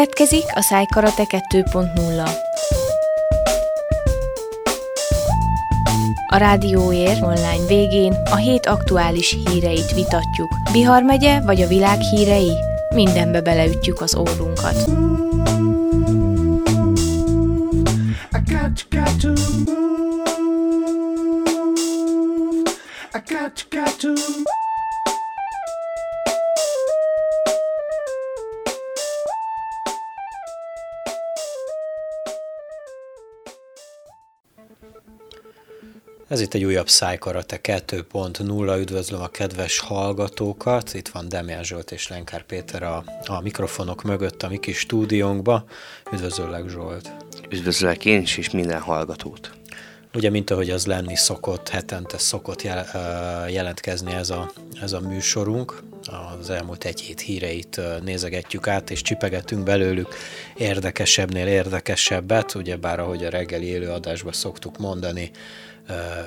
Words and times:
Következik 0.00 0.44
a 0.54 0.60
Szájkarate 0.60 1.24
2.0. 1.48 2.30
A 6.26 6.36
Rádióér 6.36 7.22
online 7.22 7.66
végén 7.66 8.12
a 8.30 8.36
hét 8.36 8.66
aktuális 8.66 9.36
híreit 9.44 9.94
vitatjuk. 9.94 10.54
Bihar 10.72 11.02
megye 11.02 11.40
vagy 11.40 11.62
a 11.62 11.66
világ 11.66 12.00
hírei? 12.00 12.52
Mindenbe 12.94 13.40
beleütjük 13.40 14.00
az 14.00 14.16
órunkat. 14.16 14.90
Itt 36.50 36.56
egy 36.56 36.64
újabb 36.64 36.88
Szájkarate 36.88 37.58
2.0, 37.62 38.78
üdvözlöm 38.78 39.20
a 39.20 39.28
kedves 39.28 39.78
hallgatókat, 39.78 40.94
itt 40.94 41.08
van 41.08 41.28
Demián 41.28 41.64
Zsolt 41.64 41.90
és 41.90 42.08
Lenkár 42.08 42.42
Péter 42.42 42.82
a, 42.82 43.04
a 43.26 43.40
mikrofonok 43.40 44.02
mögött 44.02 44.42
a 44.42 44.48
mi 44.48 44.58
kis 44.58 44.78
stúdiónkba. 44.78 45.64
Üdvözöllek 46.12 46.68
Zsolt! 46.68 47.12
Üdvözöllek 47.50 48.04
én 48.04 48.20
is, 48.20 48.36
és 48.36 48.50
minden 48.50 48.80
hallgatót! 48.80 49.50
Ugye, 50.14 50.30
mint 50.30 50.50
ahogy 50.50 50.70
az 50.70 50.86
lenni 50.86 51.16
szokott, 51.16 51.68
hetente 51.68 52.18
szokott 52.18 52.62
jelentkezni 53.48 54.12
ez 54.12 54.30
a, 54.30 54.52
ez 54.82 54.92
a 54.92 55.00
műsorunk, 55.00 55.82
az 56.40 56.50
elmúlt 56.50 56.84
egy 56.84 57.00
hét 57.00 57.20
híreit 57.20 57.80
nézegetjük 58.04 58.68
át, 58.68 58.90
és 58.90 59.02
csipegetünk 59.02 59.62
belőlük 59.62 60.14
érdekesebbnél 60.56 61.46
érdekesebbet, 61.46 62.54
ugyebár 62.54 63.00
ahogy 63.00 63.24
a 63.24 63.30
reggeli 63.30 63.66
élőadásban 63.66 64.32
szoktuk 64.32 64.78
mondani, 64.78 65.30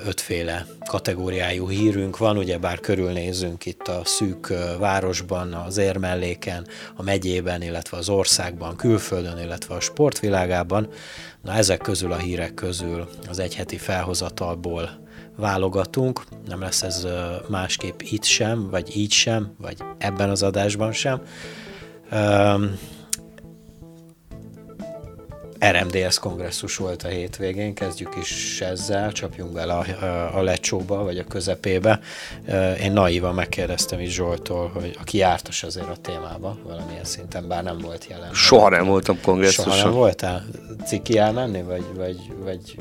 ötféle 0.06 0.66
kategóriájú 0.86 1.68
hírünk 1.68 2.18
van, 2.18 2.36
ugye 2.36 2.58
bár 2.58 2.80
körülnézünk 2.80 3.66
itt 3.66 3.88
a 3.88 4.00
szűk 4.04 4.52
városban, 4.78 5.52
az 5.52 5.76
érmelléken, 5.76 6.66
a 6.96 7.02
megyében, 7.02 7.62
illetve 7.62 7.96
az 7.96 8.08
országban, 8.08 8.76
külföldön, 8.76 9.38
illetve 9.38 9.74
a 9.74 9.80
sportvilágában. 9.80 10.88
Na 11.42 11.52
ezek 11.52 11.78
közül 11.78 12.12
a 12.12 12.16
hírek 12.16 12.54
közül 12.54 13.08
az 13.28 13.38
egyheti 13.38 13.76
felhozatalból 13.76 15.02
válogatunk, 15.36 16.22
nem 16.48 16.60
lesz 16.60 16.82
ez 16.82 17.06
másképp 17.48 18.00
itt 18.00 18.24
sem, 18.24 18.70
vagy 18.70 18.96
így 18.96 19.12
sem, 19.12 19.54
vagy 19.58 19.76
ebben 19.98 20.30
az 20.30 20.42
adásban 20.42 20.92
sem. 20.92 21.22
RMDS 25.70 26.18
kongresszus 26.18 26.76
volt 26.76 27.02
a 27.02 27.08
hétvégén, 27.08 27.74
kezdjük 27.74 28.16
is 28.20 28.60
ezzel, 28.60 29.12
csapjunk 29.12 29.52
bele 29.52 29.72
a, 29.72 30.04
a, 30.04 30.36
a 30.38 30.42
lecsóba, 30.42 31.04
vagy 31.04 31.18
a 31.18 31.24
közepébe. 31.24 32.00
Én 32.80 32.92
naívan 32.92 33.34
megkérdeztem 33.34 34.00
is 34.00 34.12
Zsoltól, 34.14 34.68
hogy 34.68 34.96
aki 35.00 35.18
jártas 35.18 35.62
azért 35.62 35.88
a 35.88 35.96
témába, 35.96 36.58
valamilyen 36.62 37.04
szinten, 37.04 37.48
bár 37.48 37.62
nem 37.62 37.78
volt 37.78 38.06
jelen. 38.08 38.34
Soha 38.34 38.68
nem 38.68 38.86
voltam 38.86 39.20
kongresszuson. 39.22 39.72
Soha 39.72 39.84
nem 39.84 39.92
voltál? 39.92 40.44
Ciki 40.86 41.18
elmenni, 41.18 41.62
vagy, 41.62 41.84
vagy, 41.94 42.16
vagy 42.44 42.76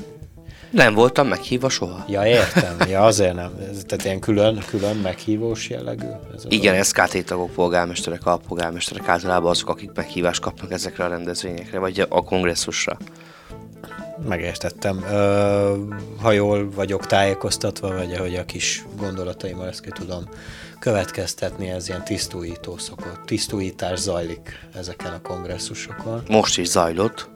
nem 0.74 0.94
voltam 0.94 1.28
meghívva 1.28 1.70
soha. 1.70 2.06
Ja, 2.08 2.26
értem. 2.26 2.76
Ja, 2.90 3.02
azért 3.02 3.34
nem. 3.34 3.52
Ez, 3.72 3.82
tehát 3.86 4.06
ilyen 4.06 4.20
külön, 4.20 4.64
külön 4.68 4.96
meghívós 4.96 5.70
jellegű? 5.70 6.06
Ez 6.36 6.44
Igen, 6.48 6.84
SKT 6.84 7.26
tagok, 7.26 7.52
polgármesterek, 7.52 8.26
alpolgármesterek 8.26 9.08
általában 9.08 9.50
azok, 9.50 9.70
akik 9.70 9.92
meghívást 9.96 10.42
kapnak 10.42 10.72
ezekre 10.72 11.04
a 11.04 11.08
rendezvényekre, 11.08 11.80
vagy 11.80 12.06
a 12.10 12.24
kongresszusra. 12.24 12.98
Megértettem. 14.28 15.06
Ha 16.22 16.32
jól 16.32 16.72
vagyok 16.72 17.08
tájékoztatva, 17.08 17.94
vagy 17.94 18.14
ahogy 18.14 18.36
a 18.36 18.46
kis 18.46 18.86
gondolataimmal 18.98 19.68
ezt 19.68 19.82
ki 19.82 19.90
tudom 19.94 20.30
következtetni, 20.80 21.70
ez 21.70 21.88
ilyen 21.88 22.04
tisztújító 22.04 22.78
szokott, 22.78 23.20
tisztújítás 23.26 24.00
zajlik 24.00 24.68
ezeken 24.76 25.14
a 25.14 25.22
kongresszusokon. 25.22 26.24
Most 26.28 26.58
is 26.58 26.68
zajlott. 26.68 27.30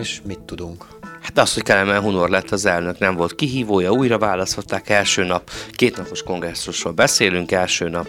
És 0.00 0.20
mit 0.24 0.40
tudunk? 0.40 0.95
Hát 1.26 1.38
az, 1.38 1.54
hogy 1.54 1.62
Kelemen 1.62 2.00
Hunor 2.00 2.28
lett 2.28 2.50
az 2.50 2.66
elnök, 2.66 2.98
nem 2.98 3.14
volt 3.14 3.34
kihívója, 3.34 3.90
újra 3.90 4.18
választották 4.18 4.88
első 4.88 5.24
nap, 5.24 5.50
kétnapos 5.70 6.22
kongresszusról 6.22 6.92
beszélünk, 6.92 7.52
első 7.52 7.88
nap 7.88 8.08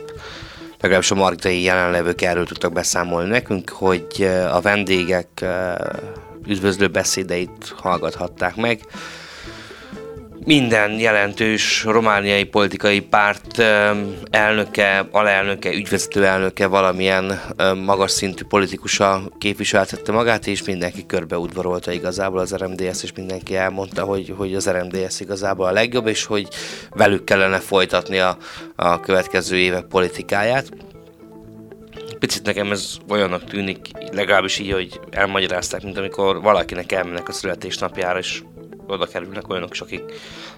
legalábbis 0.80 1.12
a 1.12 1.16
margitai 1.16 1.62
jelenlevők 1.62 2.22
erről 2.22 2.46
tudtak 2.46 2.74
beszámolni 2.74 3.30
nekünk, 3.30 3.70
hogy 3.70 4.06
eh, 4.20 4.56
a 4.56 4.62
vendégek 4.62 5.28
eh, 5.42 5.76
üdvözlő 6.48 6.88
beszédeit 6.88 7.74
hallgathatták 7.78 8.56
meg 8.56 8.82
minden 10.48 11.00
jelentős 11.00 11.84
romániai 11.84 12.44
politikai 12.44 13.00
párt 13.00 13.60
elnöke, 14.30 15.08
alelnöke, 15.12 15.74
ügyvezető 15.74 16.26
elnöke 16.26 16.68
valamilyen 16.68 17.42
magas 17.86 18.12
szintű 18.12 18.44
politikusa 18.44 19.22
képviseltette 19.38 20.12
magát, 20.12 20.48
és 20.48 20.64
mindenki 20.64 21.06
körbeudvarolta 21.06 21.92
igazából 21.92 22.40
az 22.40 22.56
RMDS, 22.56 23.04
és 23.04 23.12
mindenki 23.16 23.56
elmondta, 23.56 24.04
hogy, 24.04 24.34
hogy 24.38 24.56
az 24.56 24.70
RMDS 24.70 25.20
igazából 25.20 25.66
a 25.66 25.72
legjobb, 25.72 26.08
és 26.08 26.26
hogy 26.26 26.48
velük 26.90 27.24
kellene 27.24 27.60
folytatni 27.60 28.20
a, 28.20 28.38
a 28.76 29.00
következő 29.00 29.58
évek 29.58 29.84
politikáját. 29.84 30.70
Picit 32.20 32.46
nekem 32.46 32.72
ez 32.72 32.98
olyannak 33.10 33.44
tűnik, 33.44 33.88
legalábbis 34.12 34.60
így, 34.60 34.72
hogy 34.72 35.00
elmagyarázták, 35.10 35.84
mint 35.84 35.98
amikor 35.98 36.42
valakinek 36.42 36.92
elmennek 36.92 37.28
a 37.28 37.32
születésnapjára, 37.32 38.20
és 38.20 38.42
oda 38.88 39.06
kerülnek 39.06 39.50
olyanok 39.50 39.72
is, 39.72 39.82
akik 39.82 40.02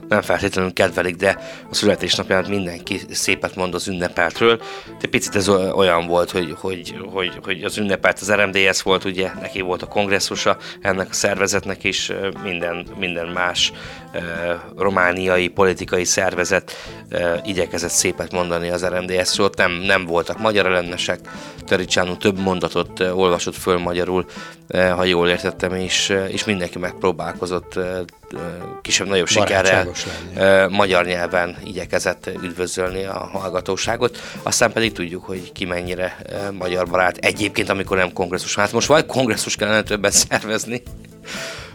nem 0.07 0.21
feltétlenül 0.21 0.73
kedvelik, 0.73 1.15
de 1.15 1.37
a 1.69 1.75
születésnapján 1.75 2.45
mindenki 2.49 2.99
szépet 3.11 3.55
mond 3.55 3.73
az 3.73 3.87
ünnepeltről. 3.87 4.61
De 4.99 5.07
picit 5.07 5.35
ez 5.35 5.49
olyan 5.49 6.07
volt, 6.07 6.31
hogy, 6.31 6.55
hogy, 6.59 6.95
hogy, 7.11 7.39
hogy 7.43 7.63
az 7.63 7.77
ünnepelt 7.77 8.19
az 8.19 8.31
RMDS 8.31 8.81
volt, 8.81 9.03
ugye 9.03 9.31
neki 9.41 9.61
volt 9.61 9.81
a 9.81 9.87
kongresszusa 9.87 10.57
ennek 10.81 11.09
a 11.09 11.13
szervezetnek 11.13 11.83
is, 11.83 12.11
minden, 12.43 12.85
minden 12.97 13.27
más 13.27 13.71
romániai 14.77 15.47
politikai 15.47 16.05
szervezet 16.05 16.71
igyekezett 17.43 17.89
szépet 17.89 18.31
mondani 18.31 18.69
az 18.69 18.85
RMDS-ről. 18.85 19.49
Nem, 19.55 19.71
nem 19.71 20.05
voltak 20.05 20.39
magyar 20.39 20.65
ellenesek, 20.65 21.19
Tericsánú 21.69 22.17
több 22.17 22.39
mondatot 22.39 22.99
olvasott 22.99 23.55
föl 23.55 23.77
magyarul, 23.77 24.25
ha 24.73 25.03
jól 25.03 25.29
értettem, 25.29 25.73
és, 25.73 26.13
és 26.27 26.45
mindenki 26.45 26.77
megpróbálkozott 26.77 27.79
kisebb-nagyobb 28.81 29.27
sikerrel 29.27 29.87
magyar 30.69 31.05
nyelven 31.05 31.57
igyekezett 31.63 32.29
üdvözölni 32.43 33.03
a 33.05 33.29
hallgatóságot. 33.33 34.21
Aztán 34.43 34.71
pedig 34.71 34.91
tudjuk, 34.91 35.25
hogy 35.25 35.51
ki 35.51 35.65
mennyire 35.65 36.17
magyar 36.57 36.87
barát. 36.87 37.17
Egyébként, 37.17 37.69
amikor 37.69 37.97
nem 37.97 38.13
kongresszus, 38.13 38.55
hát 38.55 38.71
most 38.71 38.87
vagy 38.87 39.05
kongresszus 39.05 39.55
kellene 39.55 39.81
többet 39.81 40.11
szervezni, 40.11 40.83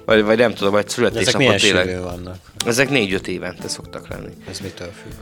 vagy, 0.05 0.23
vagy 0.23 0.39
nem 0.39 0.55
tudom, 0.55 0.73
vagy 0.73 0.89
születésnapot 0.89 1.57
tényleg. 1.57 1.89
Ezek 1.89 2.03
vannak? 2.03 2.37
Ezek 2.67 2.91
négy-öt 2.91 3.29
évente 3.29 3.69
szoktak 3.69 4.09
lenni. 4.09 4.33
Ez 4.51 4.59
mitől 4.61 4.91
függ? 5.03 5.13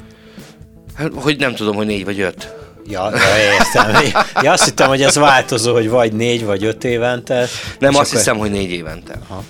Hát, 0.97 1.11
hogy 1.15 1.39
nem 1.39 1.55
tudom, 1.55 1.77
hogy 1.77 1.87
négy 1.87 2.05
vagy 2.05 2.21
öt. 2.21 2.55
Ja, 2.87 3.11
ja 3.11 3.53
értem. 3.53 4.23
Ja, 4.43 4.53
azt 4.53 4.65
hittem, 4.65 4.89
hogy 4.89 5.03
ez 5.03 5.15
változó, 5.15 5.73
hogy 5.73 5.89
vagy 5.89 6.13
négy, 6.13 6.45
vagy 6.45 6.65
öt 6.65 6.85
évente. 6.85 7.47
Nem, 7.79 7.95
azt 7.95 7.99
akkor... 7.99 8.19
hiszem, 8.19 8.39
hogy 8.39 8.51
négy 8.51 8.71
évente. 8.71 9.19
Aha. 9.29 9.45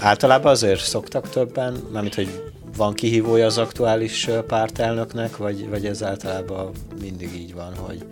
Általában 0.00 0.52
azért 0.52 0.80
szoktak 0.80 1.28
többen, 1.28 1.82
mármint, 1.92 2.14
hogy 2.14 2.50
van 2.76 2.94
kihívója 2.94 3.46
az 3.46 3.58
aktuális 3.58 4.28
pártelnöknek, 4.46 5.36
vagy, 5.36 5.68
vagy 5.68 5.86
ez 5.86 6.02
általában 6.02 6.70
mindig 7.00 7.34
így 7.34 7.54
van, 7.54 7.74
hogy 7.76 8.06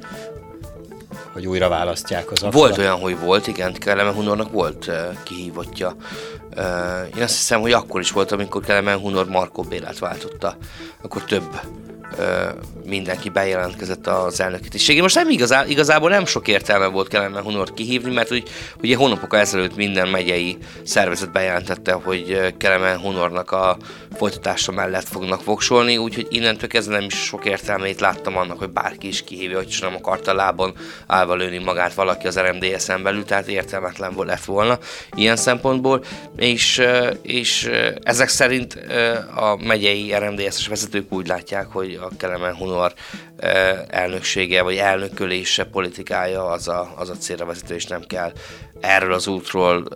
hogy 1.33 1.47
újra 1.47 1.69
választják 1.69 2.31
az 2.31 2.43
aktuális... 2.43 2.77
Volt 2.77 2.79
olyan, 2.79 3.01
hogy 3.01 3.19
volt, 3.21 3.47
igen, 3.47 3.73
Kelemen 3.73 4.15
Hunornak 4.15 4.53
volt 4.53 4.87
uh, 4.87 4.95
kihívottja. 5.23 5.97
Uh, 6.57 7.17
én 7.17 7.23
azt 7.23 7.37
hiszem, 7.37 7.61
hogy 7.61 7.73
akkor 7.73 8.01
is 8.01 8.11
volt, 8.11 8.33
amikor 8.33 8.63
Kelemen 8.63 8.99
Hunor 8.99 9.29
Markó 9.29 9.63
Bélát 9.63 9.99
váltotta. 9.99 10.57
Akkor 11.03 11.25
több 11.25 11.61
mindenki 12.85 13.29
bejelentkezett 13.29 14.07
az 14.07 14.41
elnökítéségé. 14.41 15.01
Most 15.01 15.15
nem 15.15 15.31
igazá, 15.31 15.67
igazából 15.67 16.11
nem 16.11 16.27
sok 16.27 16.49
értelme 16.49 16.87
volt 16.87 17.09
Kelemen 17.09 17.43
Hunort 17.43 17.75
kihívni, 17.75 18.13
mert 18.13 18.33
úgy, 18.33 18.49
ugye 18.83 18.97
hónapok 18.97 19.35
ezelőtt 19.35 19.77
minden 19.77 20.09
megyei 20.09 20.59
szervezet 20.83 21.33
bejelentette, 21.33 21.93
hogy 21.93 22.55
Kelemen 22.59 22.99
Hunornak 22.99 23.51
a 23.51 23.77
folytatása 24.17 24.73
mellett 24.73 25.09
fognak 25.09 25.45
voksolni, 25.45 25.97
úgyhogy 25.97 26.27
innentől 26.31 26.69
kezdve 26.69 26.97
nem 26.97 27.05
is 27.05 27.15
sok 27.15 27.45
értelmét 27.45 28.01
láttam 28.01 28.37
annak, 28.37 28.59
hogy 28.59 28.71
bárki 28.71 29.09
is 29.09 29.25
kihívja, 29.25 29.57
hogy 29.57 29.77
nem 29.81 29.95
akarta 29.95 30.35
lábon 30.35 30.75
állva 31.07 31.35
lőni 31.35 31.59
magát 31.59 31.95
valaki 31.95 32.27
az 32.27 32.39
RMDS-en 32.39 33.03
belül, 33.03 33.25
tehát 33.25 33.49
értelmetlen 33.49 34.15
lett 34.17 34.45
volna 34.45 34.79
ilyen 35.15 35.37
szempontból, 35.37 36.05
és, 36.37 36.83
és 37.23 37.71
ezek 38.03 38.29
szerint 38.29 38.75
a 39.35 39.57
megyei 39.65 40.15
RMDS-es 40.19 40.67
vezetők 40.67 41.13
úgy 41.13 41.27
látják, 41.27 41.67
hogy 41.67 41.96
a 41.97 42.11
Kelemen 42.19 42.55
Hunor 42.55 42.95
elnöksége 43.89 44.63
vagy 44.63 44.77
elnökölése 44.77 45.65
politikája 45.65 46.45
az 46.45 46.69
a, 46.69 46.93
az 46.97 47.11
a 47.11 47.17
célra 47.17 47.45
vezető, 47.45 47.75
és 47.75 47.87
nem 47.87 48.03
kell 48.03 48.33
erről 48.81 49.13
az 49.13 49.27
útról 49.27 49.89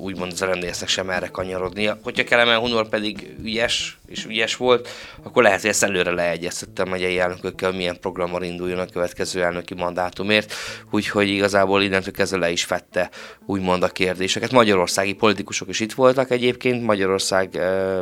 úgymond 0.00 0.32
az 0.32 0.44
RMDS-nek 0.44 0.88
sem 0.88 1.10
erre 1.10 1.26
kanyarodnia. 1.26 1.98
Hogyha 2.02 2.24
Kelemen 2.24 2.58
Hunor 2.58 2.88
pedig 2.88 3.34
ügyes 3.42 3.98
és 4.06 4.24
ügyes 4.24 4.56
volt, 4.56 4.88
akkor 5.22 5.42
lehet, 5.42 5.60
hogy 5.60 5.70
ezt 5.70 5.82
előre 5.82 6.10
leegyeztettem 6.10 6.88
megyei 6.88 7.18
elnökökkel, 7.18 7.72
milyen 7.72 8.00
programmal 8.00 8.42
induljon 8.42 8.78
a 8.78 8.86
következő 8.86 9.42
elnöki 9.42 9.74
mandátumért, 9.74 10.54
úgyhogy 10.90 11.28
igazából 11.28 11.82
innentől 11.82 12.12
kezdve 12.12 12.38
le 12.38 12.50
is 12.50 12.64
fette 12.64 13.10
úgymond 13.46 13.82
a 13.82 13.88
kérdéseket. 13.88 14.50
Magyarországi 14.50 15.12
politikusok 15.12 15.68
is 15.68 15.80
itt 15.80 15.92
voltak 15.92 16.30
egyébként, 16.30 16.84
Magyarország 16.84 17.56
e, 17.56 18.00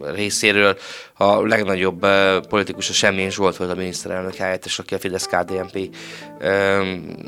részéről 0.00 0.76
a 1.14 1.46
legnagyobb 1.46 1.71
e, 2.02 2.40
politikus 2.40 2.88
a 2.88 2.92
Semmén 2.92 3.30
Zsolt 3.30 3.56
volt 3.56 3.70
a 3.70 3.74
miniszterelnök 3.74 4.34
helyettes, 4.34 4.78
aki 4.78 4.94
a 4.94 4.98
Fidesz 4.98 5.26
KDNP 5.26 5.96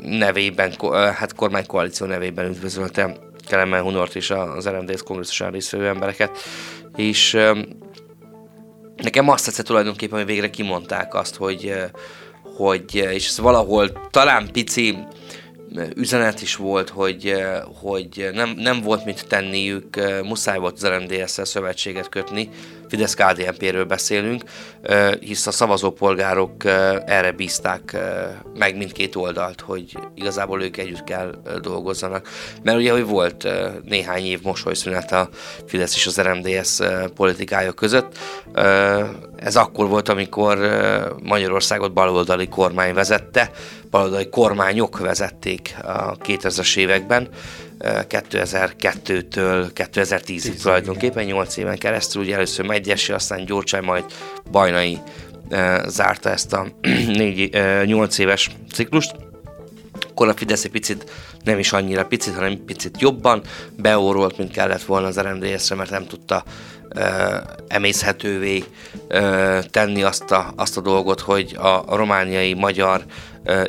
nevében, 0.01 0.73
hát 0.91 1.35
kormánykoalíció 1.35 2.07
nevében 2.07 2.45
üdvözölte 2.45 3.17
Kelemen 3.47 3.81
Hunort 3.81 4.15
és 4.15 4.29
az 4.29 4.67
RMDS 4.67 5.03
kongresszuson 5.03 5.51
részvevő 5.51 5.87
embereket, 5.87 6.37
és 6.95 7.37
nekem 8.95 9.29
azt 9.29 9.45
tetszett 9.45 9.65
tulajdonképpen, 9.65 10.17
hogy 10.17 10.27
végre 10.27 10.49
kimondták 10.49 11.13
azt, 11.13 11.35
hogy, 11.35 11.73
hogy 12.57 12.95
és 12.95 13.27
ez 13.27 13.39
valahol 13.39 14.07
talán 14.11 14.51
pici 14.51 14.97
üzenet 15.95 16.41
is 16.41 16.55
volt, 16.55 16.89
hogy, 16.89 17.33
hogy 17.81 18.29
nem, 18.33 18.49
nem 18.49 18.81
volt 18.81 19.05
mit 19.05 19.27
tenniük, 19.27 20.21
muszáj 20.23 20.57
volt 20.57 20.75
az 20.75 20.87
RMDS-szel 20.87 21.45
szövetséget 21.45 22.09
kötni, 22.09 22.49
fidesz 22.89 23.13
kdnp 23.13 23.61
ről 23.71 23.85
beszélünk, 23.85 24.43
hisz 25.19 25.47
a 25.47 25.51
szavazópolgárok 25.51 26.65
erre 27.05 27.31
bízták 27.31 27.97
meg 28.57 28.77
mindkét 28.77 29.15
oldalt, 29.15 29.61
hogy 29.61 29.97
igazából 30.15 30.63
ők 30.63 30.77
együtt 30.77 31.03
kell 31.03 31.41
dolgozzanak. 31.61 32.27
Mert 32.63 32.77
ugye, 32.77 32.91
hogy 32.91 33.05
volt 33.05 33.47
néhány 33.83 34.25
év 34.25 34.39
mosolyszünet 34.43 35.11
a 35.11 35.29
Fidesz 35.67 35.95
és 35.95 36.05
az 36.05 36.21
RMDS 36.21 36.79
politikája 37.15 37.71
között. 37.71 38.17
Ez 39.35 39.55
akkor 39.55 39.87
volt, 39.87 40.09
amikor 40.09 40.57
Magyarországot 41.23 41.93
baloldali 41.93 42.47
kormány 42.47 42.93
vezette, 42.93 43.51
baloldali 43.89 44.29
kormányok 44.29 44.99
vezették 44.99 45.75
a 45.83 46.17
2000-es 46.17 46.77
években, 46.77 47.29
2002-től 47.79 49.69
2010-ig 49.75 50.61
tulajdonképpen, 50.61 51.25
8 51.25 51.57
éven 51.57 51.77
keresztül, 51.77 52.21
ugye 52.21 52.35
először 52.35 52.65
Megyesi, 52.65 53.11
aztán 53.11 53.45
Gyurcsány, 53.45 53.83
majd 53.83 54.03
Bajnai 54.51 54.99
zárta 55.87 56.29
ezt 56.29 56.53
a 56.53 56.67
4, 56.81 57.57
8 57.85 58.17
éves 58.17 58.49
ciklust. 58.73 59.15
Akkor 60.09 60.27
a 60.27 60.33
Fidesz 60.33 60.63
egy 60.63 60.71
picit, 60.71 61.11
nem 61.43 61.59
is 61.59 61.71
annyira 61.71 62.05
picit, 62.05 62.33
hanem 62.33 62.65
picit 62.65 63.01
jobban 63.01 63.41
beórolt, 63.77 64.37
mint 64.37 64.51
kellett 64.51 64.83
volna 64.83 65.07
az 65.07 65.19
RMDS-re, 65.19 65.75
mert 65.75 65.89
nem 65.89 66.07
tudta 66.07 66.43
uh, 66.95 67.03
emészhetővé 67.67 68.63
tenni 69.71 70.03
azt 70.03 70.31
a, 70.31 70.53
azt 70.55 70.77
a 70.77 70.81
dolgot, 70.81 71.19
hogy 71.19 71.55
a, 71.55 71.83
a 71.85 71.95
romániai 71.95 72.53
magyar 72.53 73.05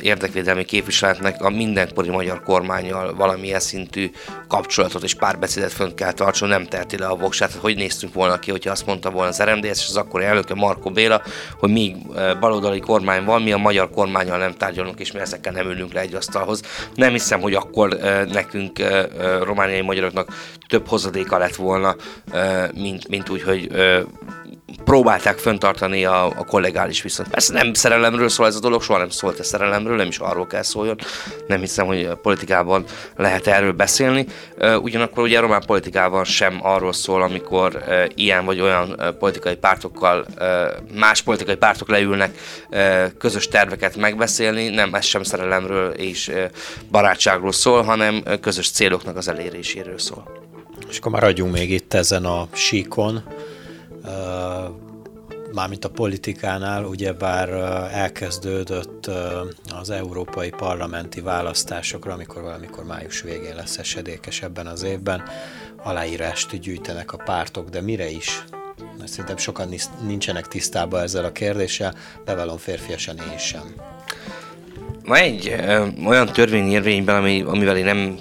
érdekvédelmi 0.01 0.65
képviseletnek 0.65 1.41
a 1.41 1.49
mindenkori 1.49 2.09
magyar 2.09 2.43
kormányjal 2.43 3.15
valamilyen 3.15 3.59
szintű 3.59 4.11
kapcsolatot 4.47 5.03
és 5.03 5.13
párbeszédet 5.13 5.71
fönt 5.71 5.93
kell 5.93 6.11
tartson, 6.11 6.49
nem 6.49 6.65
teheti 6.65 6.97
le 6.97 7.05
a 7.07 7.15
voksát. 7.15 7.51
Hogy 7.51 7.75
néztünk 7.75 8.13
volna 8.13 8.39
ki, 8.39 8.51
hogyha 8.51 8.71
azt 8.71 8.85
mondta 8.85 9.09
volna 9.09 9.29
az 9.29 9.41
RMDS 9.41 9.69
és 9.69 9.85
az 9.87 9.97
akkori 9.97 10.23
elnöke 10.23 10.53
Marko 10.53 10.89
Béla, 10.89 11.21
hogy 11.59 11.71
még 11.71 11.95
baloldali 12.39 12.79
kormány 12.79 13.23
van, 13.23 13.41
mi 13.41 13.51
a 13.51 13.57
magyar 13.57 13.89
kormányjal 13.89 14.37
nem 14.37 14.53
tárgyalunk, 14.53 14.99
és 14.99 15.11
mi 15.11 15.19
ezekkel 15.19 15.53
nem 15.53 15.69
ülünk 15.69 15.93
le 15.93 15.99
egy 15.99 16.15
asztalhoz. 16.15 16.61
Nem 16.95 17.11
hiszem, 17.11 17.39
hogy 17.41 17.53
akkor 17.53 17.97
nekünk 18.31 18.79
romániai 19.43 19.81
magyaroknak 19.81 20.33
több 20.67 20.87
hozadéka 20.87 21.37
lett 21.37 21.55
volna, 21.55 21.95
mint, 22.73 23.07
mint 23.07 23.29
úgy, 23.29 23.41
hogy 23.41 23.71
próbálták 24.83 25.37
föntartani 25.37 26.05
a, 26.05 26.25
a 26.25 26.45
kollegális 26.45 27.01
viszont. 27.01 27.29
Persze 27.29 27.53
nem 27.53 27.73
szerelemről 27.73 28.29
szól 28.29 28.45
ez 28.45 28.55
a 28.55 28.59
dolog, 28.59 28.81
soha 28.81 28.99
nem 28.99 29.09
szólt 29.09 29.39
a 29.39 29.43
szerelemről, 29.43 29.95
nem 29.95 30.07
is 30.07 30.17
arról 30.17 30.47
kell 30.47 30.61
szóljon. 30.61 30.97
Nem 31.47 31.59
hiszem, 31.59 31.85
hogy 31.85 32.05
a 32.05 32.15
politikában 32.15 32.83
lehet 33.15 33.47
erről 33.47 33.71
beszélni. 33.71 34.25
Ugyanakkor 34.81 35.23
ugye 35.23 35.37
a 35.37 35.41
román 35.41 35.63
politikában 35.65 36.23
sem 36.23 36.59
arról 36.61 36.93
szól, 36.93 37.21
amikor 37.21 37.83
ilyen 38.15 38.45
vagy 38.45 38.59
olyan 38.59 39.15
politikai 39.19 39.55
pártokkal, 39.55 40.25
más 40.93 41.21
politikai 41.21 41.55
pártok 41.55 41.89
leülnek 41.89 42.37
közös 43.17 43.47
terveket 43.47 43.95
megbeszélni, 43.95 44.69
nem 44.69 44.93
ez 44.93 45.05
sem 45.05 45.23
szerelemről 45.23 45.89
és 45.89 46.31
barátságról 46.91 47.51
szól, 47.51 47.81
hanem 47.81 48.23
közös 48.41 48.69
céloknak 48.69 49.17
az 49.17 49.27
eléréséről 49.27 49.99
szól. 49.99 50.45
És 50.89 50.97
akkor 50.97 51.11
maradjunk 51.11 51.53
még 51.53 51.71
itt 51.71 51.93
ezen 51.93 52.25
a 52.25 52.47
síkon 52.53 53.23
mármint 55.53 55.85
a 55.85 55.89
politikánál, 55.89 56.83
ugyebár 56.83 57.49
elkezdődött 57.93 59.09
az 59.79 59.89
európai 59.89 60.49
parlamenti 60.49 61.21
választásokra, 61.21 62.13
amikor 62.13 62.41
valamikor 62.41 62.83
május 62.83 63.21
végén 63.21 63.55
lesz 63.55 63.77
esedékes 63.77 64.41
ebben 64.41 64.67
az 64.67 64.83
évben, 64.83 65.23
aláírást 65.83 66.59
gyűjtenek 66.59 67.13
a 67.13 67.17
pártok, 67.17 67.69
de 67.69 67.81
mire 67.81 68.09
is? 68.09 68.43
Mert 68.97 69.09
szerintem 69.11 69.37
sokan 69.37 69.69
nincsenek 70.01 70.47
tisztában 70.47 71.01
ezzel 71.01 71.25
a 71.25 71.31
kérdéssel, 71.31 71.95
bevallom 72.25 72.57
férfiasan 72.57 73.15
én 73.31 73.37
sem. 73.37 73.73
Van 75.05 75.17
egy 75.17 75.47
ö, 75.47 75.87
olyan 76.05 76.25
törvény 76.25 76.71
érvényben, 76.71 77.15
ami, 77.15 77.41
amivel 77.41 77.77
én 77.77 77.85
nem 77.85 78.19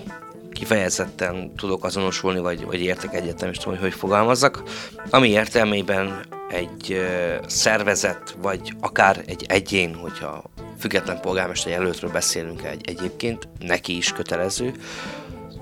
kifejezetten 0.57 1.53
tudok 1.57 1.85
azonosulni, 1.85 2.41
vagy, 2.41 2.65
vagy 2.65 2.81
értek 2.81 3.15
egyet, 3.15 3.41
nem 3.41 3.53
tudom, 3.53 3.73
hogy 3.73 3.83
hogy 3.83 3.99
fogalmazzak, 3.99 4.63
ami 5.11 5.29
értelmében 5.29 6.25
egy 6.49 7.01
szervezet, 7.47 8.37
vagy 8.43 8.73
akár 8.81 9.23
egy 9.27 9.45
egyén, 9.49 9.95
hogyha 9.95 10.43
független 10.79 11.21
polgármester 11.21 11.73
jelöltről 11.73 12.11
beszélünk 12.11 12.65
egy, 12.65 12.89
egyébként, 12.89 13.49
neki 13.59 13.97
is 13.97 14.13
kötelező. 14.13 14.73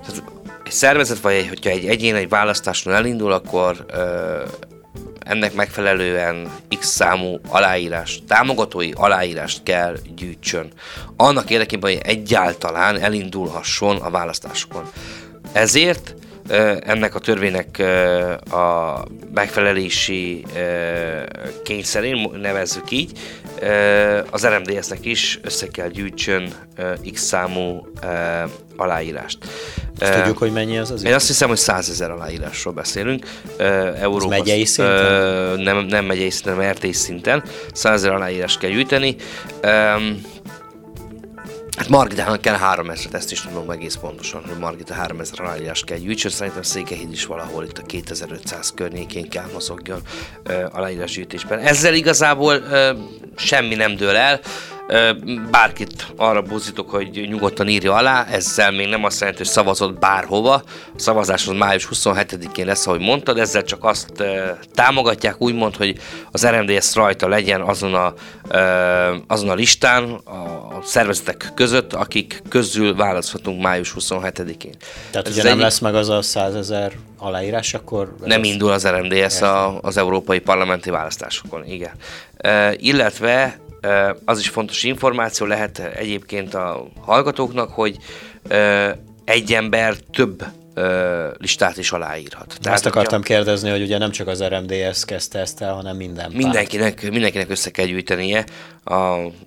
Tehát 0.05 0.23
egy 0.63 0.71
szervezet, 0.71 1.19
vagy 1.19 1.33
egy, 1.33 1.47
hogyha 1.47 1.69
egy 1.69 1.85
egyén 1.85 2.15
egy 2.15 2.29
választáson 2.29 2.93
elindul, 2.93 3.31
akkor 3.31 3.85
ö, 3.87 4.41
ennek 5.19 5.53
megfelelően 5.53 6.51
x 6.79 6.87
számú 6.87 7.39
aláírás, 7.47 8.19
támogatói 8.27 8.91
aláírást 8.95 9.63
kell 9.63 9.95
gyűjtsön. 10.15 10.71
Annak 11.15 11.49
érdekében, 11.49 11.91
hogy 11.91 12.01
egyáltalán 12.03 12.99
elindulhasson 12.99 13.95
a 13.95 14.09
választásokon. 14.09 14.89
Ezért 15.51 16.15
ennek 16.79 17.15
a 17.15 17.19
törvénynek 17.19 17.79
a 18.51 19.03
megfelelési 19.33 20.45
kényszerén, 21.63 22.29
nevezzük 22.41 22.91
így, 22.91 23.19
az 24.29 24.47
RMDS-nek 24.47 25.05
is 25.05 25.39
össze 25.43 25.67
kell 25.67 25.87
gyűjtsön 25.87 26.53
x 27.13 27.21
számú 27.21 27.87
aláírást. 28.75 29.37
Azt 29.99 30.13
tudjuk, 30.13 30.37
hogy 30.37 30.51
mennyi 30.51 30.77
az 30.77 30.91
az? 30.91 31.03
Én 31.03 31.13
azt 31.13 31.27
hiszem, 31.27 31.47
hogy 31.47 31.57
100 31.57 31.89
ezer 31.89 32.11
aláírásról 32.11 32.73
beszélünk. 32.73 33.25
Európa, 33.99 34.33
ez 34.33 34.39
megyei 34.39 34.65
szinten? 34.65 35.59
Nem, 35.59 35.77
nem 35.77 36.05
megyei 36.05 36.29
szinten, 36.29 36.55
hanem 36.55 36.71
RT 36.71 36.93
szinten. 36.93 37.43
100 37.73 37.93
ezer 37.93 38.11
aláírást 38.13 38.59
kell 38.59 38.69
gyűjteni. 38.69 39.15
Hát 41.75 41.89
Margitának 41.89 42.41
kell 42.41 42.55
3000 42.55 43.13
ezt 43.13 43.31
is 43.31 43.41
tudom 43.41 43.69
egész 43.69 43.95
pontosan, 43.95 44.43
hogy 44.47 44.57
Margita 44.57 44.93
3000 44.93 45.39
aláírást 45.39 45.85
kell 45.85 45.97
gyűjtsön. 45.97 46.31
Szerintem 46.31 46.61
Székehíd 46.61 47.11
is 47.11 47.25
valahol 47.25 47.63
itt 47.63 47.77
a 47.77 47.85
2500 47.85 48.71
környékén 48.75 49.29
kell 49.29 49.45
mozogjon 49.53 50.01
aláírás 50.71 51.11
gyűjtésben. 51.11 51.59
Ezzel 51.59 51.93
igazából 51.93 52.53
ö, 52.53 52.91
semmi 53.35 53.75
nem 53.75 53.95
dől 53.95 54.15
el 54.15 54.39
bárkit 55.51 56.07
arra 56.15 56.41
buzdítok, 56.41 56.89
hogy 56.89 57.27
nyugodtan 57.29 57.67
írja 57.67 57.93
alá, 57.93 58.25
ezzel 58.25 58.71
még 58.71 58.87
nem 58.87 59.03
azt 59.03 59.19
jelenti, 59.19 59.41
hogy 59.41 59.51
szavazott 59.51 59.99
bárhova. 59.99 60.53
A 60.53 60.63
szavazás 60.95 61.47
az 61.47 61.53
május 61.53 61.87
27-én 61.93 62.65
lesz, 62.65 62.87
ahogy 62.87 62.99
mondtad, 62.99 63.37
ezzel 63.37 63.63
csak 63.63 63.83
azt 63.83 64.23
támogatják, 64.73 65.41
úgymond, 65.41 65.75
hogy 65.75 65.99
az 66.31 66.47
RMDS 66.47 66.95
rajta 66.95 67.27
legyen 67.27 67.61
azon 67.61 67.93
a, 67.93 68.13
azon 69.27 69.49
a 69.49 69.53
listán, 69.53 70.03
a 70.13 70.81
szervezetek 70.83 71.51
között, 71.55 71.93
akik 71.93 72.41
közül 72.49 72.95
választhatunk 72.95 73.61
május 73.61 73.93
27-én. 73.99 74.75
Tehát 75.11 75.27
Ez 75.27 75.33
ugye 75.33 75.43
nem 75.43 75.53
egy... 75.53 75.59
lesz 75.59 75.79
meg 75.79 75.95
az 75.95 76.09
a 76.09 76.21
100 76.21 76.55
ezer 76.55 76.91
aláírás, 77.17 77.73
akkor... 77.73 78.15
Nem 78.23 78.43
indul 78.43 78.71
az 78.71 78.87
RMDS 78.87 79.41
a, 79.41 79.79
az 79.81 79.97
európai 79.97 80.39
parlamenti 80.39 80.89
választásokon, 80.89 81.65
igen. 81.65 81.91
Uh, 82.43 82.73
illetve 82.77 83.59
az 84.25 84.39
is 84.39 84.49
fontos 84.49 84.83
információ 84.83 85.45
lehet 85.45 85.79
egyébként 85.79 86.53
a 86.53 86.87
hallgatóknak, 87.01 87.69
hogy 87.69 87.97
egy 89.25 89.53
ember 89.53 89.95
több 90.11 90.43
listát 91.37 91.77
is 91.77 91.91
aláírhat. 91.91 92.57
De 92.61 92.71
Azt 92.71 92.85
akartam 92.85 93.19
ugye, 93.19 93.35
kérdezni, 93.35 93.69
hogy 93.69 93.81
ugye 93.81 93.97
nem 93.97 94.11
csak 94.11 94.27
az 94.27 94.43
RMDS 94.43 95.05
kezdte 95.05 95.39
ezt 95.39 95.61
el, 95.61 95.73
hanem 95.73 95.95
minden 95.95 96.31
mindenkinek, 96.31 97.11
mindenkinek 97.11 97.49
össze 97.49 97.71
kell 97.71 97.85
gyűjtenie 97.85 98.45
a, 98.83 98.93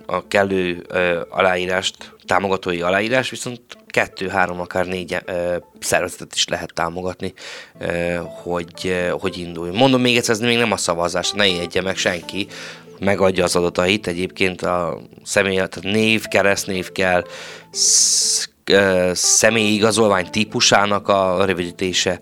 a 0.05 0.27
kellő 0.27 0.85
ö, 0.87 1.21
aláírást, 1.29 1.95
támogatói 2.25 2.81
aláírás, 2.81 3.29
viszont 3.29 3.61
kettő, 3.87 4.27
három, 4.27 4.59
akár 4.59 4.85
négy 4.85 5.17
ö, 5.25 5.55
szervezetet 5.79 6.35
is 6.35 6.47
lehet 6.47 6.73
támogatni, 6.73 7.33
ö, 7.79 8.15
hogy, 8.23 8.73
ö, 8.83 9.09
hogy 9.09 9.37
indulj. 9.37 9.71
Mondom 9.71 10.01
még 10.01 10.17
egyszer, 10.17 10.35
ez 10.35 10.41
még 10.41 10.57
nem 10.57 10.71
a 10.71 10.77
szavazás, 10.77 11.31
ne 11.31 11.47
jegye 11.47 11.81
meg 11.81 11.97
senki, 11.97 12.47
megadja 12.99 13.43
az 13.43 13.55
adatait, 13.55 14.07
egyébként 14.07 14.61
a 14.61 15.01
személy, 15.23 15.55
tehát 15.55 15.79
név, 15.81 16.25
keresztnév 16.25 16.91
kell, 16.91 17.23
személyi 19.13 19.73
igazolvány 19.73 20.29
típusának 20.29 21.07
a 21.07 21.45
rövidítése, 21.45 22.19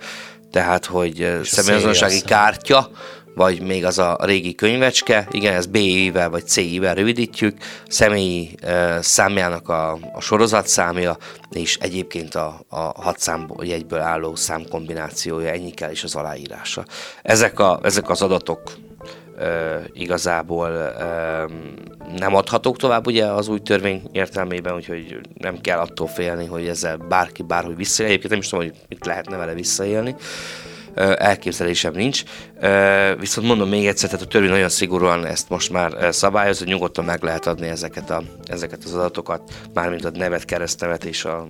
tehát 0.51 0.85
hogy 0.85 1.39
személyazonossági 1.43 2.21
kártya, 2.21 2.89
vagy 3.35 3.61
még 3.61 3.85
az 3.85 3.99
a 3.99 4.17
régi 4.21 4.55
könyvecske, 4.55 5.27
igen, 5.31 5.53
ez 5.53 5.65
BI-vel 5.65 6.29
vagy 6.29 6.47
CI-vel 6.47 6.95
rövidítjük, 6.95 7.57
személyi 7.87 8.55
uh, 8.63 8.99
számjának 8.99 9.69
a, 9.69 9.91
a 10.13 10.21
sorozatszámja, 10.21 11.17
és 11.51 11.77
egyébként 11.81 12.35
a, 12.35 12.59
a 12.69 12.79
hat 12.79 13.19
számjegyből 13.19 13.99
álló 13.99 14.35
számkombinációja, 14.35 15.49
ennyi 15.49 15.71
kell 15.71 15.91
is 15.91 16.03
az 16.03 16.15
aláírása. 16.15 16.85
Ezek, 17.21 17.59
a, 17.59 17.79
ezek 17.83 18.09
az 18.09 18.21
adatok 18.21 18.61
igazából 19.93 20.69
nem 22.17 22.35
adhatók 22.35 22.77
tovább 22.77 23.07
ugye 23.07 23.25
az 23.25 23.47
új 23.47 23.59
törvény 23.59 24.01
értelmében, 24.11 24.75
úgyhogy 24.75 25.19
nem 25.33 25.61
kell 25.61 25.79
attól 25.79 26.07
félni, 26.07 26.45
hogy 26.45 26.67
ezzel 26.67 26.97
bárki 26.97 27.43
bárhogy 27.43 27.75
visszaél. 27.75 28.09
Egyébként 28.09 28.31
nem 28.31 28.41
is 28.41 28.49
tudom, 28.49 28.65
hogy 28.65 28.75
itt 28.87 29.05
lehetne 29.05 29.37
vele 29.37 29.53
visszaélni 29.53 30.15
elképzelésem 30.97 31.93
nincs. 31.93 32.23
Viszont 33.19 33.47
mondom 33.47 33.69
még 33.69 33.87
egyszer, 33.87 34.09
tehát 34.09 34.25
a 34.25 34.27
törvény 34.27 34.49
nagyon 34.49 34.69
szigorúan 34.69 35.25
ezt 35.25 35.49
most 35.49 35.71
már 35.71 36.13
szabályoz, 36.13 36.57
hogy 36.57 36.67
nyugodtan 36.67 37.05
meg 37.05 37.23
lehet 37.23 37.47
adni 37.47 37.67
ezeket, 37.67 38.09
a, 38.09 38.23
ezeket 38.45 38.83
az 38.83 38.93
adatokat, 38.93 39.41
mármint 39.73 40.05
a 40.05 40.11
nevet, 40.13 40.45
keresztnevet 40.45 41.03
és 41.03 41.25
a, 41.25 41.47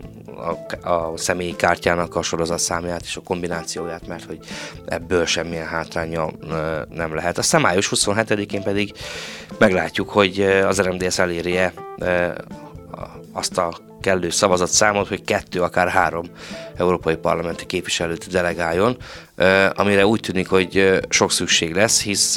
a, 0.81 0.89
a 0.89 1.17
személyi 1.17 1.55
kártyának 1.55 2.15
a 2.15 2.21
sorozatszámját 2.21 3.01
és 3.01 3.15
a 3.15 3.21
kombinációját, 3.21 4.07
mert 4.07 4.23
hogy 4.23 4.39
ebből 4.85 5.25
semmilyen 5.25 5.67
hátránya 5.67 6.29
nem 6.89 7.15
lehet. 7.15 7.37
A 7.37 7.59
május 7.59 7.91
27-én 7.95 8.63
pedig 8.63 8.93
meglátjuk, 9.57 10.09
hogy 10.09 10.41
az 10.41 10.81
RMDS 10.81 11.19
eléri-e 11.19 11.73
azt 13.31 13.57
a 13.57 13.77
kellő 14.07 14.29
szavazatszámot, 14.29 15.07
hogy 15.07 15.23
kettő, 15.23 15.61
akár 15.61 15.89
három 15.89 16.25
európai 16.77 17.15
parlamenti 17.15 17.65
képviselőt 17.65 18.29
delegáljon, 18.29 18.97
amire 19.73 20.05
úgy 20.05 20.19
tűnik, 20.19 20.47
hogy 20.47 20.99
sok 21.09 21.31
szükség 21.31 21.75
lesz, 21.75 22.01
hisz 22.01 22.35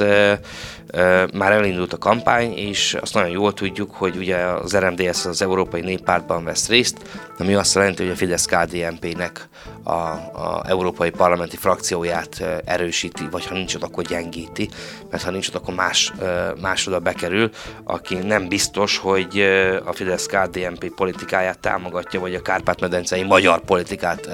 már 1.32 1.52
elindult 1.52 1.92
a 1.92 1.98
kampány, 1.98 2.52
és 2.56 2.96
azt 3.00 3.14
nagyon 3.14 3.30
jól 3.30 3.52
tudjuk, 3.52 3.90
hogy 3.94 4.16
ugye 4.16 4.36
az 4.36 4.76
RMDS 4.76 5.24
az 5.24 5.42
Európai 5.42 5.80
Néppártban 5.80 6.44
vesz 6.44 6.68
részt, 6.68 6.96
ami 7.38 7.54
azt 7.54 7.74
jelenti, 7.74 8.02
hogy 8.02 8.12
a 8.12 8.16
fidesz 8.16 8.44
kdnp 8.44 9.16
nek 9.16 9.48
a, 9.82 9.92
a 9.92 10.62
európai 10.66 11.10
parlamenti 11.10 11.56
frakcióját 11.56 12.44
erősíti, 12.64 13.28
vagy 13.30 13.46
ha 13.46 13.54
nincs 13.54 13.74
ott, 13.74 13.82
akkor 13.82 14.04
gyengíti, 14.04 14.68
mert 15.10 15.22
ha 15.22 15.30
nincs 15.30 15.48
ott, 15.48 15.54
akkor 15.54 15.74
más, 15.74 16.12
más 16.60 16.86
oda 16.86 16.98
bekerül, 16.98 17.50
aki 17.84 18.14
nem 18.14 18.48
biztos, 18.48 18.96
hogy 18.96 19.40
a 19.84 19.92
fidesz 19.92 20.26
kdnp 20.26 20.94
politikáját 20.94 21.58
támogatja, 21.60 22.20
vagy 22.20 22.34
a 22.34 22.42
Kárpát-medencei 22.42 23.22
magyar 23.22 23.60
politikát 23.60 24.28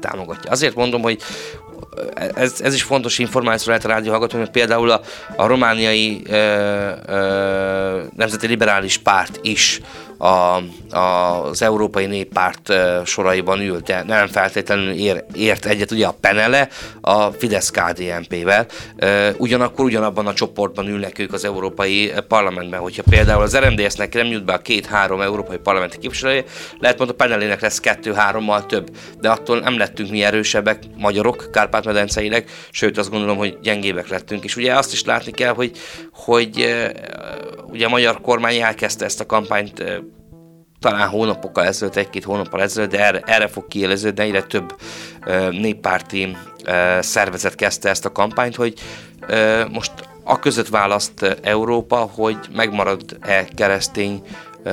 támogatja. 0.00 0.50
Azért 0.50 0.74
mondom, 0.74 1.02
hogy, 1.02 1.22
ez, 2.34 2.60
ez 2.60 2.74
is 2.74 2.82
fontos 2.82 3.18
információ 3.18 3.68
lehet 3.68 3.84
a 3.84 3.88
rádió 3.88 4.10
hallgató, 4.10 4.38
hogy 4.38 4.50
például 4.50 4.90
a, 4.90 5.00
a 5.36 5.46
romániai 5.46 6.22
ö, 6.28 6.90
ö, 7.06 8.02
Nemzeti 8.16 8.46
Liberális 8.46 8.98
Párt 8.98 9.38
is 9.42 9.80
a, 10.18 10.26
a, 10.96 11.44
az 11.44 11.62
Európai 11.62 12.06
Néppárt 12.06 12.72
soraiban 13.04 13.60
ült, 13.60 13.84
de 13.84 14.02
nem 14.06 14.26
feltétlenül 14.26 14.90
ér, 14.92 15.24
ért 15.34 15.66
egyet 15.66 15.90
ugye 15.90 16.06
a 16.06 16.16
Penele 16.20 16.68
a 17.00 17.30
fidesz 17.30 17.70
kdnp 17.70 18.44
vel 18.44 18.66
ugyanakkor 19.36 19.84
ugyanabban 19.84 20.26
a 20.26 20.34
csoportban 20.34 20.88
ülnek 20.88 21.18
ők 21.18 21.32
az 21.32 21.44
Európai 21.44 22.12
Parlamentben. 22.28 22.80
Hogyha 22.80 23.02
például 23.10 23.42
az 23.42 23.56
RMDS-nek 23.56 24.14
nem 24.14 24.26
jut 24.26 24.44
be 24.44 24.52
a 24.52 24.58
két-három 24.58 25.20
Európai 25.20 25.56
Parlamenti 25.56 25.98
képviselője, 25.98 26.44
lehet 26.78 26.98
mondani, 26.98 27.18
a 27.18 27.24
Penelének 27.24 27.60
lesz 27.60 27.80
kettő-hárommal 27.80 28.66
több, 28.66 28.90
de 29.20 29.30
attól 29.30 29.60
nem 29.60 29.78
lettünk 29.78 30.10
mi 30.10 30.22
erősebbek, 30.22 30.82
magyarok, 30.96 31.48
Kárpát-medenceileg, 31.52 32.50
sőt 32.70 32.98
azt 32.98 33.10
gondolom, 33.10 33.36
hogy 33.36 33.58
gyengébbek 33.62 34.08
lettünk. 34.08 34.44
És 34.44 34.56
ugye 34.56 34.74
azt 34.74 34.92
is 34.92 35.04
látni 35.04 35.30
kell, 35.30 35.54
hogy, 35.54 35.70
hogy 36.12 36.76
ugye 37.66 37.86
a 37.86 37.88
magyar 37.88 38.20
kormány 38.20 38.56
elkezdte 38.56 39.04
ezt 39.04 39.20
a 39.20 39.26
kampányt 39.26 39.84
talán 40.80 41.08
hónapokkal 41.08 41.64
ezelőtt, 41.64 41.96
egy-két 41.96 42.24
hónappal 42.24 42.62
ezelőtt, 42.62 42.90
de 42.90 43.04
erre, 43.04 43.20
erre 43.20 43.46
fog 43.46 43.68
kiéleződni, 43.68 44.22
egyre 44.22 44.42
több 44.42 44.76
uh, 45.26 45.50
néppárti 45.50 46.36
uh, 46.66 47.00
szervezet 47.00 47.54
kezdte 47.54 47.88
ezt 47.88 48.04
a 48.04 48.12
kampányt, 48.12 48.54
hogy 48.54 48.74
uh, 49.28 49.68
most 49.72 49.92
a 50.24 50.38
között 50.38 50.68
választ 50.68 51.38
Európa, 51.42 51.96
hogy 51.96 52.38
megmarad-e 52.54 53.44
keresztény, 53.54 54.22
uh, 54.64 54.72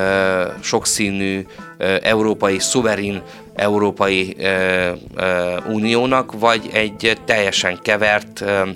sokszínű, 0.61 1.45
uh, 1.79 1.95
európai, 2.01 2.59
szuverén 2.59 3.21
Európai 3.55 4.35
uh, 4.39 4.91
uh, 5.15 5.73
Uniónak, 5.75 6.39
vagy 6.39 6.69
egy 6.73 7.17
teljesen 7.25 7.79
kevert 7.81 8.41
uh, 8.41 8.69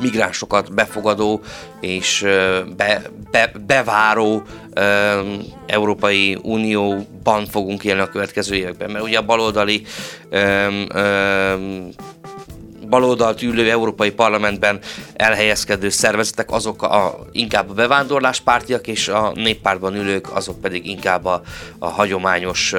migránsokat 0.00 0.74
befogadó 0.74 1.40
és 1.80 2.20
be, 2.76 3.02
be, 3.30 3.52
beváró 3.66 4.42
Európai 5.66 6.38
Unióban 6.42 7.46
fogunk 7.46 7.84
élni 7.84 8.00
a 8.00 8.08
következő 8.08 8.54
években. 8.54 8.90
Mert 8.90 9.04
ugye 9.04 9.18
a 9.18 9.22
baloldali 9.22 9.82
baloldalt 12.94 13.42
ülő 13.42 13.70
Európai 13.70 14.10
Parlamentben 14.10 14.78
elhelyezkedő 15.14 15.88
szervezetek 15.88 16.50
azok 16.50 16.82
a, 16.82 17.26
inkább 17.32 17.70
a 17.70 17.72
bevándorláspártiak, 17.72 18.86
és 18.86 19.08
a 19.08 19.32
néppártban 19.34 19.94
ülők 19.94 20.36
azok 20.36 20.60
pedig 20.60 20.86
inkább 20.86 21.24
a, 21.24 21.42
a 21.78 21.88
hagyományos 21.88 22.74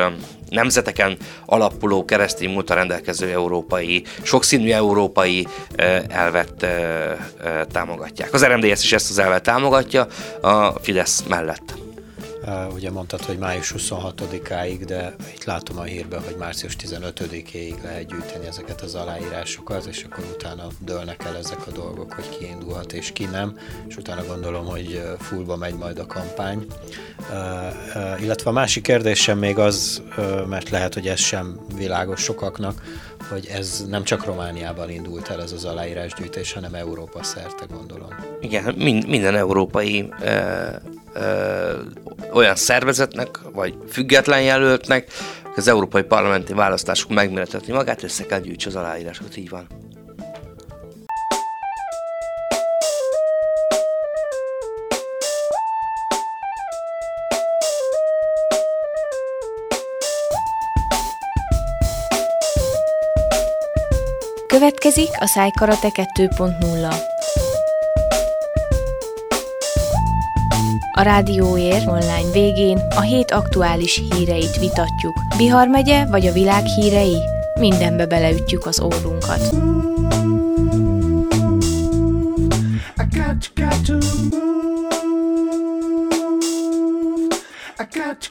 nemzeteken 0.49 1.17
alapuló 1.45 2.05
keresztény 2.05 2.49
múlta 2.49 2.73
rendelkező 2.73 3.31
európai, 3.31 4.03
sokszínű 4.23 4.71
európai 4.71 5.47
elvet 6.07 6.65
támogatják. 7.71 8.33
Az 8.33 8.45
RMDS 8.45 8.83
is 8.83 8.93
ezt 8.93 9.09
az 9.09 9.19
elvet 9.19 9.43
támogatja 9.43 10.07
a 10.41 10.69
Fidesz 10.81 11.23
mellett. 11.27 11.94
Ugye 12.73 12.91
mondtad, 12.91 13.21
hogy 13.21 13.37
május 13.37 13.73
26-áig, 13.77 14.81
de 14.85 15.15
itt 15.33 15.43
látom 15.43 15.77
a 15.77 15.83
hírben, 15.83 16.23
hogy 16.23 16.35
március 16.35 16.75
15-éig 16.83 17.83
lehet 17.83 18.07
gyűjteni 18.07 18.45
ezeket 18.47 18.81
az 18.81 18.95
aláírásokat, 18.95 19.85
és 19.85 20.03
akkor 20.03 20.23
utána 20.33 20.67
dőlnek 20.79 21.23
el 21.23 21.37
ezek 21.37 21.67
a 21.67 21.71
dolgok, 21.71 22.13
hogy 22.13 22.29
ki 22.37 22.45
indulhat 22.45 22.93
és 22.93 23.11
ki 23.11 23.25
nem, 23.25 23.57
és 23.87 23.97
utána 23.97 24.25
gondolom, 24.25 24.65
hogy 24.65 25.01
fullba 25.19 25.55
megy 25.55 25.75
majd 25.75 25.99
a 25.99 26.05
kampány. 26.05 26.65
Illetve 28.19 28.49
a 28.49 28.53
másik 28.53 28.83
kérdésem 28.83 29.37
még 29.37 29.57
az, 29.57 30.01
mert 30.47 30.69
lehet, 30.69 30.93
hogy 30.93 31.07
ez 31.07 31.19
sem 31.19 31.59
világos 31.75 32.21
sokaknak, 32.21 32.81
hogy 33.29 33.47
ez 33.51 33.85
nem 33.87 34.03
csak 34.03 34.25
Romániában 34.25 34.89
indult 34.89 35.29
el 35.29 35.41
ez 35.41 35.51
az 35.51 35.65
aláírásgyűjtés, 35.65 36.53
hanem 36.53 36.73
Európa 36.73 37.23
szerte 37.23 37.65
gondolom. 37.73 38.09
Igen, 38.41 38.73
minden 39.07 39.35
európai 39.35 40.09
ö, 40.21 41.71
olyan 42.33 42.55
szervezetnek, 42.55 43.39
vagy 43.53 43.77
független 43.89 44.41
jelöltnek, 44.41 45.07
az 45.55 45.67
európai 45.67 46.03
parlamenti 46.03 46.53
választások 46.53 47.09
megméretetni 47.09 47.73
magát, 47.73 48.03
össze 48.03 48.25
kell 48.25 48.39
gyűjtse 48.39 48.69
az 48.69 48.75
aláírásokat, 48.75 49.37
így 49.37 49.49
van. 49.49 49.67
Következik 64.65 65.09
a 65.19 65.25
Szájkarate 65.25 65.89
2.0. 66.13 66.95
A 70.91 71.01
Rádióér 71.01 71.87
online 71.87 72.31
végén 72.31 72.77
a 72.77 73.01
hét 73.01 73.31
aktuális 73.31 74.01
híreit 74.09 74.57
vitatjuk. 74.59 75.19
Bihar 75.37 75.67
megye 75.67 76.05
vagy 76.05 76.27
a 76.27 76.31
világ 76.31 76.65
hírei? 76.65 77.17
Mindenbe 77.59 78.05
beleütjük 78.05 78.65
az 78.65 78.81
órunkat. 78.81 79.49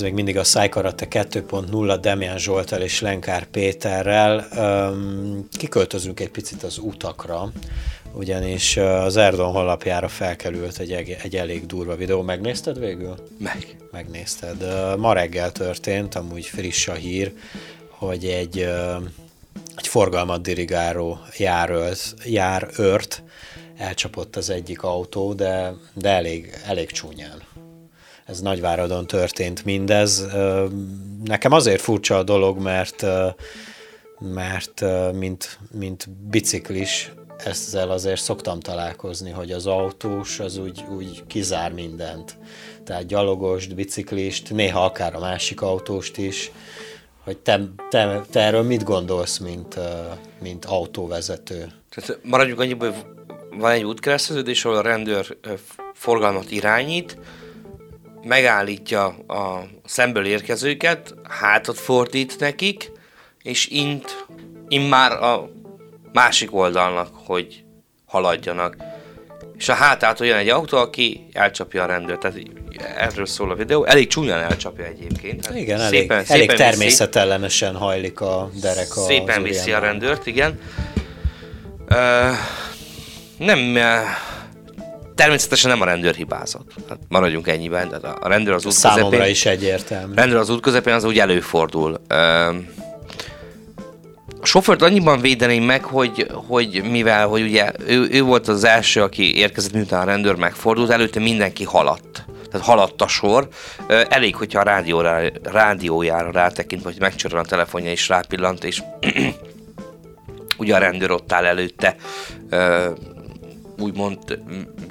ez 0.00 0.06
még 0.06 0.14
mindig 0.14 0.36
a 0.38 0.44
Szájkarate 0.44 1.06
2.0 1.10 1.98
Demian 2.00 2.38
Zsoltal 2.38 2.80
és 2.80 3.00
Lenkár 3.00 3.44
Péterrel. 3.44 4.48
Kiköltözünk 5.52 6.20
egy 6.20 6.30
picit 6.30 6.62
az 6.62 6.78
utakra, 6.78 7.52
ugyanis 8.12 8.76
az 8.76 9.16
Erdon 9.16 9.52
honlapjára 9.52 10.08
felkerült 10.08 10.78
egy, 10.78 11.16
egy 11.22 11.36
elég 11.36 11.66
durva 11.66 11.96
videó. 11.96 12.22
Megnézted 12.22 12.78
végül? 12.78 13.14
Meg. 13.38 13.76
Megnézted. 13.90 14.66
Ma 14.98 15.12
reggel 15.12 15.52
történt, 15.52 16.14
amúgy 16.14 16.44
friss 16.46 16.88
a 16.88 16.94
hír, 16.94 17.32
hogy 17.88 18.24
egy, 18.24 18.58
egy 19.76 19.86
forgalmat 19.86 20.42
dirigáló 20.42 21.18
járőrt, 21.36 22.14
jár 22.24 22.68
őrt 22.78 23.22
elcsapott 23.76 24.36
az 24.36 24.50
egyik 24.50 24.82
autó, 24.82 25.32
de, 25.32 25.74
de 25.94 26.08
elég, 26.08 26.52
elég 26.66 26.90
csúnyán. 26.90 27.48
Ez 28.30 28.40
Nagyváradon 28.40 29.06
történt 29.06 29.64
mindez. 29.64 30.26
Nekem 31.24 31.52
azért 31.52 31.80
furcsa 31.80 32.18
a 32.18 32.22
dolog, 32.22 32.58
mert 32.58 33.06
mert 34.34 34.84
mint, 35.12 35.58
mint 35.72 36.08
biciklis 36.10 37.12
ezzel 37.44 37.90
azért 37.90 38.20
szoktam 38.20 38.60
találkozni, 38.60 39.30
hogy 39.30 39.52
az 39.52 39.66
autós 39.66 40.40
az 40.40 40.56
úgy, 40.56 40.84
úgy 40.96 41.22
kizár 41.26 41.72
mindent. 41.72 42.36
Tehát 42.84 43.06
gyalogost, 43.06 43.74
biciklist, 43.74 44.50
néha 44.50 44.84
akár 44.84 45.14
a 45.14 45.18
másik 45.18 45.60
autóst 45.60 46.16
is. 46.16 46.50
Hogy 47.24 47.38
te, 47.38 47.60
te, 47.88 48.20
te 48.30 48.40
erről 48.40 48.62
mit 48.62 48.82
gondolsz, 48.82 49.38
mint, 49.38 49.78
mint 50.42 50.64
autóvezető? 50.64 51.72
Tehát 51.94 52.20
maradjunk 52.22 52.60
annyiból, 52.60 52.90
hogy 52.90 53.04
van 53.58 53.70
egy 53.70 53.84
útkereszteződés, 53.84 54.64
ahol 54.64 54.76
a 54.76 54.82
rendőr 54.82 55.36
forgalmat 55.94 56.50
irányít, 56.50 57.18
megállítja 58.22 59.04
a 59.26 59.66
szemből 59.84 60.26
érkezőket, 60.26 61.14
hátat 61.28 61.78
fordít 61.78 62.38
nekik, 62.38 62.90
és 63.42 63.66
int, 63.66 64.26
már 64.88 65.12
a 65.12 65.50
másik 66.12 66.54
oldalnak, 66.54 67.08
hogy 67.26 67.64
haladjanak. 68.06 68.76
És 69.56 69.68
a 69.68 69.74
hátától 69.74 70.26
jön 70.26 70.36
egy 70.36 70.48
autó, 70.48 70.78
aki 70.78 71.26
elcsapja 71.32 71.82
a 71.82 71.86
rendőrt. 71.86 72.20
Tehát 72.20 72.38
erről 72.96 73.26
szól 73.26 73.50
a 73.50 73.54
videó. 73.54 73.84
Elég 73.84 74.06
csúnyán 74.06 74.40
elcsapja 74.40 74.84
egyébként. 74.84 75.46
Hát 75.46 75.56
igen, 75.56 75.78
szépen, 75.78 76.16
elég, 76.16 76.26
szépen 76.26 76.26
elég 76.26 76.52
természetellenesen 76.52 77.70
viszi, 77.72 77.82
hajlik 77.84 78.20
a 78.20 78.50
derek 78.60 78.96
a 78.96 79.00
Szépen 79.00 79.42
viszi 79.42 79.72
a 79.72 79.78
rendőrt, 79.78 80.26
igen. 80.26 80.60
Uh, 81.88 82.30
nem, 83.38 83.76
természetesen 85.20 85.70
nem 85.70 85.80
a 85.80 85.84
rendőr 85.84 86.14
hibázott. 86.14 86.72
Hát 86.88 86.98
maradjunk 87.08 87.48
ennyiben. 87.48 87.88
De 87.88 87.96
a 88.08 88.28
rendőr 88.28 88.54
az 88.54 88.66
út 88.66 88.72
Számomra 88.72 89.08
közepén, 89.08 89.30
is 89.30 89.46
egyértelmű. 89.46 90.14
Rendőr 90.14 90.36
az 90.36 90.50
út 90.50 90.60
közepén 90.60 90.94
az 90.94 91.04
úgy 91.04 91.18
előfordul. 91.18 92.00
A 94.40 94.46
sofőrt 94.46 94.82
annyiban 94.82 95.20
védeném 95.20 95.62
meg, 95.62 95.84
hogy, 95.84 96.26
hogy 96.32 96.82
mivel, 96.90 97.26
hogy 97.26 97.42
ugye 97.42 97.72
ő, 97.86 98.08
ő 98.10 98.22
volt 98.22 98.48
az 98.48 98.64
első, 98.64 99.02
aki 99.02 99.36
érkezett, 99.36 99.72
miután 99.72 100.00
a 100.00 100.04
rendőr 100.04 100.34
megfordult, 100.34 100.90
előtte 100.90 101.20
mindenki 101.20 101.64
haladt. 101.64 102.24
Tehát 102.50 102.66
haladt 102.66 103.02
a 103.02 103.08
sor. 103.08 103.48
Elég, 104.08 104.36
hogyha 104.36 104.60
a 104.60 104.64
rádióra, 104.64 105.20
rádiójára 105.42 106.30
rátekint, 106.30 106.82
vagy 106.82 106.96
megcsörön 106.98 107.38
a 107.38 107.44
telefonja 107.44 107.90
és 107.90 108.08
rápillant, 108.08 108.64
és 108.64 108.82
ugye 110.58 110.74
a 110.74 110.78
rendőr 110.78 111.10
ott 111.10 111.32
áll 111.32 111.44
előtte, 111.44 111.96
úgymond 113.80 114.18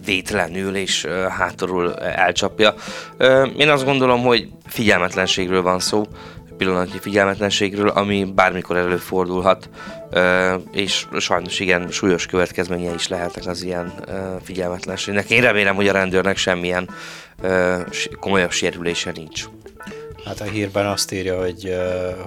vétlenül 0.05 0.75
és 0.75 1.07
hátulról 1.29 1.95
elcsapja. 1.95 2.73
Én 3.57 3.69
azt 3.69 3.85
gondolom, 3.85 4.21
hogy 4.21 4.49
figyelmetlenségről 4.67 5.61
van 5.61 5.79
szó 5.79 6.07
pillanatnyi 6.57 6.99
figyelmetlenségről, 6.99 7.87
ami 7.87 8.31
bármikor 8.35 8.77
előfordulhat, 8.77 9.69
és 10.71 11.05
sajnos 11.17 11.59
igen, 11.59 11.87
súlyos 11.91 12.25
következménye 12.25 12.93
is 12.93 13.07
lehetnek 13.07 13.45
az 13.45 13.63
ilyen 13.63 13.93
figyelmetlenségnek. 14.43 15.29
Én 15.29 15.41
remélem, 15.41 15.75
hogy 15.75 15.87
a 15.87 15.91
rendőrnek 15.91 16.37
semmilyen 16.37 16.89
komolyabb 18.19 18.51
sérülése 18.51 19.11
nincs. 19.15 19.45
Hát 20.25 20.41
a 20.41 20.43
hírben 20.43 20.85
azt 20.85 21.11
írja, 21.11 21.39
hogy, 21.39 21.75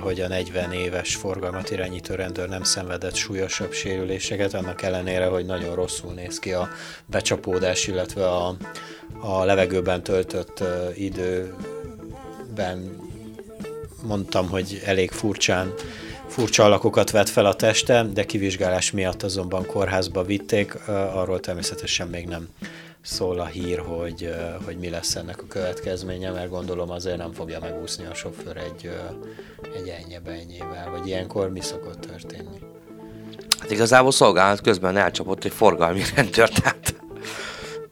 hogy 0.01 0.21
a 0.21 0.29
40 0.29 0.73
éves 0.73 1.15
forgalmat 1.15 1.71
irányító 1.71 2.15
rendőr 2.15 2.49
nem 2.49 2.63
szenvedett 2.63 3.15
súlyosabb 3.15 3.73
sérüléseket, 3.73 4.55
annak 4.55 4.83
ellenére, 4.83 5.27
hogy 5.27 5.47
nagyon 5.47 5.75
rosszul 5.75 6.13
néz 6.13 6.39
ki 6.39 6.53
a 6.53 6.69
becsapódás, 7.07 7.87
illetve 7.87 8.29
a, 8.29 8.57
a 9.21 9.45
levegőben 9.45 10.03
töltött 10.03 10.65
időben 10.95 12.97
mondtam, 14.03 14.49
hogy 14.49 14.83
elég 14.85 15.11
furcsán, 15.11 15.75
furcsa 16.27 16.65
alakokat 16.65 17.11
vett 17.11 17.29
fel 17.29 17.47
a 17.47 17.55
teste, 17.55 18.07
de 18.13 18.25
kivizsgálás 18.25 18.91
miatt 18.91 19.23
azonban 19.23 19.67
kórházba 19.67 20.25
vitték, 20.25 20.89
arról 20.89 21.41
természetesen 21.41 22.09
még 22.09 22.27
nem 22.27 22.49
szól 23.03 23.41
a 23.41 23.45
hír, 23.45 23.79
hogy, 23.79 24.35
hogy 24.65 24.77
mi 24.79 24.89
lesz 24.89 25.17
ennek 25.17 25.43
a 25.43 25.47
következménye, 25.49 26.31
mert 26.31 26.51
gondolom 26.51 26.91
azért 26.91 27.17
nem 27.17 27.33
fogja 27.33 27.61
megúszni 27.61 28.07
a 28.07 28.15
sofőr 28.15 28.57
egy, 28.57 28.91
egy 29.75 29.89
ennyi 29.89 30.19
vagy 30.91 31.07
ilyenkor 31.07 31.51
mi 31.51 31.61
szokott 31.61 32.01
történni? 32.01 32.59
Hát 33.61 33.71
igazából 33.71 34.13
szolgálat 34.13 34.61
közben 34.61 34.97
elcsapott 34.97 35.45
egy 35.45 35.53
forgalmi 35.53 36.03
rendőr, 36.17 36.49
tehát 36.49 36.95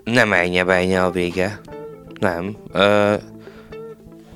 nem 0.04 0.32
ennyi 0.32 0.96
a 0.96 1.10
vége. 1.10 1.60
Nem. 2.20 2.56
Ö, 2.72 3.14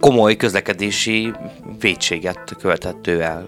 komoly 0.00 0.36
közlekedési 0.36 1.32
vétséget 1.80 2.56
követett 2.58 3.06
ő 3.06 3.20
el. 3.20 3.44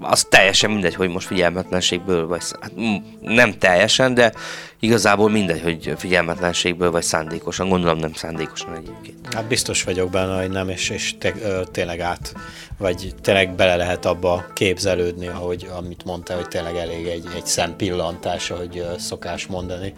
Az 0.00 0.24
teljesen 0.24 0.70
mindegy, 0.70 0.94
hogy 0.94 1.08
most 1.08 1.26
figyelmetlenségből, 1.26 2.26
vagy 2.26 2.42
hát 2.60 2.72
nem 3.20 3.58
teljesen, 3.58 4.14
de 4.14 4.32
igazából 4.80 5.30
mindegy, 5.30 5.62
hogy 5.62 5.92
figyelmetlenségből, 5.96 6.90
vagy 6.90 7.02
szándékosan. 7.02 7.68
Gondolom 7.68 7.98
nem 7.98 8.12
szándékosan 8.12 8.74
egyébként. 8.74 9.34
Hát 9.34 9.44
biztos 9.44 9.82
vagyok 9.82 10.10
benne, 10.10 10.40
hogy 10.40 10.50
nem, 10.50 10.68
és, 10.68 10.88
és 10.88 11.14
te, 11.18 11.32
ö, 11.42 11.62
tényleg 11.72 12.00
át, 12.00 12.34
vagy 12.78 13.14
tényleg 13.20 13.54
bele 13.54 13.76
lehet 13.76 14.04
abba 14.04 14.46
képzelődni, 14.54 15.26
ahogy 15.26 15.68
amit 15.76 16.04
mondta, 16.04 16.34
hogy 16.34 16.48
tényleg 16.48 16.76
elég 16.76 17.06
egy, 17.06 17.26
egy 17.34 17.46
szempillantás, 17.46 18.50
ahogy 18.50 18.78
ö, 18.78 18.98
szokás 18.98 19.46
mondani, 19.46 19.94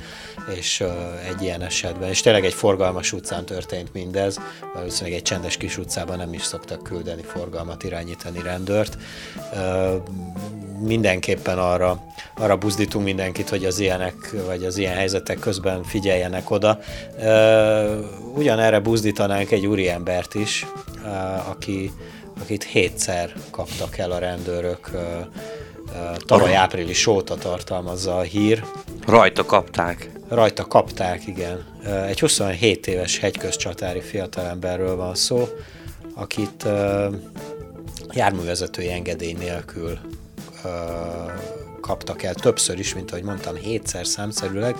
és 0.57 0.81
ö, 0.81 0.91
egy 1.29 1.43
ilyen 1.43 1.63
esetben. 1.63 2.09
És 2.09 2.21
tényleg 2.21 2.45
egy 2.45 2.55
forgalmas 2.55 3.13
utcán 3.13 3.45
történt 3.45 3.93
mindez, 3.93 4.41
valószínűleg 4.75 5.19
egy 5.19 5.25
csendes 5.25 5.57
kis 5.57 5.79
utcában 5.79 6.17
nem 6.17 6.33
is 6.33 6.43
szoktak 6.43 6.83
küldeni 6.83 7.23
forgalmat 7.23 7.85
irányítani 7.85 8.43
rendőrt. 8.43 8.99
Ö, 9.55 9.97
mindenképpen 10.81 11.59
arra, 11.59 12.03
arra 12.37 12.57
buzdítunk 12.57 13.05
mindenkit, 13.05 13.49
hogy 13.49 13.65
az 13.65 13.79
ilyenek, 13.79 14.15
vagy 14.47 14.65
az 14.69 14.77
ilyen 14.77 14.95
helyzetek 14.95 15.39
közben 15.39 15.83
figyeljenek 15.83 16.51
oda. 16.51 16.79
Ugyanerre 18.35 18.81
buzdítanánk 18.81 19.51
egy 19.51 19.67
úriembert 19.67 20.35
is, 20.35 20.67
aki, 21.49 21.93
akit 22.41 22.65
hétszer 22.65 23.33
kaptak 23.51 23.99
el 23.99 24.11
a 24.11 24.19
rendőrök 24.19 24.91
tavaly 26.27 26.55
április 26.55 27.07
óta 27.07 27.35
tartalmazza 27.35 28.17
a 28.17 28.23
hír. 28.23 28.65
Rajta 29.07 29.45
kapták. 29.45 30.11
Rajta 30.29 30.67
kapták, 30.67 31.27
igen. 31.27 31.67
Egy 32.07 32.21
27 32.21 32.87
éves 32.87 33.19
hegyközcsatári 33.19 34.01
fiatalemberről 34.01 34.97
van 34.97 35.15
szó, 35.15 35.49
akit 36.15 36.67
járművezetői 38.11 38.91
engedély 38.91 39.33
nélkül 39.33 39.99
kaptak 41.89 42.23
el 42.23 42.35
többször 42.35 42.79
is, 42.79 42.95
mint 42.95 43.11
ahogy 43.11 43.23
mondtam, 43.23 43.55
hétszer 43.55 44.07
számszerűleg, 44.07 44.77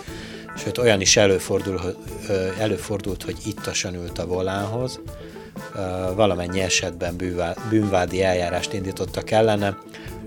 sőt 0.57 0.79
olyan 0.79 1.01
is 1.01 1.17
előfordul, 1.17 1.81
előfordult, 2.59 3.23
hogy 3.23 3.37
ittasan 3.47 3.95
ült 3.95 4.19
a 4.19 4.27
volánhoz, 4.27 5.01
valamennyi 6.15 6.61
esetben 6.61 7.17
bűnvádi 7.71 8.23
eljárást 8.23 8.73
indítottak 8.73 9.31
ellene, 9.31 9.79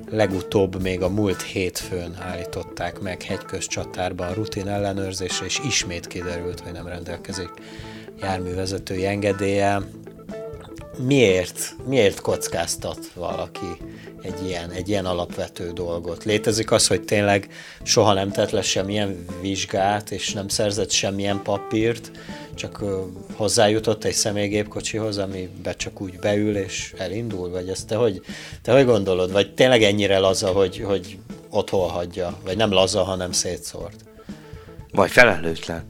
legutóbb 0.09 0.81
még 0.81 1.01
a 1.01 1.09
múlt 1.09 1.41
hétfőn 1.41 2.17
állították 2.19 2.99
meg 2.99 3.21
hegyközcsatárban 3.21 4.33
rutin 4.33 4.67
ellenőrzésre, 4.67 5.45
és 5.45 5.59
ismét 5.65 6.07
kiderült, 6.07 6.59
hogy 6.59 6.71
nem 6.71 6.87
rendelkezik 6.87 7.49
járművezetői 8.21 9.05
engedélye. 9.05 9.81
Miért, 10.97 11.75
miért 11.87 12.21
kockáztat 12.21 13.11
valaki 13.13 13.77
egy 14.21 14.45
ilyen, 14.47 14.71
egy 14.71 14.89
ilyen 14.89 15.05
alapvető 15.05 15.71
dolgot. 15.71 16.23
Létezik 16.23 16.71
az, 16.71 16.87
hogy 16.87 17.01
tényleg 17.01 17.47
soha 17.83 18.13
nem 18.13 18.31
tett 18.31 18.49
le 18.49 18.61
semmilyen 18.61 19.25
vizsgát, 19.41 20.11
és 20.11 20.33
nem 20.33 20.47
szerzett 20.47 20.91
semmilyen 20.91 21.41
papírt, 21.43 22.11
csak 22.55 22.83
hozzájutott 23.35 24.03
egy 24.03 24.13
személygépkocsihoz, 24.13 25.17
amibe 25.17 25.73
csak 25.73 26.01
úgy 26.01 26.19
beül 26.19 26.57
és 26.57 26.93
elindul, 26.97 27.49
vagy 27.49 27.69
ezt 27.69 27.87
te 27.87 27.95
hogy, 27.95 28.21
te 28.61 28.71
hogy 28.73 28.85
gondolod? 28.85 29.31
Vagy 29.31 29.53
tényleg 29.53 29.83
ennyire 29.83 30.17
laza, 30.17 30.47
hogy, 30.47 30.77
hogy 30.77 31.17
otthon 31.49 31.89
hagyja? 31.89 32.37
Vagy 32.43 32.57
nem 32.57 32.71
laza, 32.71 33.03
hanem 33.03 33.31
szétszórt? 33.31 33.95
Vagy 34.91 35.11
felelőtlen. 35.11 35.85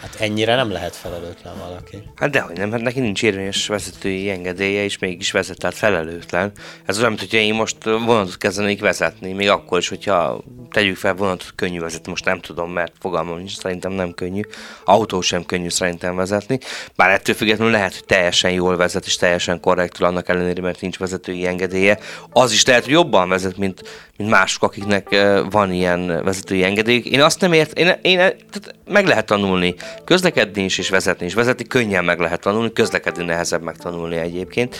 Hát 0.00 0.16
ennyire 0.20 0.54
nem 0.54 0.70
lehet 0.70 0.96
felelőtlen 0.96 1.58
valaki. 1.58 2.02
Hát 2.14 2.30
dehogy 2.30 2.56
nem, 2.56 2.70
hát 2.70 2.80
neki 2.80 3.00
nincs 3.00 3.22
érvényes 3.22 3.66
vezetői 3.66 4.30
engedélye, 4.30 4.84
és 4.84 4.98
mégis 4.98 5.30
vezet, 5.30 5.58
tehát 5.58 5.76
felelőtlen. 5.76 6.52
Ez 6.84 6.96
olyan, 6.98 7.08
mint 7.08 7.20
hogyha 7.20 7.38
én 7.38 7.54
most 7.54 7.84
vonatot 7.84 8.36
kezdenék 8.36 8.80
vezetni, 8.80 9.32
még 9.32 9.48
akkor 9.48 9.78
is, 9.78 9.88
hogyha 9.88 10.42
tegyük 10.70 10.96
fel 10.96 11.14
vonatot 11.14 11.52
könnyű 11.54 11.80
vezetni, 11.80 12.10
most 12.10 12.24
nem 12.24 12.40
tudom, 12.40 12.72
mert 12.72 12.92
fogalmam 13.00 13.36
nincs, 13.36 13.56
szerintem 13.56 13.92
nem 13.92 14.14
könnyű. 14.14 14.40
Autó 14.84 15.20
sem 15.20 15.44
könnyű 15.44 15.68
szerintem 15.68 16.16
vezetni. 16.16 16.58
Bár 16.96 17.10
ettől 17.10 17.34
függetlenül 17.34 17.72
lehet, 17.72 17.94
hogy 17.94 18.04
teljesen 18.04 18.50
jól 18.50 18.76
vezet, 18.76 19.06
és 19.06 19.16
teljesen 19.16 19.60
korrektul 19.60 20.06
annak 20.06 20.28
ellenére, 20.28 20.62
mert 20.62 20.80
nincs 20.80 20.98
vezetői 20.98 21.46
engedélye. 21.46 21.98
Az 22.30 22.52
is 22.52 22.64
lehet, 22.64 22.84
hogy 22.84 22.92
jobban 22.92 23.28
vezet, 23.28 23.56
mint, 23.56 23.82
mint 24.18 24.30
mások, 24.30 24.62
akiknek 24.62 25.16
van 25.50 25.72
ilyen 25.72 26.24
vezetői 26.24 26.64
engedély. 26.64 27.02
Én 27.04 27.22
azt 27.22 27.40
nem 27.40 27.52
ért, 27.52 27.78
én, 27.78 27.98
én 28.02 28.16
tehát 28.16 28.74
meg 28.88 29.06
lehet 29.06 29.26
tanulni 29.26 29.74
közlekedni 30.04 30.62
is, 30.62 30.78
és 30.78 30.88
vezetni 30.88 31.26
is. 31.26 31.34
Vezetni 31.34 31.64
könnyen 31.64 32.04
meg 32.04 32.18
lehet 32.18 32.40
tanulni, 32.40 32.72
közlekedni 32.72 33.24
nehezebb 33.24 33.62
megtanulni 33.62 34.16
egyébként. 34.16 34.76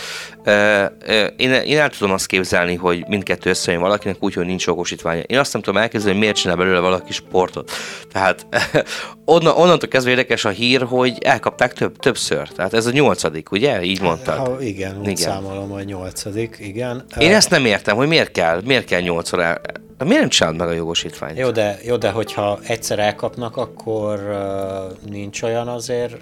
Én, 1.36 1.52
én 1.52 1.78
el 1.78 1.90
tudom 1.90 2.12
azt 2.12 2.26
képzelni, 2.26 2.74
hogy 2.74 3.04
mindkettő 3.08 3.50
összejön 3.50 3.80
valakinek 3.80 4.16
úgy, 4.20 4.34
hogy 4.34 4.46
nincs 4.46 4.66
jogosítványa. 4.66 5.20
Én 5.20 5.38
azt 5.38 5.52
nem 5.52 5.62
tudom 5.62 5.80
elképzelni, 5.80 6.12
hogy 6.12 6.20
miért 6.20 6.36
csinál 6.36 6.56
belőle 6.56 6.78
valaki 6.78 7.12
sportot. 7.12 7.70
Tehát 8.12 8.46
onnan, 9.24 9.56
onnantól 9.56 9.88
kezdve 9.88 10.10
érdekes 10.10 10.44
a 10.44 10.48
hír, 10.48 10.82
hogy 10.82 11.18
elkapták 11.20 11.72
több, 11.72 11.96
többször. 11.96 12.48
Tehát 12.48 12.74
ez 12.74 12.86
a 12.86 12.90
nyolcadik, 12.90 13.50
ugye? 13.50 13.82
Így 13.82 14.00
mondtad. 14.00 14.36
Ha, 14.36 14.60
igen, 14.60 15.00
igen. 15.02 15.16
számolom, 15.16 15.70
hogy 15.70 15.84
nyolcadik, 15.84 16.56
igen. 16.60 17.04
Én 17.18 17.32
ezt 17.32 17.50
nem 17.50 17.64
értem, 17.64 17.96
hogy 17.96 18.08
miért 18.08 18.32
kell, 18.32 18.60
miért 18.64 18.84
kell 18.84 19.00
nyolcszor 19.30 19.40
el, 19.40 19.60
de 19.98 20.04
miért 20.04 20.20
nem 20.20 20.28
csinálod 20.28 20.58
meg 20.58 20.68
a 20.68 20.72
jogosítványt? 20.72 21.38
Jó 21.38 21.50
de, 21.50 21.78
jó, 21.84 21.96
de 21.96 22.10
hogyha 22.10 22.58
egyszer 22.62 22.98
elkapnak, 22.98 23.56
akkor 23.56 24.18
uh, 24.18 25.10
nincs 25.10 25.42
olyan 25.42 25.68
azért 25.68 26.16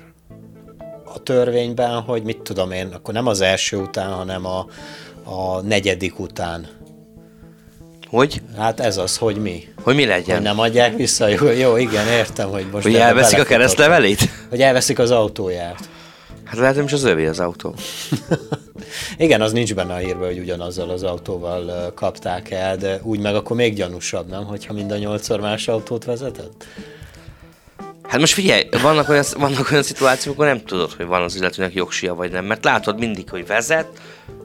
a 1.05 1.23
törvényben, 1.23 2.01
hogy 2.01 2.23
mit 2.23 2.39
tudom 2.39 2.71
én, 2.71 2.87
akkor 2.87 3.15
nem 3.15 3.27
az 3.27 3.41
első 3.41 3.77
után, 3.77 4.13
hanem 4.13 4.47
a, 4.47 4.67
a 5.25 5.61
negyedik 5.61 6.19
után. 6.19 6.67
Hogy? 8.09 8.43
Hát 8.57 8.81
ez 8.81 8.97
az, 8.97 9.17
hogy 9.17 9.37
mi. 9.37 9.65
Hogy 9.83 9.95
mi 9.95 10.05
legyen? 10.05 10.37
Hogy 10.37 10.45
nem 10.45 10.59
adják 10.59 10.97
vissza. 10.97 11.29
Jó, 11.29 11.51
jó 11.51 11.77
igen, 11.77 12.07
értem, 12.07 12.49
hogy 12.49 12.67
most... 12.73 12.85
Hogy 12.85 12.95
elveszik 12.95 13.39
a 13.39 13.45
keresztlevelét? 13.45 14.29
Hogy 14.49 14.61
elveszik 14.61 14.99
az 14.99 15.11
autóját. 15.11 15.89
Hát 16.45 16.59
lehet, 16.59 16.75
hogy 16.75 16.85
is 16.85 16.93
az 16.93 17.05
övé 17.05 17.27
az 17.27 17.41
autó. 17.41 17.75
Igen, 19.17 19.41
az 19.41 19.53
nincs 19.53 19.75
benne 19.75 19.95
a 19.95 19.97
hírben, 19.97 20.27
hogy 20.27 20.39
ugyanazzal 20.39 20.91
az 20.91 21.03
autóval 21.03 21.93
kapták 21.95 22.51
el, 22.51 22.77
de 22.77 23.01
úgy 23.03 23.21
meg 23.21 23.35
akkor 23.35 23.57
még 23.57 23.75
gyanúsabb, 23.75 24.29
nem? 24.29 24.45
Hogyha 24.45 24.73
mind 24.73 24.91
a 24.91 24.99
nyolcszor 24.99 25.41
más 25.41 25.69
autót 25.69 26.05
vezetett? 26.05 26.67
Hát 28.03 28.21
most 28.21 28.33
figyelj, 28.33 28.69
vannak 28.83 29.09
olyan, 29.09 29.25
vannak 29.37 29.71
olyan 29.71 29.83
szituációk, 29.83 30.35
akkor 30.35 30.47
nem 30.47 30.65
tudod, 30.65 30.93
hogy 30.93 31.07
van 31.07 31.23
az 31.23 31.37
illetőnek 31.37 31.75
jogsia 31.75 32.15
vagy 32.15 32.31
nem, 32.31 32.45
mert 32.45 32.65
látod 32.65 32.99
mindig, 32.99 33.31
hogy 33.31 33.47
vezet. 33.47 33.89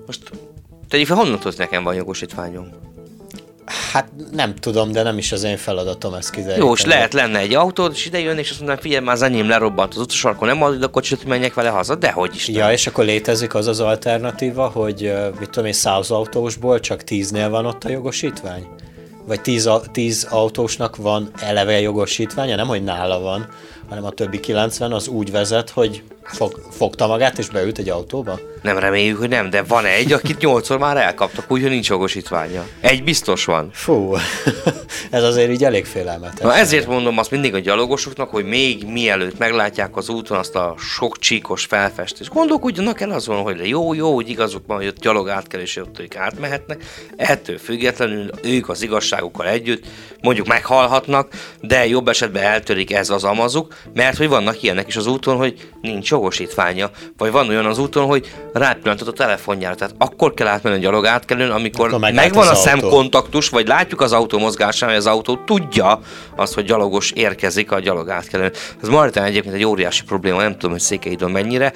Most 0.05 0.31
tegyük 0.89 1.07
fel, 1.07 1.17
honnan 1.17 1.39
tudsz 1.39 1.55
nekem 1.55 1.83
van 1.83 1.95
jogosítványom? 1.95 2.90
Hát 3.65 4.11
nem 4.31 4.55
tudom, 4.55 4.91
de 4.91 5.03
nem 5.03 5.17
is 5.17 5.31
az 5.31 5.43
én 5.43 5.57
feladatom 5.57 6.13
ezt 6.13 6.29
kideríteni. 6.29 6.65
Jó, 6.65 6.73
és 6.73 6.85
lehet 6.85 7.13
lenne 7.13 7.39
egy 7.39 7.53
autód, 7.53 7.91
és 7.93 8.05
ide 8.05 8.19
jön, 8.19 8.37
és 8.37 8.49
azt 8.49 8.59
mondom, 8.59 8.77
figyelj, 8.77 9.03
már 9.03 9.15
az 9.15 9.21
enyém 9.21 9.47
lerobbant 9.47 9.93
az 9.93 9.99
utasarkon, 9.99 10.47
nem 10.47 10.63
adod 10.63 10.83
a 10.83 10.87
kocsit, 10.87 11.17
hogy 11.17 11.27
menjek 11.27 11.53
vele 11.53 11.69
haza, 11.69 11.95
de 11.95 12.11
hogy 12.11 12.35
is. 12.35 12.47
Ja, 12.47 12.71
és 12.71 12.87
akkor 12.87 13.05
létezik 13.05 13.55
az 13.55 13.67
az 13.67 13.79
alternatíva, 13.79 14.67
hogy 14.67 15.13
mit 15.39 15.49
tudom 15.49 15.65
én, 15.65 15.73
száz 15.73 16.11
autósból 16.11 16.79
csak 16.79 17.03
tíznél 17.03 17.49
van 17.49 17.65
ott 17.65 17.83
a 17.83 17.89
jogosítvány? 17.89 18.67
Vagy 19.25 19.41
tíz, 19.41 19.69
tíz 19.91 20.27
autósnak 20.29 20.95
van 20.95 21.31
eleve 21.39 21.79
jogosítványa, 21.79 22.55
nem 22.55 22.67
hogy 22.67 22.83
nála 22.83 23.19
van, 23.19 23.47
hanem 23.91 24.05
a 24.05 24.11
többi 24.11 24.39
90 24.39 24.91
az 24.91 25.07
úgy 25.07 25.31
vezet, 25.31 25.69
hogy 25.69 26.03
fog, 26.23 26.61
fogta 26.71 27.07
magát 27.07 27.37
és 27.37 27.47
beült 27.47 27.77
egy 27.77 27.89
autóba? 27.89 28.39
Nem 28.61 28.77
reméljük, 28.77 29.17
hogy 29.17 29.29
nem, 29.29 29.49
de 29.49 29.63
van 29.63 29.85
egy, 29.85 30.11
akit 30.11 30.37
nyolcszor 30.39 30.77
már 30.77 30.97
elkaptak, 30.97 31.51
úgyhogy 31.51 31.69
nincs 31.69 31.89
jogosítványa. 31.89 32.65
Egy 32.79 33.03
biztos 33.03 33.45
van. 33.45 33.69
Fú, 33.73 34.15
ez 35.09 35.23
azért 35.23 35.51
így 35.51 35.63
elég 35.63 35.85
félelmetes. 35.85 36.39
Na 36.39 36.55
ezért 36.55 36.87
mondom 36.87 37.17
azt 37.17 37.31
mindig 37.31 37.53
a 37.53 37.59
gyalogosoknak, 37.59 38.29
hogy 38.29 38.45
még 38.45 38.83
mielőtt 38.83 39.37
meglátják 39.37 39.97
az 39.97 40.09
úton 40.09 40.37
azt 40.37 40.55
a 40.55 40.75
sok 40.77 41.19
csíkos 41.19 41.65
felfestést, 41.65 42.33
gondolkodjanak 42.33 43.01
el 43.01 43.11
azon, 43.11 43.41
hogy 43.41 43.67
jó, 43.67 43.93
jó, 43.93 44.13
hogy 44.13 44.29
igazuk 44.29 44.63
van, 44.67 44.77
hogy 44.77 44.87
ott 44.87 44.99
gyalog 44.99 45.29
átkelés, 45.29 45.75
ott 45.75 45.99
ők 45.99 46.15
átmehetnek. 46.15 46.83
Ettől 47.15 47.57
függetlenül 47.57 48.29
ők 48.43 48.69
az 48.69 48.81
igazságukkal 48.81 49.47
együtt 49.47 49.85
mondjuk 50.21 50.47
meghalhatnak, 50.47 51.33
de 51.61 51.87
jobb 51.87 52.07
esetben 52.07 52.43
eltörik 52.43 52.93
ez 52.93 53.09
az 53.09 53.23
amazuk, 53.23 53.75
mert 53.93 54.17
hogy 54.17 54.27
vannak 54.27 54.63
ilyenek 54.63 54.87
is 54.87 54.95
az 54.95 55.07
úton, 55.07 55.37
hogy 55.37 55.69
nincs 55.81 56.09
jogosítványa, 56.09 56.89
vagy 57.17 57.31
van 57.31 57.49
olyan 57.49 57.65
az 57.65 57.77
úton, 57.77 58.05
hogy 58.05 58.33
rápillantott 58.53 59.07
a 59.07 59.11
telefonjára. 59.11 59.75
Tehát 59.75 59.95
akkor 59.97 60.33
kell 60.33 60.47
átmenni 60.47 60.75
a 60.75 60.79
gyalog 60.79 61.05
átkelőn, 61.05 61.49
amikor 61.51 61.87
akkor 61.87 62.11
megvan 62.11 62.47
a 62.47 62.55
szemkontaktus, 62.55 63.49
vagy 63.49 63.67
látjuk 63.67 64.01
az 64.01 64.11
autó 64.11 64.39
mozgásán, 64.39 64.89
hogy 64.89 64.97
az 64.97 65.07
autó 65.07 65.35
tudja 65.35 65.99
azt, 66.35 66.53
hogy 66.53 66.65
gyalogos 66.65 67.11
érkezik 67.11 67.71
a 67.71 67.79
gyalog 67.79 68.09
átkelőn. 68.09 68.51
Ez 68.81 68.87
Maritán 68.87 69.23
egyébként 69.23 69.55
egy 69.55 69.63
óriási 69.63 70.03
probléma, 70.03 70.41
nem 70.41 70.51
tudom, 70.51 70.71
hogy 70.71 70.79
Székelyidon 70.79 71.31
mennyire 71.31 71.73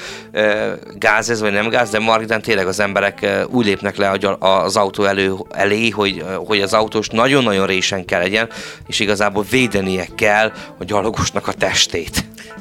gáz 0.94 1.30
ez, 1.30 1.42
vagy 1.42 1.52
nem 1.52 1.70
gáz, 1.70 1.90
de 1.90 2.00
Maritán 2.00 2.42
tényleg 2.42 2.68
az 2.68 2.80
emberek 2.80 3.46
úgy 3.50 3.66
lépnek 3.66 3.98
le 3.98 4.20
az 4.40 4.76
autó 4.78 5.04
elő, 5.04 5.34
elé, 5.50 5.90
hogy, 5.90 6.24
hogy 6.46 6.62
az 6.62 6.74
autós 6.74 7.08
nagyon-nagyon 7.08 7.66
résen 7.66 8.06
kell 8.06 8.22
legyen, 8.22 8.50
és 8.88 9.00
igazából 9.00 9.46
védenie 9.50 10.08
kell 10.16 10.52
a 10.80 10.84
gyalogosnak 10.84 11.48
a 11.48 11.52
testét. 11.52 11.95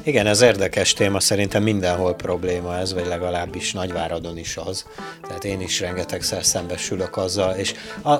Igen, 0.03 0.27
ez 0.27 0.41
érdekes 0.41 0.93
téma, 0.93 1.19
szerintem 1.19 1.63
mindenhol 1.63 2.13
probléma 2.13 2.77
ez, 2.77 2.93
vagy 2.93 3.05
legalábbis 3.05 3.73
Nagyváradon 3.73 4.37
is 4.37 4.57
az. 4.57 4.85
Tehát 5.27 5.43
én 5.43 5.61
is 5.61 5.79
rengetegszer 5.79 6.43
szembesülök 6.43 7.17
azzal, 7.17 7.53
és 7.53 7.73
a, 8.03 8.13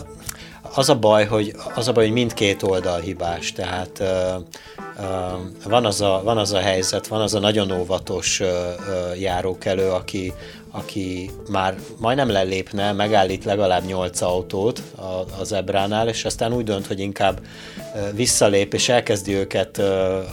az 0.75 0.89
a 0.89 0.95
baj, 0.95 1.25
hogy, 1.25 1.55
az 1.75 1.87
a 1.87 1.91
baj, 1.91 2.03
hogy 2.03 2.13
mindkét 2.13 2.63
oldal 2.63 2.99
hibás, 2.99 3.51
tehát 3.51 3.99
uh, 3.99 4.07
uh, 4.97 5.69
van, 5.69 5.85
az 5.85 6.01
a, 6.01 6.21
van 6.23 6.37
az 6.37 6.53
a 6.53 6.59
helyzet, 6.59 7.07
van 7.07 7.21
az 7.21 7.33
a 7.33 7.39
nagyon 7.39 7.71
óvatos 7.71 8.39
uh, 8.39 8.47
uh, 8.47 9.19
járókelő, 9.19 9.89
aki, 9.89 10.33
aki 10.71 11.31
már 11.49 11.75
majdnem 11.97 12.29
lelépne, 12.29 12.91
megállít 12.91 13.45
legalább 13.45 13.85
8 13.85 14.21
autót 14.21 14.81
az 15.39 15.51
Ebránál, 15.51 16.07
és 16.07 16.25
aztán 16.25 16.53
úgy 16.53 16.63
dönt, 16.63 16.87
hogy 16.87 16.99
inkább 16.99 17.41
visszalép, 18.13 18.73
és 18.73 18.89
elkezdi 18.89 19.33
őket 19.33 19.77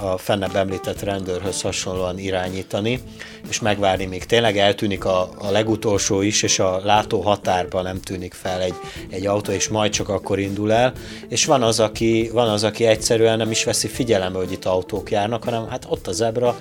a 0.03 0.15
fennebb 0.19 0.57
említett 0.57 1.03
rendőrhöz 1.03 1.61
hasonlóan 1.61 2.19
irányítani, 2.19 3.01
és 3.49 3.61
megvárni, 3.61 4.05
még 4.05 4.25
tényleg 4.25 4.59
eltűnik 4.59 5.05
a, 5.05 5.29
a 5.39 5.51
legutolsó 5.51 6.21
is, 6.21 6.43
és 6.43 6.59
a 6.59 6.81
látó 6.85 7.21
határban 7.21 7.83
nem 7.83 8.01
tűnik 8.01 8.35
fel 8.35 8.61
egy, 8.61 8.75
egy 9.11 9.27
autó, 9.27 9.53
és 9.53 9.69
majd 9.69 9.93
csak 9.93 10.09
akkor 10.09 10.39
indul 10.39 10.73
el, 10.73 10.93
és 11.29 11.45
van 11.45 11.63
az, 11.63 11.81
aki, 11.81 12.31
van 12.33 12.49
az, 12.49 12.65
aki 12.65 12.85
egyszerűen 12.85 13.37
nem 13.37 13.51
is 13.51 13.65
veszi 13.65 13.89
figyelembe, 13.89 14.39
hogy 14.39 14.53
itt 14.53 14.65
autók 14.65 15.11
járnak, 15.11 15.45
hanem 15.45 15.69
hát 15.69 15.87
ott 15.89 16.07
a 16.07 16.13
zebra, 16.13 16.61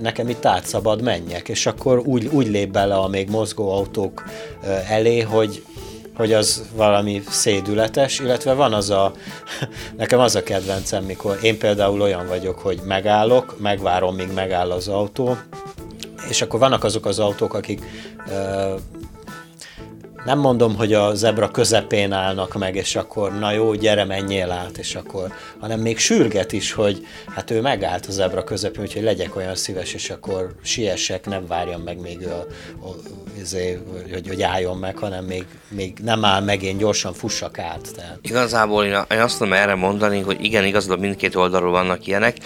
nekem 0.00 0.28
itt 0.28 0.44
át 0.44 0.66
szabad 0.66 1.02
menjek, 1.02 1.48
és 1.48 1.66
akkor 1.66 1.98
úgy, 1.98 2.26
úgy 2.26 2.48
lép 2.48 2.70
bele 2.70 2.94
a 2.94 3.08
még 3.08 3.28
mozgó 3.28 3.72
autók 3.72 4.24
elé, 4.88 5.20
hogy, 5.20 5.64
hogy 6.16 6.32
az 6.32 6.62
valami 6.76 7.22
szédületes, 7.28 8.18
illetve 8.18 8.52
van 8.52 8.72
az 8.72 8.90
a, 8.90 9.12
nekem 9.96 10.18
az 10.18 10.34
a 10.34 10.42
kedvencem, 10.42 11.04
mikor 11.04 11.38
én 11.42 11.58
például 11.58 12.00
olyan 12.00 12.26
vagyok, 12.26 12.58
hogy 12.58 12.80
megállok, 12.84 13.56
megvárom, 13.60 14.14
míg 14.14 14.32
megáll 14.34 14.70
az 14.70 14.88
autó, 14.88 15.36
és 16.28 16.42
akkor 16.42 16.60
vannak 16.60 16.84
azok 16.84 17.06
az 17.06 17.18
autók, 17.18 17.54
akik 17.54 17.82
nem 20.24 20.38
mondom, 20.38 20.76
hogy 20.76 20.92
a 20.92 21.14
zebra 21.14 21.50
közepén 21.50 22.12
állnak 22.12 22.54
meg, 22.54 22.76
és 22.76 22.96
akkor 22.96 23.38
na 23.38 23.52
jó, 23.52 23.74
gyere, 23.74 24.04
menjél 24.04 24.50
át, 24.50 24.78
és 24.78 24.94
akkor, 24.94 25.32
hanem 25.60 25.80
még 25.80 25.98
sürget 25.98 26.52
is, 26.52 26.72
hogy 26.72 27.06
hát 27.34 27.50
ő 27.50 27.60
megállt 27.60 28.06
a 28.06 28.12
zebra 28.12 28.44
közepén, 28.44 28.82
úgyhogy 28.82 29.02
legyek 29.02 29.36
olyan 29.36 29.54
szíves, 29.54 29.94
és 29.94 30.10
akkor 30.10 30.54
siessek, 30.62 31.26
nem 31.26 31.46
várjam 31.46 31.80
meg 31.80 32.00
még 32.00 32.26
a, 32.26 32.46
a, 32.86 32.94
izé, 33.38 33.78
hogy, 34.12 34.28
hogy 34.28 34.42
álljon 34.42 34.76
meg, 34.76 34.98
hanem 34.98 35.24
még, 35.24 35.46
még 35.68 35.98
nem 36.02 36.24
áll 36.24 36.42
meg, 36.42 36.62
én 36.62 36.78
gyorsan 36.78 37.12
fussak 37.12 37.58
át. 37.58 37.88
Tehát. 37.96 38.18
Igazából 38.22 38.84
én 38.84 39.20
azt 39.20 39.38
tudom 39.38 39.52
erre 39.52 39.74
mondani, 39.74 40.20
hogy 40.20 40.44
igen, 40.44 40.64
igazad, 40.64 41.00
mindkét 41.00 41.34
oldalról 41.34 41.70
vannak 41.70 42.06
ilyenek, 42.06 42.36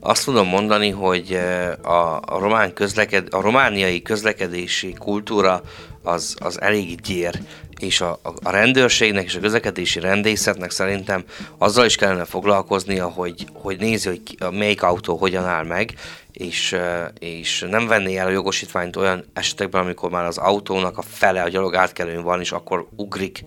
azt 0.00 0.24
tudom 0.24 0.48
mondani, 0.48 0.90
hogy 0.90 1.38
a, 1.82 2.20
a, 2.20 2.38
román 2.38 2.72
közleked, 2.72 3.28
a 3.30 3.40
romániai 3.40 4.02
közlekedési 4.02 4.92
kultúra 4.98 5.62
az, 6.02 6.36
az 6.38 6.60
elég 6.60 7.00
gyér, 7.00 7.40
és 7.80 8.00
a, 8.00 8.20
a 8.42 8.50
rendőrségnek 8.50 9.24
és 9.24 9.34
a 9.34 9.40
közlekedési 9.40 10.00
rendészetnek 10.00 10.70
szerintem 10.70 11.24
azzal 11.58 11.84
is 11.84 11.96
kellene 11.96 12.24
foglalkoznia, 12.24 13.06
hogy, 13.06 13.46
hogy 13.52 13.78
nézi, 13.78 14.08
hogy 14.08 14.52
melyik 14.52 14.82
autó 14.82 15.16
hogyan 15.16 15.44
áll 15.44 15.64
meg, 15.64 15.94
és, 16.38 16.76
és 17.18 17.66
nem 17.70 17.86
venné 17.86 18.16
el 18.16 18.26
a 18.26 18.30
jogosítványt 18.30 18.96
olyan 18.96 19.24
esetekben, 19.32 19.82
amikor 19.82 20.10
már 20.10 20.24
az 20.24 20.38
autónak 20.38 20.98
a 20.98 21.02
fele 21.02 21.42
a 21.42 21.48
gyalog 21.48 21.74
átkelőn 21.74 22.22
van, 22.22 22.40
és 22.40 22.52
akkor 22.52 22.88
ugrik 22.96 23.44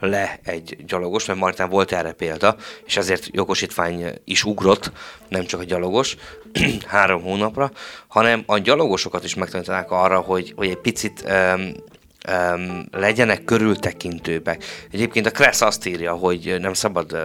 le 0.00 0.38
egy 0.44 0.76
gyalogos, 0.86 1.26
mert 1.26 1.38
Martán 1.38 1.68
volt 1.68 1.92
erre 1.92 2.12
példa, 2.12 2.56
és 2.84 2.96
ezért 2.96 3.28
jogosítvány 3.30 4.04
is 4.24 4.44
ugrott, 4.44 4.92
nem 5.28 5.44
csak 5.44 5.60
a 5.60 5.64
gyalogos, 5.64 6.16
három 6.86 7.22
hónapra, 7.22 7.70
hanem 8.06 8.42
a 8.46 8.58
gyalogosokat 8.58 9.24
is 9.24 9.34
megtanítanák 9.34 9.90
arra, 9.90 10.20
hogy, 10.20 10.52
hogy 10.56 10.68
egy 10.68 10.80
picit 10.80 11.24
um, 11.26 11.72
um, 12.28 12.86
legyenek 12.92 13.44
körültekintőbbek. 13.44 14.64
Egyébként 14.92 15.26
a 15.26 15.30
Kressz 15.30 15.60
azt 15.60 15.86
írja, 15.86 16.12
hogy 16.12 16.56
nem 16.60 16.74
szabad 16.74 17.12
uh, 17.12 17.20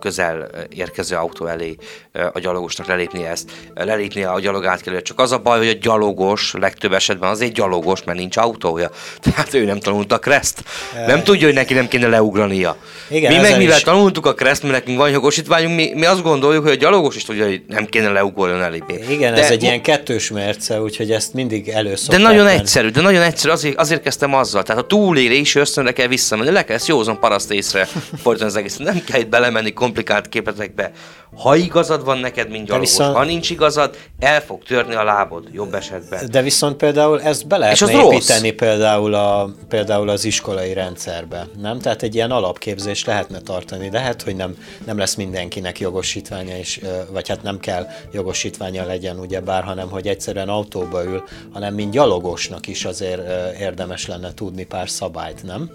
közel 0.00 0.48
érkező 0.68 1.16
autó 1.16 1.46
elé 1.46 1.76
uh, 2.14 2.26
a 2.32 2.38
gyalogosnak 2.38 2.86
lelépni 2.86 3.24
ezt, 3.24 3.50
lelépni 3.74 4.22
a 4.22 4.40
gyalog 4.40 4.64
átkelő. 4.64 5.02
Csak 5.02 5.18
az 5.18 5.32
a 5.32 5.38
baj, 5.38 5.58
hogy 5.58 5.68
a 5.68 5.78
gyalogos 5.80 6.52
legtöbb 6.52 6.92
esetben 6.92 7.30
azért 7.30 7.52
gyalogos, 7.52 8.04
mert 8.04 8.18
nincs 8.18 8.36
autója. 8.36 8.90
Tehát 9.24 9.54
ő 9.54 9.64
nem 9.64 9.80
tanulta 9.80 10.14
a 10.14 10.18
Kreszt. 10.18 10.62
Nem 11.06 11.22
tudja, 11.22 11.46
hogy 11.46 11.54
neki 11.54 11.74
nem 11.74 11.88
kéne 11.88 12.06
leugrania. 12.06 12.76
Igen, 13.08 13.32
mi 13.32 13.40
meg 13.40 13.58
mivel 13.58 13.76
is... 13.76 13.82
tanultuk 13.82 14.26
a 14.26 14.34
Kreszt, 14.34 14.62
mert 14.62 14.74
nekünk 14.74 14.98
van 14.98 15.10
jogosítványunk, 15.10 15.76
mi, 15.76 15.92
mi 15.94 16.04
azt 16.04 16.22
gondoljuk, 16.22 16.62
hogy 16.62 16.72
a 16.72 16.76
gyalogos 16.76 17.16
is 17.16 17.24
tudja, 17.24 17.44
hogy 17.44 17.62
nem 17.68 17.86
kéne 17.86 18.10
leugorjon 18.10 18.62
elébbé. 18.62 19.04
Igen, 19.10 19.34
de 19.34 19.42
ez 19.42 19.50
egy 19.50 19.62
ilyen 19.62 19.82
kettős 19.82 20.30
mérce, 20.30 20.80
úgyhogy 20.80 21.10
ezt 21.10 21.34
mindig 21.34 21.68
először. 21.68 22.08
De 22.08 22.22
nagyon 22.22 22.46
egyszerű, 22.46 22.88
de 22.88 23.00
nagyon 23.00 23.22
egyszerű, 23.22 23.52
azért, 23.52 23.78
azért 23.78 24.02
kezdtem 24.02 24.23
kezdtem 24.24 24.34
azzal. 24.40 24.62
Tehát 24.62 24.82
a 24.82 24.86
túlélési 24.86 25.58
ösztönre 25.58 25.92
kell 25.92 26.06
visszamenni, 26.06 26.50
le 26.50 26.64
kell 26.64 26.76
ezt 26.76 26.86
józan 26.86 27.18
paraszt 27.20 27.50
észre 27.50 27.84
fordítani 28.22 28.50
az 28.50 28.56
egész. 28.56 28.76
Nem 28.76 29.04
kell 29.04 29.20
itt 29.20 29.28
belemenni 29.28 29.72
komplikált 29.72 30.28
képletekbe. 30.28 30.92
Ha 31.36 31.56
igazad 31.56 32.04
van 32.04 32.18
neked, 32.18 32.50
mint 32.50 32.66
gyalogos, 32.66 32.88
viszont... 32.88 33.16
ha 33.16 33.24
nincs 33.24 33.50
igazad, 33.50 33.96
el 34.18 34.40
fog 34.40 34.62
törni 34.62 34.94
a 34.94 35.04
lábod, 35.04 35.48
jobb 35.52 35.74
esetben. 35.74 36.30
De 36.30 36.42
viszont 36.42 36.76
például 36.76 37.22
ezt 37.22 37.46
be 37.46 37.56
lehet 37.56 37.80
építeni 37.80 38.50
például, 38.50 39.14
a, 39.14 39.50
például 39.68 40.08
az 40.08 40.24
iskolai 40.24 40.72
rendszerbe, 40.72 41.46
nem? 41.60 41.78
Tehát 41.78 42.02
egy 42.02 42.14
ilyen 42.14 42.30
alapképzést 42.30 43.06
lehetne 43.06 43.40
tartani. 43.40 43.90
Lehet, 43.90 44.22
hogy 44.22 44.36
nem, 44.36 44.56
nem 44.84 44.98
lesz 44.98 45.14
mindenkinek 45.14 45.80
jogosítványa, 45.80 46.56
és, 46.56 46.80
vagy 47.12 47.28
hát 47.28 47.42
nem 47.42 47.58
kell 47.58 47.86
jogosítványa 48.12 48.86
legyen, 48.86 49.18
ugye 49.18 49.40
bár, 49.40 49.62
hanem 49.64 49.90
hogy 49.90 50.08
egyszerűen 50.08 50.48
autóba 50.48 51.04
ül, 51.04 51.24
hanem 51.52 51.74
mint 51.74 51.92
gyalogosnak 51.92 52.66
is 52.66 52.84
azért 52.84 53.20
érdemes 53.60 54.06
lenne 54.14 54.34
tudni 54.34 54.64
pár 54.64 54.88
szabályt, 54.88 55.42
nem? 55.42 55.70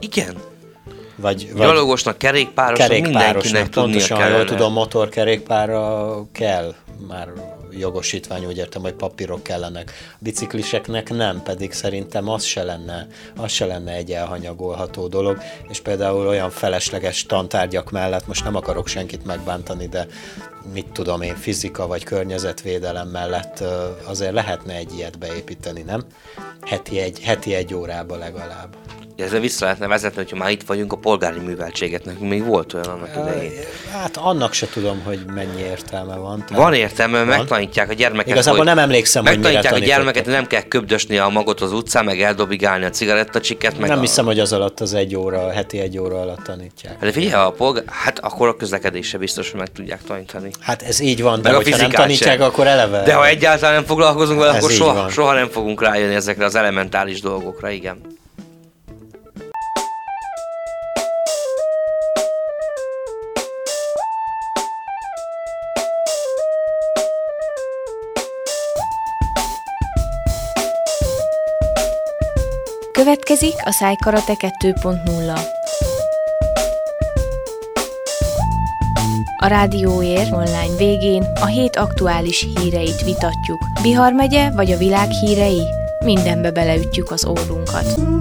Igen, 0.00 0.36
vagy, 1.16 1.48
vagy 1.52 1.60
Gyalogosnak, 1.60 2.18
kerékpárosnak, 2.18 2.90
mindenkinek 2.90 3.68
tudnia 3.68 3.82
pontosan, 3.82 4.18
kellene. 4.18 4.36
jól 4.36 4.44
tudom, 4.44 4.72
motorkerékpárra 4.72 6.24
kell 6.32 6.74
már 7.08 7.28
jogosítvány, 7.70 8.44
úgy 8.44 8.56
értem, 8.56 8.82
hogy 8.82 8.92
papírok 8.92 9.42
kellenek. 9.42 9.92
Bicikliseknek 10.18 11.10
nem, 11.10 11.42
pedig 11.42 11.72
szerintem 11.72 12.28
az 12.28 12.44
se 12.44 12.62
lenne, 12.62 13.06
az 13.36 13.50
se 13.50 13.66
lenne 13.66 13.92
egy 13.92 14.12
elhanyagolható 14.12 15.06
dolog, 15.06 15.38
és 15.68 15.80
például 15.80 16.26
olyan 16.26 16.50
felesleges 16.50 17.26
tantárgyak 17.26 17.90
mellett, 17.90 18.26
most 18.26 18.44
nem 18.44 18.56
akarok 18.56 18.86
senkit 18.86 19.24
megbántani, 19.24 19.86
de 19.88 20.06
mit 20.72 20.86
tudom 20.86 21.22
én, 21.22 21.36
fizika 21.36 21.86
vagy 21.86 22.04
környezetvédelem 22.04 23.08
mellett 23.08 23.64
azért 24.04 24.32
lehetne 24.32 24.74
egy 24.74 24.92
ilyet 24.96 25.18
beépíteni, 25.18 25.82
nem? 25.82 26.04
Heti 26.66 26.98
egy, 26.98 27.20
heti 27.20 27.54
egy 27.54 27.74
órába 27.74 28.16
legalább 28.16 28.76
ezzel 29.22 29.40
vissza 29.40 29.64
lehetne 29.64 29.86
vezetni, 29.86 30.16
hogyha 30.16 30.36
már 30.36 30.50
itt 30.50 30.62
vagyunk 30.62 30.92
a 30.92 30.96
polgári 30.96 31.38
műveltséget, 31.38 32.04
nekünk 32.04 32.30
még 32.30 32.44
volt 32.44 32.74
olyan 32.74 32.86
annak 32.86 33.10
idején. 33.16 33.52
Hát 33.92 34.16
annak 34.16 34.52
se 34.52 34.68
tudom, 34.68 35.02
hogy 35.04 35.24
mennyi 35.34 35.60
értelme 35.60 36.16
van. 36.16 36.38
Tehát 36.38 36.62
van 36.62 36.74
értelme, 36.74 37.18
van? 37.18 37.26
megtanítják 37.26 37.90
a 37.90 37.92
gyermeket. 37.92 38.28
Igazából 38.28 38.58
hogy 38.58 38.66
nem 38.66 38.78
emlékszem, 38.78 39.26
hogy 39.26 39.38
Megtanítják 39.38 39.74
a 39.74 39.78
gyermeket, 39.78 40.24
hogy 40.24 40.32
nem 40.32 40.46
kell 40.46 40.62
köbdösni 40.62 41.18
a 41.18 41.28
magot 41.28 41.60
az 41.60 41.72
utcán, 41.72 42.04
meg 42.04 42.20
eldobigálni 42.20 42.84
a 42.84 42.90
cigarettacsiket. 42.90 43.78
Meg 43.78 43.88
nem 43.88 43.98
a... 43.98 44.00
hiszem, 44.00 44.24
hogy 44.24 44.40
az 44.40 44.52
alatt 44.52 44.80
az 44.80 44.94
egy 44.94 45.16
óra, 45.16 45.50
heti 45.50 45.78
egy 45.78 45.98
óra 45.98 46.20
alatt 46.20 46.42
tanítják. 46.42 46.92
Hát 46.92 47.02
de 47.02 47.12
figyelj, 47.12 47.32
a 47.32 47.50
polgár, 47.50 47.84
hát 47.86 48.18
akkor 48.18 48.48
a 48.48 48.56
közlekedésre 48.56 49.18
biztos, 49.18 49.50
hogy 49.50 49.60
meg 49.60 49.72
tudják 49.72 50.00
tanítani. 50.02 50.49
Hát 50.60 50.82
ez 50.82 51.00
így 51.00 51.22
van, 51.22 51.42
de 51.42 51.52
ha 51.52 51.62
nem 51.76 51.90
tanítják, 51.90 52.38
sem. 52.38 52.48
akkor 52.48 52.66
eleve. 52.66 53.02
De 53.02 53.14
ha 53.14 53.26
egyáltalán 53.26 53.74
nem 53.74 53.84
foglalkozunk 53.84 54.40
vele, 54.40 54.58
akkor 54.58 54.70
soha, 54.70 55.08
soha 55.08 55.34
nem 55.34 55.48
fogunk 55.48 55.82
rájönni 55.82 56.14
ezekre 56.14 56.44
az 56.44 56.54
elementális 56.54 57.20
dolgokra, 57.20 57.70
igen. 57.70 58.18
Következik 72.92 73.54
a 73.64 73.70
Szájkarate 73.70 74.34
2.0. 74.62 75.59
A 79.42 79.46
Rádióér 79.46 80.28
online 80.32 80.76
végén 80.76 81.22
a 81.34 81.46
hét 81.46 81.76
aktuális 81.76 82.46
híreit 82.54 83.04
vitatjuk. 83.04 83.64
Bihar 83.82 84.12
megye 84.12 84.50
vagy 84.50 84.72
a 84.72 84.76
világ 84.76 85.10
hírei? 85.10 85.62
Mindenbe 86.04 86.50
beleütjük 86.50 87.10
az 87.10 87.26
órunkat. 87.26 88.19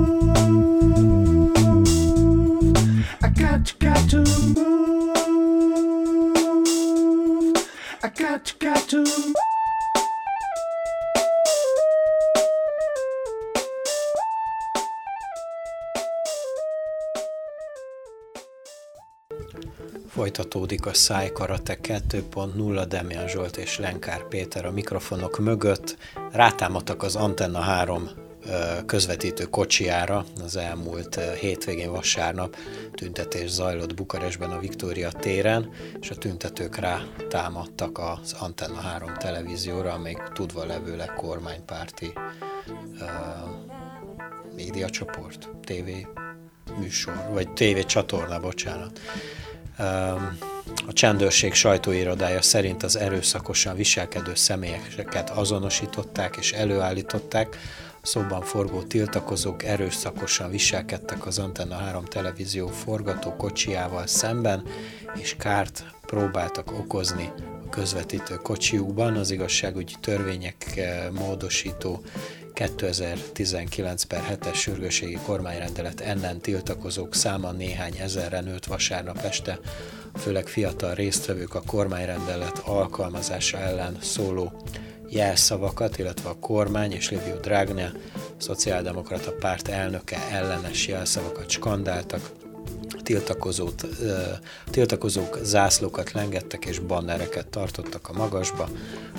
Folytatódik 20.69 20.99
a 20.99 21.03
Szájkarate 21.03 21.77
2.0, 21.81 22.85
Demian 22.87 23.27
Zsolt 23.27 23.57
és 23.57 23.77
Lenkár 23.77 24.27
Péter 24.27 24.65
a 24.65 24.71
mikrofonok 24.71 25.39
mögött. 25.39 25.97
Rátámadtak 26.31 27.03
az 27.03 27.15
Antenna 27.15 27.59
3 27.59 28.09
közvetítő 28.85 29.43
kocsiára 29.43 30.25
az 30.43 30.55
elmúlt 30.55 31.19
hétvégén 31.39 31.91
vasárnap 31.91 32.55
tüntetés 32.93 33.49
zajlott 33.49 33.93
Bukarestben 33.93 34.49
a 34.49 34.59
Viktória 34.59 35.11
téren, 35.11 35.69
és 35.99 36.09
a 36.09 36.15
tüntetők 36.15 36.75
rá 36.75 37.01
támadtak 37.29 37.97
az 37.97 38.35
Antenna 38.39 38.79
3 38.79 39.13
televízióra, 39.17 39.93
amelyik 39.93 40.21
tudva 40.33 40.65
levőleg 40.65 41.13
kormánypárti 41.13 42.13
uh, 42.99 43.07
médiacsoport, 44.55 45.49
TV 45.63 45.89
műsor, 46.79 47.29
vagy 47.31 47.53
TV 47.53 47.85
csatorna, 47.85 48.39
bocsánat. 48.39 48.99
A 50.87 50.93
csendőrség 50.93 51.53
sajtóirodája 51.53 52.41
szerint 52.41 52.83
az 52.83 52.95
erőszakosan 52.95 53.75
viselkedő 53.75 54.35
személyeket 54.35 55.29
azonosították 55.29 56.35
és 56.35 56.51
előállították. 56.51 57.57
Szóban 58.01 58.41
forgó 58.41 58.81
tiltakozók 58.81 59.63
erőszakosan 59.63 60.49
viselkedtek 60.49 61.25
az 61.25 61.39
Antenna 61.39 61.75
3 61.75 62.05
televízió 62.05 62.67
forgató 62.67 63.35
kocsiával 63.35 64.07
szemben, 64.07 64.63
és 65.15 65.35
kárt 65.37 65.83
próbáltak 66.05 66.71
okozni 66.71 67.31
a 67.65 67.69
közvetítő 67.69 68.35
kocsiukban. 68.35 69.15
Az 69.15 69.31
igazságügyi 69.31 69.95
törvények 69.99 70.77
eh, 70.77 71.07
módosító 71.11 72.01
2019 72.59 74.03
per 74.03 74.21
7-es 74.29 74.55
sürgőségi 74.55 75.17
kormányrendelet 75.25 75.99
ellen 76.01 76.39
tiltakozók 76.39 77.15
száma 77.15 77.51
néhány 77.51 77.97
ezerre 77.97 78.41
nőtt 78.41 78.65
vasárnap 78.65 79.17
este, 79.17 79.59
főleg 80.15 80.47
fiatal 80.47 80.93
résztvevők 80.93 81.55
a 81.55 81.61
kormányrendelet 81.65 82.57
alkalmazása 82.57 83.57
ellen 83.57 83.97
szóló 84.01 84.61
jelszavakat, 85.09 85.97
illetve 85.97 86.29
a 86.29 86.39
kormány 86.39 86.91
és 86.91 87.09
Liviu 87.09 87.39
Dragnea, 87.39 87.91
szociáldemokrata 88.37 89.31
párt 89.31 89.67
elnöke 89.67 90.17
ellenes 90.31 90.87
jelszavakat 90.87 91.49
skandáltak, 91.49 92.31
tiltakozót, 93.03 93.85
tiltakozók 94.65 95.39
zászlókat 95.43 96.11
lengettek 96.11 96.65
és 96.65 96.79
bannereket 96.79 97.47
tartottak 97.47 98.09
a 98.09 98.13
magasba, 98.13 98.69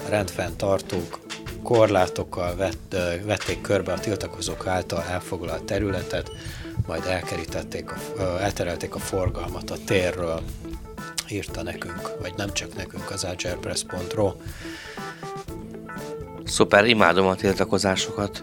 a 0.06 0.08
rendfenntartók 0.08 1.29
korlátokkal 1.62 2.56
vett, 2.56 2.96
vették 3.24 3.60
körbe 3.60 3.92
a 3.92 3.98
tiltakozók 3.98 4.66
által 4.66 5.02
elfoglalt 5.02 5.64
területet, 5.64 6.30
majd 6.86 7.06
elkerítették, 7.06 7.90
a, 7.90 8.22
elterelték 8.22 8.94
a 8.94 8.98
forgalmat 8.98 9.70
a 9.70 9.76
térről, 9.86 10.40
írta 11.28 11.62
nekünk, 11.62 12.20
vagy 12.20 12.32
nem 12.36 12.52
csak 12.52 12.74
nekünk 12.76 13.10
az 13.10 13.24
agerpress.ro. 13.24 14.32
Szuper, 16.44 16.86
imádom 16.86 17.26
a 17.26 17.34
tiltakozásokat. 17.34 18.42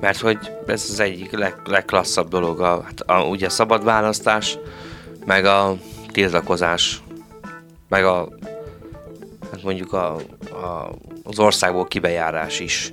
mert 0.00 0.20
hogy 0.20 0.38
ez 0.66 0.86
az 0.90 1.00
egyik 1.00 1.30
leg, 1.30 1.54
legklasszabb 1.64 2.28
dolog, 2.28 2.60
a, 2.60 2.82
hát 2.82 3.00
a, 3.00 3.22
ugye 3.22 3.46
a 3.46 3.50
szabad 3.50 3.84
választás, 3.84 4.58
meg 5.24 5.44
a 5.44 5.76
tiltakozás, 6.12 7.02
meg 7.88 8.04
a 8.04 8.28
hát 9.50 9.62
mondjuk 9.62 9.92
a, 9.92 10.14
a, 10.50 10.90
az 11.24 11.38
országból 11.38 11.86
kibejárás 11.86 12.60
is 12.60 12.90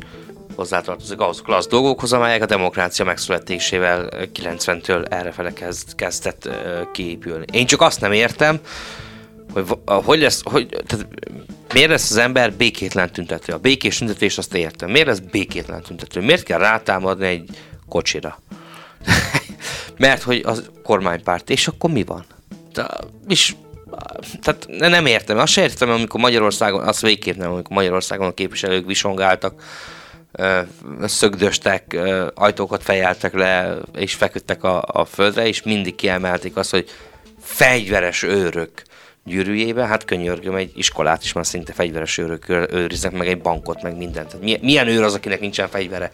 hozzátartozik 0.55 1.19
ahhoz 1.19 1.39
a 1.39 1.43
klassz 1.43 1.67
dolgokhoz, 1.67 2.13
amelyek 2.13 2.41
a 2.41 2.45
demokrácia 2.45 3.05
megszületésével 3.05 4.09
90-től 4.33 5.11
errefele 5.11 5.53
kezd, 5.53 5.95
kezdett 5.95 6.49
kiépülni. 6.91 7.45
Én 7.51 7.65
csak 7.65 7.81
azt 7.81 8.01
nem 8.01 8.11
értem, 8.11 8.59
hogy 9.53 9.65
hogy 9.85 10.19
lesz, 10.19 10.41
hogy, 10.43 10.67
tehát 10.85 11.07
miért 11.73 11.89
lesz 11.89 12.11
az 12.11 12.17
ember 12.17 12.53
békétlen 12.53 13.11
tüntető? 13.11 13.53
A 13.53 13.57
békés 13.57 13.97
tüntetés 13.97 14.37
azt 14.37 14.53
értem. 14.53 14.91
Miért 14.91 15.07
lesz 15.07 15.19
békétlen 15.19 15.81
tüntető? 15.81 16.21
Miért 16.21 16.43
kell 16.43 16.59
rátámadni 16.59 17.25
egy 17.25 17.49
kocsira? 17.89 18.39
Mert 19.97 20.21
hogy 20.21 20.41
az 20.45 20.69
kormánypárt, 20.83 21.49
és 21.49 21.67
akkor 21.67 21.89
mi 21.91 22.03
van? 22.03 22.25
De, 22.73 22.87
és 23.27 23.55
tehát 24.41 24.65
nem 24.67 25.05
értem, 25.05 25.37
azt 25.37 25.51
sem 25.51 25.63
értem, 25.63 25.89
amikor 25.89 26.19
Magyarországon, 26.19 26.87
azt 26.87 27.01
végképp 27.01 27.35
nem, 27.35 27.51
amikor 27.51 27.75
Magyarországon 27.75 28.27
a 28.27 28.33
képviselők 28.33 28.85
visongáltak, 28.85 29.61
szögdöstek, 31.03 31.97
ajtókat 32.33 32.83
fejeltek 32.83 33.33
le, 33.33 33.77
és 33.95 34.13
feküdtek 34.13 34.63
a, 34.63 34.83
a 34.87 35.05
földre, 35.05 35.47
és 35.47 35.63
mindig 35.63 35.95
kiemelték 35.95 36.55
azt, 36.55 36.71
hogy 36.71 36.89
fegyveres 37.41 38.23
őrök 38.23 38.71
gyűrűjébe, 39.25 39.85
hát 39.85 40.05
könyörgöm, 40.05 40.55
egy 40.55 40.71
iskolát 40.75 41.23
is 41.23 41.33
már 41.33 41.45
szinte 41.45 41.73
fegyveres 41.73 42.17
őrök 42.17 42.49
őriznek, 42.49 43.11
meg 43.11 43.27
egy 43.27 43.41
bankot, 43.41 43.81
meg 43.81 43.97
mindent. 43.97 44.27
Tehát 44.27 44.43
milyen, 44.43 44.59
milyen 44.61 44.87
őr 44.87 45.03
az, 45.03 45.13
akinek 45.13 45.39
nincsen 45.39 45.67
fegyvere? 45.67 46.11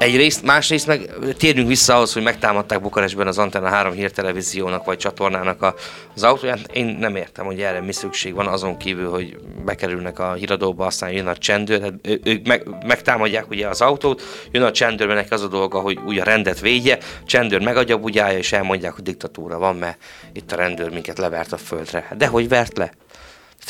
Egyrészt, 0.00 0.42
másrészt 0.42 0.86
meg 0.86 1.14
térjünk 1.36 1.68
vissza 1.68 1.94
ahhoz, 1.94 2.12
hogy 2.12 2.22
megtámadták 2.22 2.80
Bukarestben 2.80 3.26
az 3.26 3.38
Antenna 3.38 3.68
3 3.68 3.92
hírtelevíziónak 3.92 4.84
vagy 4.84 4.98
csatornának 4.98 5.62
a, 5.62 5.74
az 6.14 6.22
autóját. 6.22 6.72
Én 6.72 6.86
nem 6.86 7.16
értem, 7.16 7.44
hogy 7.44 7.60
erre 7.60 7.80
mi 7.80 7.92
szükség 7.92 8.34
van, 8.34 8.46
azon 8.46 8.76
kívül, 8.76 9.10
hogy 9.10 9.38
bekerülnek 9.64 10.18
a 10.18 10.32
híradóba, 10.32 10.86
aztán 10.86 11.10
jön 11.10 11.26
a 11.26 11.36
csendőr, 11.36 11.80
hát 11.80 11.92
ő, 12.02 12.20
ők 12.24 12.46
meg, 12.46 12.68
megtámadják 12.86 13.50
ugye 13.50 13.68
az 13.68 13.80
autót, 13.80 14.22
jön 14.50 14.62
a 14.62 14.70
csendőr, 14.70 15.06
neki 15.06 15.34
az 15.34 15.42
a 15.42 15.48
dolga, 15.48 15.80
hogy 15.80 15.98
ugye 16.04 16.20
a 16.20 16.24
rendet 16.24 16.60
védje, 16.60 16.98
csendőr 17.26 17.62
megadja 17.62 17.98
bugyája, 17.98 18.38
és 18.38 18.52
elmondják, 18.52 18.92
hogy 18.92 19.04
diktatúra 19.04 19.58
van, 19.58 19.76
mert 19.76 19.98
itt 20.32 20.52
a 20.52 20.56
rendőr 20.56 20.90
minket 20.90 21.18
levert 21.18 21.52
a 21.52 21.56
földre. 21.56 22.14
De 22.16 22.26
hogy 22.26 22.48
vert 22.48 22.76
le? 22.76 22.92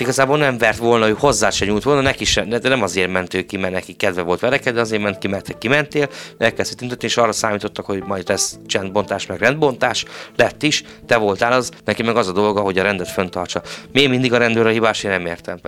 Tehát 0.00 0.14
igazából 0.14 0.38
nem 0.38 0.58
vert 0.58 0.78
volna, 0.78 1.04
hogy 1.04 1.16
hozzá 1.18 1.50
se 1.50 1.64
nyújt 1.64 1.82
volna, 1.82 2.00
neki 2.00 2.24
sem, 2.24 2.48
de 2.48 2.68
nem 2.68 2.82
azért 2.82 3.10
ment 3.10 3.34
ő 3.34 3.42
ki, 3.42 3.56
mert 3.56 3.72
neki 3.72 3.92
kedve 3.92 4.22
volt 4.22 4.40
verekedni, 4.40 4.80
azért 4.80 5.02
ment 5.02 5.18
ki, 5.18 5.28
mert 5.28 5.44
te 5.44 5.58
kimentél, 5.58 6.08
elkezdett 6.38 6.78
tüntetni, 6.78 7.06
és 7.06 7.16
arra 7.16 7.32
számítottak, 7.32 7.84
hogy 7.84 8.02
majd 8.06 8.28
lesz 8.28 8.58
csendbontás, 8.66 9.26
meg 9.26 9.38
rendbontás, 9.38 10.04
lett 10.36 10.62
is, 10.62 10.84
te 11.06 11.16
voltál 11.16 11.52
az, 11.52 11.70
neki 11.84 12.02
meg 12.02 12.16
az 12.16 12.28
a 12.28 12.32
dolga, 12.32 12.60
hogy 12.60 12.78
a 12.78 12.82
rendet 12.82 13.08
föntartsa. 13.08 13.62
Miért 13.92 14.10
mindig 14.10 14.32
a 14.32 14.38
rendőr 14.38 14.66
a 14.66 14.70
hibás, 14.70 15.02
én 15.02 15.10
nem 15.10 15.26
értem. 15.26 15.60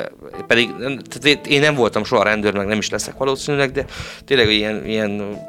Pedig 0.47 0.71
tehát 1.21 1.47
én 1.47 1.61
nem 1.61 1.75
voltam 1.75 2.05
soha 2.05 2.23
rendőr, 2.23 2.55
meg 2.55 2.67
nem 2.67 2.79
is 2.79 2.91
leszek 2.91 3.15
valószínűleg, 3.17 3.73
de 3.73 3.85
tényleg 4.25 4.51
ilyen, 4.51 4.87
ilyen 4.87 5.41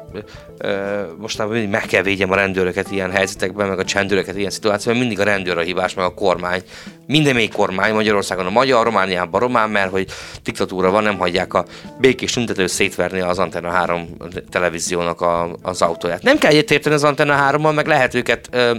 mostában 1.18 1.52
mindig 1.52 1.70
meg 1.70 1.86
kell 1.86 2.02
védjem 2.02 2.30
a 2.30 2.34
rendőröket 2.34 2.90
ilyen 2.90 3.10
helyzetekben, 3.10 3.68
meg 3.68 3.78
a 3.78 3.84
csendőröket 3.84 4.36
ilyen 4.36 4.50
szituációban, 4.50 5.00
mindig 5.00 5.20
a 5.20 5.24
rendőr 5.24 5.58
a 5.58 5.60
hibás, 5.60 5.94
meg 5.94 6.04
a 6.04 6.14
kormány. 6.14 6.62
Minden 7.06 7.34
még 7.34 7.52
kormány 7.52 7.94
Magyarországon 7.94 8.46
a 8.46 8.50
magyar, 8.50 8.73
Romániában 8.82 9.40
román, 9.40 9.70
mert 9.70 9.90
hogy 9.90 10.06
diktatúra 10.42 10.90
van, 10.90 11.02
nem 11.02 11.18
hagyják 11.18 11.54
a 11.54 11.64
békés 11.98 12.32
tüntető 12.32 12.66
szétverni 12.66 13.20
az 13.20 13.38
Antenna 13.38 13.70
3 13.70 14.16
televíziónak 14.50 15.20
a, 15.20 15.56
az 15.62 15.82
autóját. 15.82 16.22
Nem 16.22 16.38
kell 16.38 16.50
egyetérteni 16.50 16.94
az 16.94 17.04
Antenna 17.04 17.50
3-mal, 17.50 17.74
meg 17.74 17.86
lehet 17.86 18.14
őket 18.14 18.48
ö, 18.50 18.74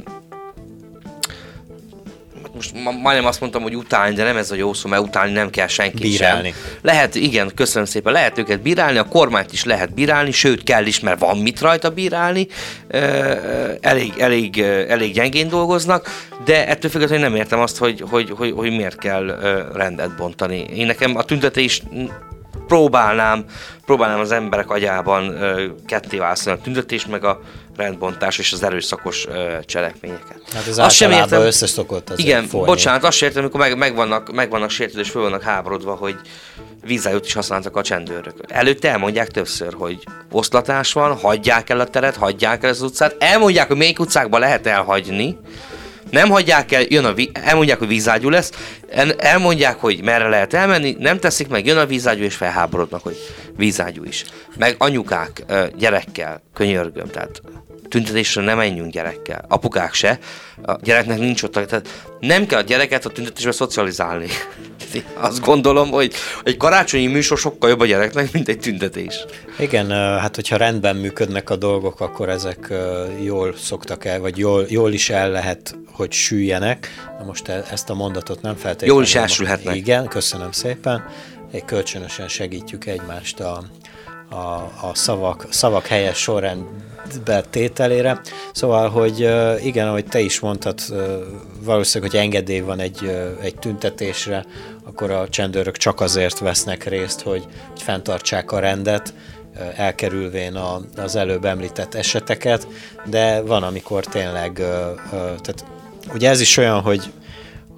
most 2.56 2.72
majdnem 3.02 3.26
azt 3.26 3.40
mondtam, 3.40 3.62
hogy 3.62 3.76
utálni, 3.76 4.16
de 4.16 4.24
nem 4.24 4.38
ez 4.38 4.52
a 4.52 4.56
jó 4.56 4.74
szó, 4.74 4.90
mert 4.90 5.02
utálni 5.02 5.32
nem 5.32 5.50
kell 5.50 5.68
senki 5.68 6.02
Bírálni. 6.02 6.50
sem. 6.50 6.80
Lehet, 6.82 7.16
igen, 7.16 7.52
köszönöm 7.56 7.88
szépen, 7.88 8.14
lehet 8.14 8.38
őket 8.38 8.62
bírálni, 8.62 8.98
a 8.98 9.04
kormányt 9.04 9.54
is 9.54 9.64
lehet 9.64 9.94
bírálni, 9.94 10.32
sőt 10.32 10.64
kell 10.64 10.86
is, 10.86 11.00
mert 11.00 11.20
van 11.20 11.38
mit 11.38 11.62
rajta 11.62 11.90
bírálni, 11.90 12.48
elég, 13.82 14.14
elég, 14.18 14.60
elég 14.88 15.14
gyengén 15.14 15.50
dolgoznak, 15.50 16.10
de 16.46 16.68
ettől 16.68 16.92
függetlenül 16.92 17.26
nem 17.26 17.36
értem 17.36 17.60
azt, 17.60 17.78
hogy, 17.78 18.04
hogy, 18.10 18.30
hogy, 18.38 18.52
hogy 18.52 18.70
miért 18.70 18.98
kell 18.98 19.40
rendet 19.74 20.16
bontani. 20.16 20.60
Én 20.60 20.86
nekem 20.86 21.18
a 21.18 21.24
tüntetés 21.24 21.82
próbálnám, 22.68 23.46
próbálnám 23.86 24.20
az 24.20 24.32
emberek 24.32 24.70
agyában 24.70 25.38
ketté 25.86 26.18
a 26.18 26.58
tüntetést, 26.64 27.08
meg 27.08 27.24
a 27.24 27.40
rendbontás 27.78 28.38
és 28.38 28.54
az 28.54 28.64
erőszakos 28.64 29.26
ö, 29.28 29.58
cselekményeket. 29.66 30.42
Hát 30.54 30.68
ez 30.68 30.78
azt 30.78 30.96
sem 30.96 31.12
értem, 31.12 31.42
összeszokott 31.42 32.10
az 32.10 32.20
Igen, 32.20 32.44
folyni. 32.48 32.68
bocsánat, 32.68 33.04
azt 33.04 33.18
sem 33.18 33.28
értem, 33.28 33.44
amikor 33.44 33.60
meg, 33.60 33.78
megvannak, 33.78 34.32
megvannak 34.34 34.70
sértődő 34.70 35.02
és 35.02 35.10
föl 35.10 35.22
vannak 35.22 35.42
háborodva, 35.42 35.94
hogy 35.96 36.16
vízájút 36.86 37.26
is 37.26 37.34
használtak 37.34 37.76
a 37.76 37.82
csendőrök. 37.82 38.36
Előtte 38.48 38.90
elmondják 38.90 39.28
többször, 39.28 39.74
hogy 39.74 40.04
oszlatás 40.32 40.94
van, 40.94 41.16
hagyják 41.18 41.70
el 41.70 41.80
a 41.80 41.86
teret, 41.86 42.16
hagyják 42.16 42.64
el 42.64 42.70
az 42.70 42.82
utcát, 42.82 43.16
elmondják, 43.20 43.68
hogy 43.68 43.78
melyik 43.78 44.00
utcákba 44.00 44.38
lehet 44.38 44.68
elhagyni, 44.68 45.38
nem 46.12 46.30
hagyják 46.30 46.72
el, 46.72 46.82
jön 46.88 47.06
a 47.06 47.14
ví- 47.14 47.38
elmondják, 47.38 47.78
hogy 47.78 47.88
vízágyú 47.88 48.30
lesz, 48.30 48.52
elmondják, 49.18 49.80
hogy 49.80 50.04
merre 50.04 50.28
lehet 50.28 50.54
elmenni, 50.54 50.96
nem 51.00 51.20
teszik 51.20 51.48
meg, 51.48 51.66
jön 51.66 51.78
a 51.78 51.86
vízágyú, 51.86 52.24
és 52.24 52.36
felháborodnak, 52.36 53.04
hogy 53.04 53.18
vízágyú 53.58 54.04
is. 54.04 54.26
Meg 54.58 54.76
anyukák 54.78 55.44
gyerekkel, 55.78 56.42
könyörgöm, 56.54 57.10
tehát 57.10 57.42
tüntetésre 57.90 58.42
nem 58.42 58.58
menjünk 58.58 58.92
gyerekkel. 58.92 59.46
Apukák 59.48 59.94
se. 59.94 60.20
A 60.64 60.76
gyereknek 60.82 61.20
nincs 61.20 61.44
ott. 61.44 61.52
Tehát 61.52 61.90
nem 62.20 62.46
kell 62.46 62.60
a 62.60 62.64
gyereket 62.64 63.06
a 63.06 63.10
tüntetésre 63.10 63.52
szocializálni. 63.52 64.28
Azt 65.14 65.40
gondolom, 65.40 65.90
hogy 65.90 66.14
egy 66.44 66.58
karácsonyi 66.58 67.08
műsor 67.08 67.38
sokkal 67.38 67.70
jobb 67.70 67.80
a 67.80 67.86
gyereknek, 67.86 68.32
mint 68.32 68.48
egy 68.48 68.60
tüntetés. 68.60 69.26
Igen, 69.60 69.90
hát 70.20 70.36
hogyha 70.36 70.58
rendben 70.58 70.96
működnek 70.96 71.50
a 71.50 71.56
dolgok, 71.56 72.00
akkor 72.00 72.30
ezek 72.30 72.74
jól 73.24 73.56
szoktak 73.58 74.06
el, 74.06 74.20
vagy 74.20 74.38
jól, 74.38 74.66
jól 74.70 74.94
is 74.94 75.10
el 75.10 75.32
lehet, 75.32 75.76
hogy 75.92 76.12
süljenek. 76.12 76.88
Na 77.20 77.26
most 77.26 77.48
e, 77.48 77.66
ezt 77.72 77.90
a 77.90 77.94
mondatot 77.94 78.42
nem 78.42 78.56
feltétlenül... 78.56 78.96
Jól 78.96 79.04
is 79.04 79.16
elsülhetnek. 79.16 79.76
Igen, 79.76 80.08
köszönöm 80.08 80.52
szépen. 80.52 81.10
Egy 81.52 81.66
kölcsönösen 81.66 82.28
segítjük 82.28 82.86
egymást 82.86 83.40
a, 83.40 83.64
a, 84.30 84.36
a 84.88 84.92
szavak, 84.94 85.46
szavak 85.50 85.88
helyes 85.88 86.18
sorrend 86.18 86.64
tételére. 87.50 88.22
Szóval, 88.54 88.90
hogy 88.90 89.30
igen, 89.64 89.88
ahogy 89.88 90.06
te 90.06 90.20
is 90.20 90.40
mondtad, 90.40 90.80
valószínűleg, 91.64 92.12
hogy 92.12 92.20
engedély 92.20 92.60
van 92.60 92.80
egy, 92.80 93.18
egy 93.42 93.56
tüntetésre, 93.56 94.46
akkor 94.84 95.12
a 95.12 95.30
csendőrök 95.30 95.78
csak 95.78 96.02
azért 96.02 96.40
vesznek 96.40 96.84
részt, 96.84 97.22
hogy, 97.22 97.46
hogy 97.70 97.82
fenntartsák 97.82 98.52
a 98.52 98.60
rendet, 98.60 99.14
elkerülvén 99.76 100.56
a, 100.56 100.82
az 100.96 101.16
előbb 101.16 101.46
említett 101.46 101.94
eseteket, 101.94 102.68
de 103.06 103.42
van, 103.42 103.64
amikor 103.64 104.06
tényleg, 104.06 104.54
tehát 105.12 105.66
ugye 106.14 106.30
ez 106.30 106.42
is 106.42 106.58
olyan, 106.58 106.82
hogy 106.82 107.12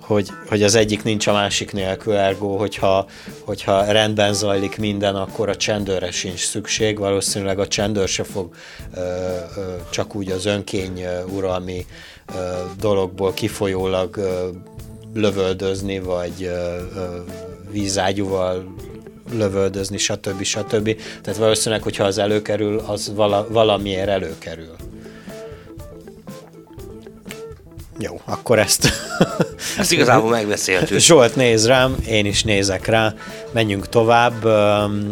hogy, 0.07 0.29
hogy 0.47 0.63
az 0.63 0.75
egyik 0.75 1.03
nincs 1.03 1.27
a 1.27 1.33
másik 1.33 1.71
nélkül, 1.71 2.13
ergo, 2.13 2.55
hogyha, 2.55 3.05
hogyha 3.39 3.91
rendben 3.91 4.33
zajlik 4.33 4.77
minden, 4.77 5.15
akkor 5.15 5.49
a 5.49 5.55
csendőre 5.55 6.11
sincs 6.11 6.45
szükség, 6.45 6.97
valószínűleg 6.97 7.59
a 7.59 7.67
csendőr 7.67 8.07
se 8.07 8.23
fog 8.23 8.55
ö, 8.95 8.99
ö, 8.99 9.75
csak 9.89 10.15
úgy 10.15 10.31
az 10.31 10.45
önkény 10.45 11.03
uralmi 11.35 11.85
ö, 12.35 12.39
dologból 12.79 13.33
kifolyólag 13.33 14.17
ö, 14.17 14.47
lövöldözni, 15.13 15.99
vagy 15.99 16.43
ö, 16.43 16.75
ö, 16.95 17.19
vízágyúval 17.71 18.75
lövöldözni, 19.31 19.97
stb. 19.97 20.43
stb. 20.43 21.01
Tehát 21.21 21.39
valószínűleg, 21.39 21.83
hogyha 21.83 22.03
az 22.03 22.17
előkerül, 22.17 22.81
az 22.85 23.11
vala, 23.15 23.47
valamiért 23.49 24.07
előkerül. 24.07 24.75
Jó, 27.99 28.21
akkor 28.25 28.59
ezt... 28.59 28.89
Ezt 29.77 29.91
igazából 29.91 30.29
megbeszéltük. 30.29 30.99
Zsolt 30.99 31.35
néz 31.35 31.67
rám, 31.67 31.95
én 32.07 32.25
is 32.25 32.43
nézek 32.43 32.85
rá. 32.85 33.13
Menjünk 33.51 33.89
tovább. 33.89 34.43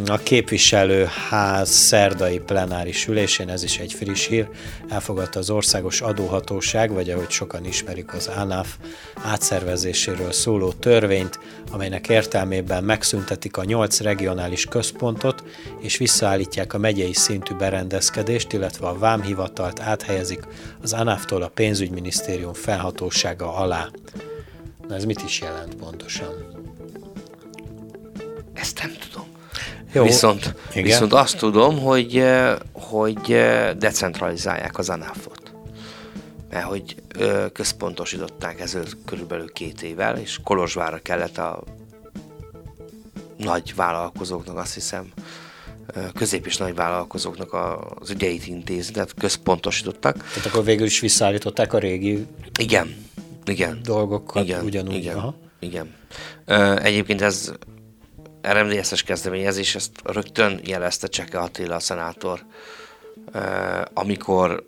A 0.06 0.20
képviselőház 0.24 1.70
szerdai 1.70 2.40
plenáris 2.40 3.08
ülésén, 3.08 3.50
ez 3.50 3.64
is 3.64 3.78
egy 3.78 3.94
friss 3.94 4.28
hír, 4.28 4.48
elfogadta 4.90 5.40
az 5.40 5.50
Országos 5.50 6.02
Adóhatóság, 6.02 6.92
vagy 6.92 7.10
ahogy 7.10 7.30
sokan 7.30 7.66
ismerik 7.66 8.14
az 8.14 8.30
ANAF 8.38 8.68
átszervezéséről 9.24 10.32
szóló 10.32 10.72
törvényt, 10.72 11.40
amelynek 11.72 12.10
értelmében 12.10 12.84
megszüntetik 12.84 13.58
a 13.58 13.64
nyolc 13.64 14.00
regionális 14.00 14.66
központot, 14.66 15.44
és 15.82 15.98
visszaállítják 15.98 16.74
a 16.74 16.78
megyei 16.78 17.14
szintű 17.14 17.54
berendezkedést, 17.56 18.54
illetve 18.54 18.88
a 18.88 18.98
vámhivatalt 18.98 19.80
áthelyezik 19.80 20.40
az 20.82 20.94
ANAF-tól 20.94 21.42
a 21.42 21.52
pénzügyminisztérium 21.54 22.54
felhatósága 22.76 23.56
alá. 23.56 23.90
Na 24.88 24.96
ez 24.96 25.06
mit 25.06 25.24
is 25.24 25.40
jelent 25.40 25.76
pontosan? 25.76 26.34
Ezt 28.54 28.80
nem 28.82 28.92
tudom. 29.10 29.28
Jó, 29.92 30.04
viszont, 30.04 30.56
igen. 30.72 30.84
viszont 30.84 31.14
azt 31.14 31.38
tudom, 31.38 31.80
hogy, 31.80 32.24
hogy 32.72 33.22
decentralizálják 33.78 34.78
az 34.78 34.90
ANAF-ot. 34.90 35.54
Mert 36.50 36.66
hogy 36.66 36.96
központosították 37.54 38.60
ezelőtt 38.60 38.98
körülbelül 39.06 39.52
két 39.52 39.82
évvel, 39.82 40.18
és 40.18 40.40
Kolozsvárra 40.44 40.98
kellett 40.98 41.38
a 41.38 41.64
nagy 43.38 43.76
vállalkozóknak, 43.76 44.58
azt 44.58 44.74
hiszem, 44.74 45.12
közép- 46.14 46.46
és 46.46 46.58
nagy 46.58 46.76
vállalkozóknak 46.76 47.54
az 48.00 48.10
ügyeit 48.10 48.48
intézni, 48.48 48.94
tehát 48.94 49.14
központosítottak. 49.14 50.18
Tehát 50.18 50.46
akkor 50.46 50.64
végül 50.64 50.86
is 50.86 51.00
visszaállították 51.00 51.74
a 51.74 51.78
régi 51.78 52.26
igen, 52.60 52.96
igen, 53.46 53.80
dolgokat 53.84 54.44
igen, 54.44 54.64
ugyanúgy. 54.64 54.94
Igen, 54.94 55.18
Aha. 55.18 55.36
igen. 55.60 55.96
Egyébként 56.82 57.22
ez 57.22 57.52
RMDS-es 58.52 59.04
kezdeményezés, 59.04 59.76
ezt 59.76 59.92
rögtön 60.04 60.60
jelezte 60.64 61.08
Cseke 61.08 61.40
Attila, 61.40 61.76
a 61.76 61.80
szenátor, 61.80 62.46
amikor 63.94 64.68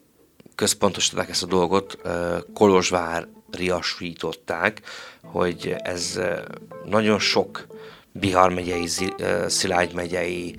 központosították 0.55 1.29
ezt 1.29 1.43
a 1.43 1.47
dolgot, 1.47 1.97
Kolozsvárriasították, 2.53 4.81
hogy 5.23 5.75
ez 5.77 6.19
nagyon 6.85 7.19
sok 7.19 7.67
Bihar 8.11 8.53
megyei, 8.53 8.87
Szilágy 9.47 9.93
megyei, 9.93 10.55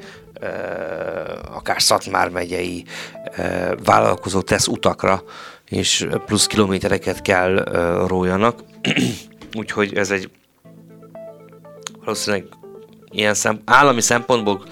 akár 1.54 1.82
Szatmár 1.82 2.28
megyei 2.28 2.84
vállalkozó 3.84 4.40
tesz 4.40 4.66
utakra, 4.66 5.22
és 5.68 6.06
plusz 6.26 6.46
kilométereket 6.46 7.22
kell 7.22 7.64
rójanak. 8.06 8.58
Úgyhogy 9.58 9.96
ez 9.96 10.10
egy 10.10 10.30
valószínűleg 12.04 12.46
ilyen 13.10 13.34
szem, 13.34 13.60
állami 13.64 14.00
szempontból 14.00 14.64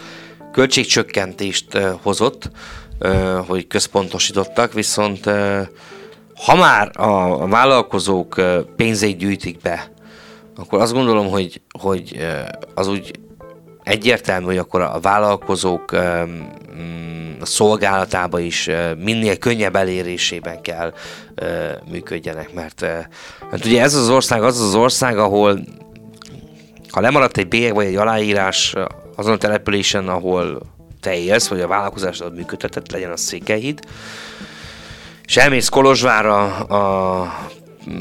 költségcsökkentést 0.52 1.78
hozott, 2.02 2.50
hogy 3.46 3.66
központosítottak, 3.66 4.72
viszont 4.72 5.24
ha 6.44 6.54
már 6.54 6.90
a 6.94 7.46
vállalkozók 7.48 8.40
pénzét 8.76 9.16
gyűjtik 9.16 9.60
be, 9.60 9.90
akkor 10.56 10.80
azt 10.80 10.92
gondolom, 10.92 11.28
hogy, 11.28 11.60
hogy 11.80 12.26
az 12.74 12.88
úgy 12.88 13.10
egyértelmű, 13.87 14.47
hogy 14.47 14.59
akkor 14.59 14.80
a 14.80 14.99
vállalkozók 15.01 15.93
a 17.41 17.47
szolgálatába 17.47 18.39
is 18.39 18.70
minél 18.99 19.37
könnyebb 19.37 19.76
elérésében 19.76 20.61
kell 20.62 20.93
működjenek, 21.91 22.53
mert, 22.53 22.80
mert 23.51 23.64
ugye 23.64 23.82
ez 23.82 23.95
az 23.95 24.09
ország 24.09 24.43
az 24.43 24.61
az 24.61 24.74
ország, 24.74 25.18
ahol 25.18 25.59
ha 26.91 27.01
lemaradt 27.01 27.37
egy 27.37 27.49
bélyeg 27.49 27.74
vagy 27.74 27.87
egy 27.87 27.97
aláírás 27.97 28.74
azon 29.16 29.32
a 29.32 29.37
településen, 29.37 30.09
ahol 30.09 30.61
te 31.01 31.16
élsz, 31.16 31.49
vagy 31.49 31.61
a 31.61 31.66
vállalkozásod 31.66 32.34
működtetett, 32.34 32.91
legyen 32.91 33.11
a 33.11 33.16
Székelyhíd, 33.16 33.80
és 35.24 35.37
elmész 35.37 35.68
Kolozsvára 35.68 36.57
a, 36.57 37.20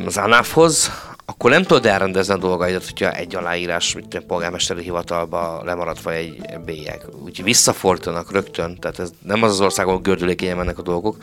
az 0.06 0.18
ANAF-hoz, 0.18 0.92
akkor 1.26 1.50
nem 1.50 1.64
tudod 1.64 1.86
elrendezni 1.86 2.34
a 2.34 2.38
dolgaidat, 2.38 2.86
hogyha 2.86 3.12
egy 3.12 3.36
aláírás, 3.36 3.94
mint 3.94 4.14
a 4.14 4.22
polgármesteri 4.28 4.82
hivatalba 4.82 5.62
lemaradt 5.64 6.02
vagy 6.02 6.14
egy 6.14 6.60
bélyeg. 6.66 7.06
Úgyhogy 7.24 7.46
visszafordulnak 7.46 8.32
rögtön, 8.32 8.78
tehát 8.80 9.00
ez 9.00 9.10
nem 9.24 9.44
az 9.44 9.52
az 9.52 9.62
ország, 9.62 9.88
ahol 9.88 10.00
gördülékenyen 10.00 10.58
mennek 10.58 10.78
a 10.78 10.82
dolgok, 10.82 11.18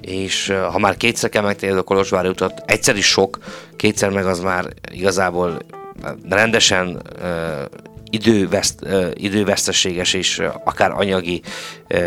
és 0.00 0.52
ha 0.70 0.78
már 0.78 0.96
kétszer 0.96 1.30
kell 1.30 1.42
megtenni 1.42 1.78
a 1.78 1.82
Kolozsvári 1.82 2.28
utat, 2.28 2.62
egyszer 2.66 2.96
is 2.96 3.06
sok, 3.06 3.38
kétszer 3.76 4.10
meg 4.10 4.26
az 4.26 4.40
már 4.40 4.66
igazából 4.92 5.58
rendesen 6.28 7.02
időveszt, 8.12 8.86
időveszteséges 9.14 10.14
és 10.14 10.42
akár 10.64 10.90
anyagi 10.90 11.42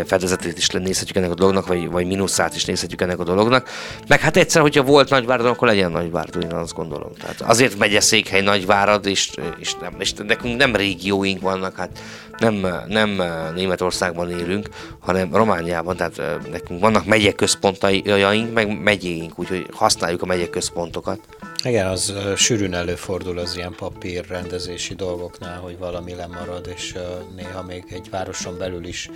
fedezetét 0.06 0.58
is 0.58 0.68
nézhetjük 0.68 1.16
ennek 1.16 1.30
a 1.30 1.34
dolognak, 1.34 1.66
vagy, 1.66 1.90
vagy 1.90 2.06
mínuszát 2.06 2.54
is 2.54 2.64
nézhetjük 2.64 3.00
ennek 3.00 3.18
a 3.18 3.24
dolognak. 3.24 3.68
Meg 4.08 4.20
hát 4.20 4.36
egyszer, 4.36 4.62
hogyha 4.62 4.82
volt 4.82 5.10
Nagyvárad, 5.10 5.46
akkor 5.46 5.68
legyen 5.68 5.90
Nagyvárad, 5.90 6.42
én 6.42 6.52
azt 6.52 6.74
gondolom. 6.74 7.12
Tehát 7.20 7.40
azért 7.40 7.78
megy 7.78 7.96
a 7.96 8.00
székhely 8.00 8.40
Nagyvárad, 8.40 9.06
és, 9.06 9.30
és, 9.58 9.74
nem, 9.80 9.94
és 9.98 10.12
nekünk 10.12 10.56
nem 10.56 10.76
régióink 10.76 11.40
vannak, 11.40 11.76
hát 11.76 11.98
nem, 12.38 12.84
nem 12.88 13.22
Németországban 13.54 14.30
élünk, 14.30 14.68
hanem 14.98 15.34
Romániában, 15.34 15.96
tehát 15.96 16.48
nekünk 16.50 16.80
vannak 16.80 17.04
megyek 17.06 17.34
központjaink, 17.34 18.52
meg 18.52 18.82
megyéink, 18.82 19.38
úgyhogy 19.38 19.66
használjuk 19.72 20.22
a 20.22 20.26
megyek 20.26 20.50
központokat. 20.50 21.18
Igen, 21.64 21.86
az 21.86 22.14
sűrűn 22.36 22.74
előfordul 22.74 23.38
az 23.38 23.56
ilyen 23.56 23.74
papírrendezési 23.76 24.94
dolgoknál, 24.94 25.58
hogy 25.58 25.78
valami 25.78 26.14
lemarad, 26.14 26.70
és 26.74 26.94
néha 27.36 27.62
még 27.62 27.84
egy 27.90 28.10
városon 28.10 28.58
belül 28.58 28.86
is 28.86 29.10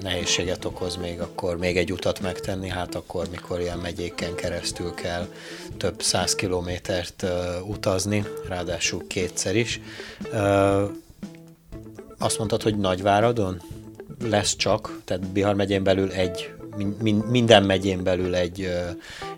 nehézséget 0.00 0.64
okoz 0.64 0.96
még 0.96 1.20
akkor 1.20 1.56
még 1.56 1.76
egy 1.76 1.92
utat 1.92 2.20
megtenni, 2.20 2.68
hát 2.68 2.94
akkor, 2.94 3.26
mikor 3.30 3.60
ilyen 3.60 3.78
megyéken 3.78 4.34
keresztül 4.34 4.94
kell 4.94 5.26
több 5.76 6.02
száz 6.02 6.34
kilométert 6.34 7.26
utazni, 7.66 8.24
ráadásul 8.48 9.06
kétszer 9.06 9.56
is. 9.56 9.80
Azt 12.18 12.38
mondtad, 12.38 12.62
hogy 12.62 12.76
Nagyváradon? 12.76 13.62
Lesz 14.24 14.56
csak, 14.56 15.00
tehát 15.04 15.26
Bihar 15.32 15.54
megyén 15.54 15.82
belül 15.82 16.10
egy 16.10 16.54
minden 17.28 17.62
megyén 17.62 18.02
belül 18.02 18.34
egy, 18.34 18.68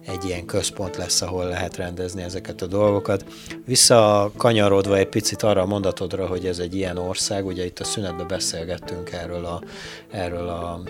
egy 0.07 0.25
ilyen 0.25 0.47
központ 0.47 0.97
lesz, 0.97 1.23
ahol 1.23 1.45
lehet 1.45 1.77
rendezni 1.77 2.23
ezeket 2.23 2.63
a 2.63 2.67
dolgokat. 2.67 3.25
Visszakanyarodva 3.65 4.97
egy 4.97 5.09
picit 5.09 5.43
arra 5.43 5.63
a 5.63 5.67
mondatodra, 5.67 6.27
hogy 6.27 6.47
ez 6.47 6.59
egy 6.59 6.75
ilyen 6.75 6.97
ország, 6.97 7.47
ugye 7.47 7.65
itt 7.65 7.79
a 7.79 7.85
szünetben 7.85 8.27
beszélgettünk 8.27 9.13
erről 9.13 9.45
a, 9.45 9.63
erről 10.11 10.49
a 10.49 10.83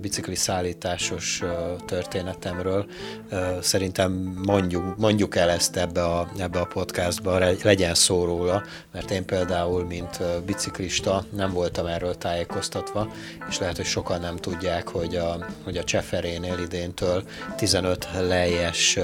bicikli 0.00 0.34
szállításos 0.34 1.42
történetemről. 1.86 2.86
Szerintem 3.60 4.12
mondjuk, 4.46 4.96
mondjuk 4.96 5.36
el 5.36 5.50
ezt 5.50 5.76
ebbe 5.76 6.04
a, 6.04 6.28
ebbe 6.38 6.58
a 6.58 6.66
podcastba, 6.66 7.38
legyen 7.62 7.94
szó 7.94 8.24
róla, 8.24 8.62
mert 8.92 9.10
én 9.10 9.24
például, 9.24 9.84
mint 9.84 10.20
biciklista 10.46 11.24
nem 11.36 11.52
voltam 11.52 11.86
erről 11.86 12.14
tájékoztatva, 12.14 13.08
és 13.48 13.58
lehet, 13.58 13.76
hogy 13.76 13.84
sokan 13.84 14.20
nem 14.20 14.36
tudják, 14.36 14.88
hogy 14.88 15.16
a, 15.16 15.46
hogy 15.64 15.76
a 15.76 15.84
Cseferénél 15.84 16.58
idéntől 16.58 17.22
15 17.56 18.08
lejes, 18.54 18.98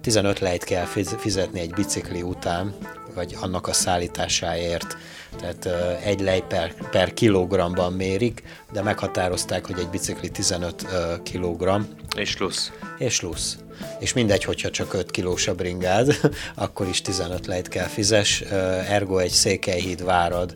15 0.00 0.38
lejt 0.38 0.64
kell 0.64 0.84
fizetni 1.18 1.60
egy 1.60 1.70
bicikli 1.70 2.22
után, 2.22 2.74
vagy 3.14 3.36
annak 3.40 3.66
a 3.66 3.72
szállításáért. 3.72 4.96
Tehát 5.38 5.66
egy 6.04 6.20
lej 6.20 6.42
per, 6.48 6.90
per 6.90 7.14
kilogramban 7.14 7.92
mérik, 7.92 8.42
de 8.72 8.82
meghatározták, 8.82 9.66
hogy 9.66 9.78
egy 9.78 9.88
bicikli 9.88 10.28
15 10.28 10.86
kilogramm. 11.22 11.82
És 12.16 12.38
lusz. 12.38 12.72
És 12.98 13.20
lusz. 13.20 13.58
És 13.98 14.12
mindegy, 14.12 14.44
hogyha 14.44 14.70
csak 14.70 14.94
5 14.94 15.10
kilós 15.10 15.48
a 15.48 15.54
bringád, 15.54 16.20
akkor 16.54 16.88
is 16.88 17.02
15 17.02 17.46
lejt 17.46 17.68
kell 17.68 17.86
fizes. 17.86 18.40
Ergo 18.88 19.18
egy 19.18 19.30
Székelyhíd 19.30 20.04
várad 20.04 20.54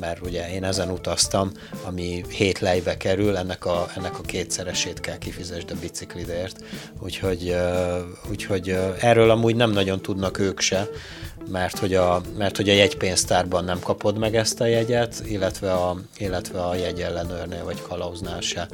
mert 0.00 0.26
ugye 0.26 0.52
én 0.52 0.64
ezen 0.64 0.90
utaztam, 0.90 1.52
ami 1.84 2.24
7 2.28 2.58
lejbe 2.58 2.96
kerül, 2.96 3.36
ennek 3.36 3.64
a, 3.66 3.86
ennek 3.96 4.18
a 4.18 4.22
kétszeresét 4.22 5.00
kell 5.00 5.18
kifizesd 5.18 5.70
a 5.70 5.74
biciklidért, 5.80 6.64
úgyhogy, 7.00 7.56
úgyhogy 8.30 8.78
erről 9.00 9.30
amúgy 9.30 9.56
nem 9.56 9.70
nagyon 9.70 10.00
tudnak 10.02 10.38
ők 10.38 10.60
se, 10.60 10.88
mert 11.50 11.78
hogy 11.78 11.94
a, 11.94 12.20
mert 12.38 12.56
hogy 12.56 12.68
a 12.68 12.72
jegypénztárban 12.72 13.64
nem 13.64 13.80
kapod 13.80 14.18
meg 14.18 14.36
ezt 14.36 14.60
a 14.60 14.66
jegyet, 14.66 15.22
illetve 15.26 15.72
a, 15.72 15.96
illetve 16.18 16.62
a 16.62 16.74
jegyellenőrnél 16.74 17.64
vagy 17.64 17.82
kalauznál 17.88 18.40
se 18.40 18.68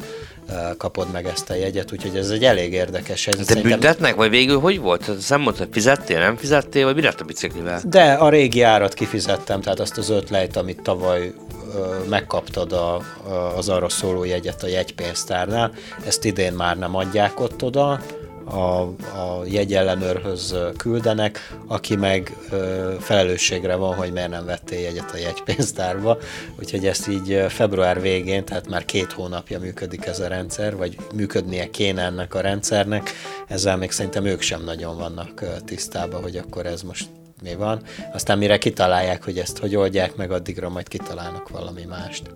kapod 0.76 1.12
meg 1.12 1.26
ezt 1.26 1.50
a 1.50 1.54
jegyet, 1.54 1.92
úgyhogy 1.92 2.16
ez 2.16 2.30
egy 2.30 2.44
elég 2.44 2.72
érdekes. 2.72 3.26
Ez 3.26 3.36
De 3.36 3.44
szerintem... 3.44 3.70
büntetnek, 3.70 4.14
vagy 4.14 4.30
végül 4.30 4.58
hogy 4.60 4.80
volt? 4.80 5.28
Nem 5.28 5.40
mondtad, 5.40 5.68
fizettél, 5.72 6.18
nem 6.18 6.36
fizettél, 6.36 6.84
vagy 6.84 6.94
mi 6.94 7.02
lett 7.02 7.20
a 7.20 7.24
biciklivel? 7.24 7.80
De 7.84 8.12
a 8.12 8.28
régi 8.28 8.62
árat 8.62 8.94
kifizettem, 8.94 9.60
tehát 9.60 9.80
azt 9.80 9.98
az 9.98 10.10
öt 10.10 10.30
lejt, 10.30 10.56
amit 10.56 10.82
tavaly 10.82 11.32
megkaptad 12.08 12.72
a, 12.72 13.00
az 13.56 13.68
arra 13.68 13.88
szóló 13.88 14.24
jegyet 14.24 14.62
a 14.62 14.66
jegypénztárnál, 14.66 15.72
ezt 16.06 16.24
idén 16.24 16.52
már 16.52 16.78
nem 16.78 16.96
adják 16.96 17.40
ott 17.40 17.62
oda, 17.62 18.00
a, 18.44 18.80
a 19.18 19.42
jegyellenőrhöz 19.46 20.56
küldenek, 20.76 21.56
aki 21.66 21.96
meg 21.96 22.36
ö, 22.50 22.94
felelősségre 23.00 23.74
van, 23.74 23.94
hogy 23.94 24.12
miért 24.12 24.30
nem 24.30 24.44
vettél 24.44 24.80
jegyet 24.80 25.10
a 25.12 25.16
jegypénztárba. 25.16 26.18
Úgyhogy 26.58 26.86
ezt 26.86 27.08
így 27.08 27.44
február 27.48 28.00
végén, 28.00 28.44
tehát 28.44 28.68
már 28.68 28.84
két 28.84 29.12
hónapja 29.12 29.58
működik 29.58 30.06
ez 30.06 30.20
a 30.20 30.28
rendszer, 30.28 30.76
vagy 30.76 30.96
működnie 31.14 31.70
kéne 31.70 32.02
ennek 32.02 32.34
a 32.34 32.40
rendszernek. 32.40 33.10
Ezzel 33.48 33.76
még 33.76 33.90
szerintem 33.90 34.24
ők 34.24 34.40
sem 34.40 34.64
nagyon 34.64 34.96
vannak 34.96 35.44
tisztában, 35.64 36.22
hogy 36.22 36.36
akkor 36.36 36.66
ez 36.66 36.82
most 36.82 37.08
mi 37.42 37.54
van. 37.54 37.82
Aztán 38.12 38.38
mire 38.38 38.58
kitalálják, 38.58 39.24
hogy 39.24 39.38
ezt 39.38 39.58
hogy 39.58 39.76
oldják 39.76 40.16
meg, 40.16 40.30
addigra 40.30 40.68
majd 40.68 40.88
kitalálnak 40.88 41.48
valami 41.48 41.84
mást. 41.84 42.30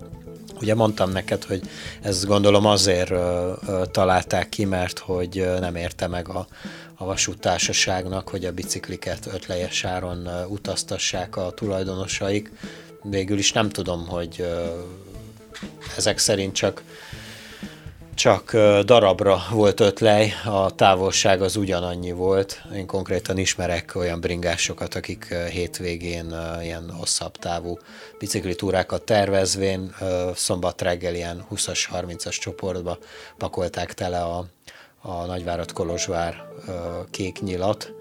Ugye 0.60 0.74
mondtam 0.74 1.10
neked, 1.10 1.44
hogy 1.44 1.60
ezt 2.02 2.26
gondolom 2.26 2.66
azért 2.66 3.10
ö, 3.10 3.52
ö, 3.66 3.82
találták 3.90 4.48
ki, 4.48 4.64
mert 4.64 4.98
hogy 4.98 5.48
nem 5.60 5.76
érte 5.76 6.06
meg 6.06 6.28
a, 6.28 6.46
a 6.94 7.04
vasútársaságnak, 7.04 8.28
hogy 8.28 8.44
a 8.44 8.52
bicikliket 8.52 9.26
ötlejes 9.32 9.84
áron 9.84 10.26
ö, 10.26 10.44
utaztassák 10.44 11.36
a 11.36 11.50
tulajdonosaik. 11.50 12.52
Végül 13.02 13.38
is 13.38 13.52
nem 13.52 13.68
tudom, 13.68 14.06
hogy 14.06 14.36
ö, 14.38 14.64
ezek 15.96 16.18
szerint 16.18 16.54
csak 16.54 16.82
csak 18.18 18.56
darabra 18.84 19.42
volt 19.50 19.80
ötlej, 19.80 20.32
a 20.44 20.74
távolság 20.74 21.42
az 21.42 21.56
ugyanannyi 21.56 22.12
volt. 22.12 22.62
Én 22.74 22.86
konkrétan 22.86 23.38
ismerek 23.38 23.92
olyan 23.94 24.20
bringásokat, 24.20 24.94
akik 24.94 25.34
hétvégén 25.50 26.34
ilyen 26.62 26.90
hosszabb 26.90 27.36
távú 27.36 27.78
biciklitúrákat 28.18 29.02
tervezvén 29.02 29.94
szombat 30.34 30.82
reggel 30.82 31.14
ilyen 31.14 31.46
20-as, 31.50 31.88
30-as 31.92 32.38
csoportba 32.38 32.98
pakolták 33.36 33.94
tele 33.94 34.20
a, 34.20 34.44
a 35.00 35.24
Nagyvárad 35.24 35.72
Kolozsvár 35.72 36.44
kék 37.10 37.40
nyilat, 37.40 37.92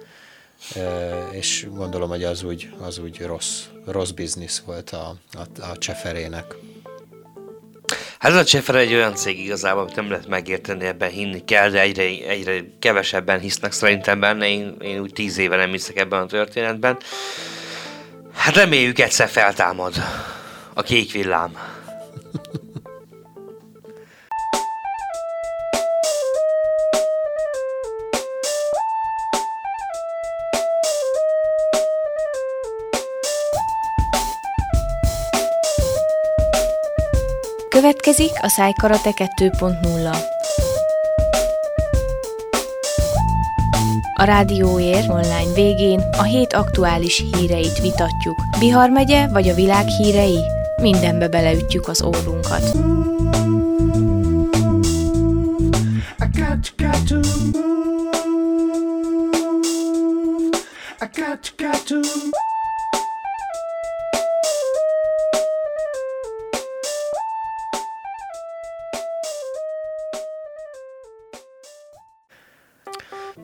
és 1.31 1.67
gondolom, 1.73 2.09
hogy 2.09 2.23
az 2.23 2.43
úgy, 2.43 2.69
az 2.81 2.97
úgy 2.97 3.19
rossz, 3.19 3.63
rossz 3.85 4.11
biznisz 4.11 4.59
volt 4.59 4.89
a, 4.89 5.15
a, 5.33 5.61
a 5.71 5.77
Cseferének. 5.77 6.55
Hát 8.19 8.31
ez 8.31 8.37
a 8.37 8.43
Csefer 8.43 8.75
egy 8.75 8.93
olyan 8.93 9.15
cég 9.15 9.39
igazából, 9.39 9.81
amit 9.81 9.95
nem 9.95 10.09
lehet 10.09 10.27
megérteni, 10.27 10.85
ebben 10.85 11.09
hinni 11.09 11.43
kell, 11.43 11.69
de 11.69 11.81
egyre, 11.81 12.03
egyre 12.03 12.63
kevesebben 12.79 13.39
hisznek 13.39 13.71
szerintem 13.71 14.19
benne, 14.19 14.49
én, 14.49 14.75
én 14.81 14.99
úgy 14.99 15.13
tíz 15.13 15.37
éve 15.37 15.55
nem 15.55 15.71
hiszek 15.71 15.97
ebben 15.97 16.21
a 16.21 16.25
történetben. 16.25 16.97
Hát 18.33 18.55
reméljük 18.55 18.99
egyszer 18.99 19.27
feltámad 19.27 19.93
a 20.73 20.81
kék 20.81 21.11
villám. 21.11 21.76
Következik 37.87 38.31
a 38.41 38.47
Szájkarate 38.47 39.11
2.0. 39.35 40.17
A 44.13 44.23
Rádióér 44.23 45.09
online 45.09 45.53
végén 45.53 45.99
a 45.99 46.23
hét 46.23 46.53
aktuális 46.53 47.23
híreit 47.31 47.79
vitatjuk. 47.81 48.41
Bihar 48.59 48.89
megye 48.89 49.27
vagy 49.27 49.49
a 49.49 49.53
világ 49.53 49.87
hírei? 49.87 50.39
Mindenbe 50.81 51.27
beleütjük 51.27 51.87
az 51.87 52.03
órunkat. 52.03 52.71
Got, 61.15 61.53
got 61.57 61.87
to 61.87 62.46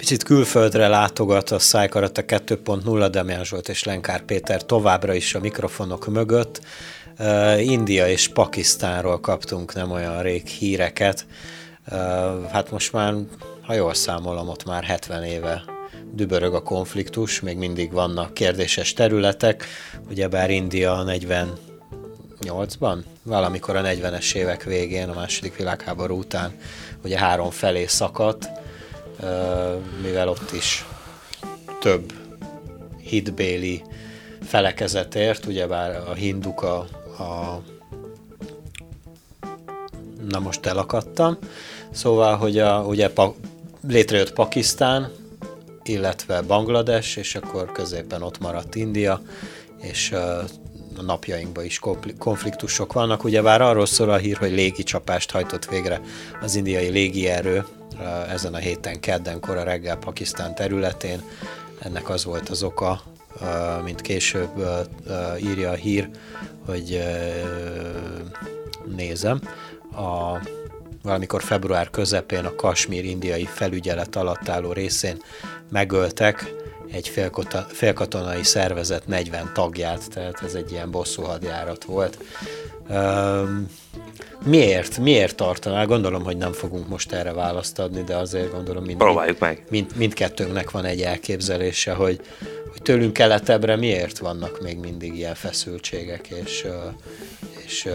Picit 0.03 0.23
külföldre 0.23 0.87
látogat 0.87 1.49
a 1.49 1.59
Szájkarata 1.59 2.21
2.0 2.21 3.07
Demján 3.11 3.43
Zsolt 3.43 3.69
és 3.69 3.83
Lenkár 3.83 4.21
Péter 4.21 4.65
továbbra 4.65 5.13
is 5.13 5.35
a 5.35 5.39
mikrofonok 5.39 6.07
mögött. 6.07 6.61
India 7.57 8.07
és 8.07 8.27
Pakisztánról 8.27 9.19
kaptunk 9.19 9.73
nem 9.73 9.91
olyan 9.91 10.21
rég 10.21 10.45
híreket. 10.47 11.25
Hát 12.51 12.71
most 12.71 12.93
már, 12.93 13.13
ha 13.61 13.73
jól 13.73 13.93
számolom, 13.93 14.49
ott 14.49 14.65
már 14.65 14.83
70 14.83 15.23
éve 15.23 15.63
dübörög 16.13 16.53
a 16.53 16.63
konfliktus, 16.63 17.39
még 17.39 17.57
mindig 17.57 17.91
vannak 17.91 18.33
kérdéses 18.33 18.93
területek, 18.93 19.65
ugyebár 20.09 20.49
India 20.49 21.03
48-ban, 21.07 22.97
valamikor 23.23 23.75
a 23.75 23.81
40-es 23.81 24.35
évek 24.35 24.63
végén, 24.63 25.09
a 25.09 25.13
második 25.13 25.55
világháború 25.55 26.17
után 26.17 26.51
ugye 27.03 27.17
három 27.17 27.49
felé 27.49 27.85
szakadt, 27.85 28.61
mivel 30.01 30.29
ott 30.29 30.51
is 30.51 30.85
több 31.79 32.13
hitbéli 33.01 33.83
felekezetért, 34.45 35.45
ugyebár 35.45 35.95
a 36.09 36.13
hinduk 36.13 36.61
a, 36.61 36.77
a 37.19 37.61
na 40.29 40.39
most 40.39 40.65
elakadtam, 40.65 41.37
szóval, 41.91 42.35
hogy 42.35 42.59
a, 42.59 42.79
ugye 42.79 43.09
pa, 43.09 43.35
létrejött 43.87 44.33
Pakisztán, 44.33 45.11
illetve 45.83 46.41
Banglades, 46.41 47.15
és 47.15 47.35
akkor 47.35 47.71
középen 47.71 48.21
ott 48.21 48.39
maradt 48.39 48.75
India, 48.75 49.21
és 49.81 50.11
a 50.11 51.01
napjainkban 51.01 51.65
is 51.65 51.79
konfliktusok 52.17 52.93
vannak. 52.93 53.23
Ugyebár 53.23 53.61
arról 53.61 53.85
szól 53.85 54.09
a 54.09 54.17
hír, 54.17 54.37
hogy 54.37 54.51
légi 54.51 54.83
csapást 54.83 55.31
hajtott 55.31 55.65
végre 55.65 56.01
az 56.41 56.55
indiai 56.55 56.89
légierő 56.89 57.65
ezen 58.29 58.53
a 58.53 58.57
héten 58.57 58.99
kedden 58.99 59.39
kora 59.39 59.63
reggel 59.63 59.97
Pakisztán 59.97 60.55
területén. 60.55 61.21
Ennek 61.79 62.09
az 62.09 62.25
volt 62.25 62.49
az 62.49 62.63
oka, 62.63 63.01
mint 63.83 64.01
később 64.01 64.51
írja 65.37 65.69
a 65.69 65.75
hír, 65.75 66.09
hogy 66.65 67.03
nézem, 68.95 69.41
a, 69.95 70.39
valamikor 71.03 71.43
február 71.43 71.89
közepén 71.89 72.45
a 72.45 72.55
Kasmír 72.55 73.05
indiai 73.05 73.45
felügyelet 73.45 74.15
alatt 74.15 74.49
álló 74.49 74.71
részén 74.71 75.21
megöltek 75.69 76.53
egy 76.91 77.11
félkatonai 77.67 78.43
szervezet 78.43 79.07
40 79.07 79.51
tagját, 79.53 80.09
tehát 80.09 80.41
ez 80.43 80.53
egy 80.53 80.71
ilyen 80.71 80.91
bosszúhadjárat 80.91 81.83
volt. 81.83 82.17
Miért? 84.45 84.97
Miért 84.97 85.35
tartaná? 85.35 85.85
Gondolom, 85.85 86.23
hogy 86.23 86.37
nem 86.37 86.51
fogunk 86.51 86.87
most 86.87 87.11
erre 87.11 87.33
választ 87.33 87.79
adni, 87.79 88.03
de 88.03 88.15
azért 88.15 88.51
gondolom 88.51 88.83
mind, 88.83 88.97
Próbáljuk 88.97 89.39
meg. 89.39 89.65
Mind, 89.69 89.91
mindkettőnknek 89.95 90.71
van 90.71 90.85
egy 90.85 91.01
elképzelése, 91.01 91.93
hogy, 91.93 92.21
hogy 92.71 92.81
tőlünk 92.81 93.13
keletebbre 93.13 93.75
miért 93.75 94.17
vannak 94.17 94.61
még 94.61 94.77
mindig 94.77 95.15
ilyen 95.15 95.35
feszültségek, 95.35 96.27
és, 96.27 96.67
és 97.65 97.89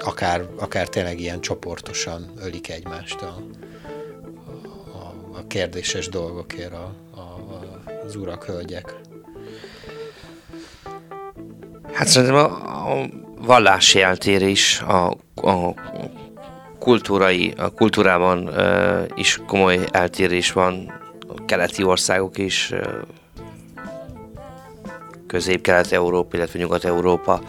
akár, 0.00 0.46
akár 0.56 0.88
tényleg 0.88 1.20
ilyen 1.20 1.40
csoportosan 1.40 2.32
ölik 2.42 2.68
egymást 2.68 3.20
a, 3.22 3.42
a, 4.92 5.38
a 5.38 5.46
kérdéses 5.46 6.08
dolgokért 6.08 6.72
a, 6.72 6.94
a, 7.14 7.42
az 8.06 8.16
urak, 8.16 8.44
hölgyek. 8.44 8.94
Hát 11.96 12.06
szerintem 12.06 12.36
a, 12.36 12.44
a 12.92 13.06
vallási 13.40 14.00
eltérés, 14.00 14.80
a, 14.80 15.06
a 15.34 15.74
kultúrai, 16.78 17.54
a 17.56 17.70
kultúrában 17.70 18.48
uh, 18.48 19.02
is 19.14 19.40
komoly 19.46 19.78
eltérés 19.90 20.52
van, 20.52 20.92
a 21.28 21.44
keleti 21.44 21.82
országok 21.82 22.38
is, 22.38 22.72
közép-kelet-európa, 25.26 26.36
illetve 26.36 26.58
nyugat-európa, 26.58 27.40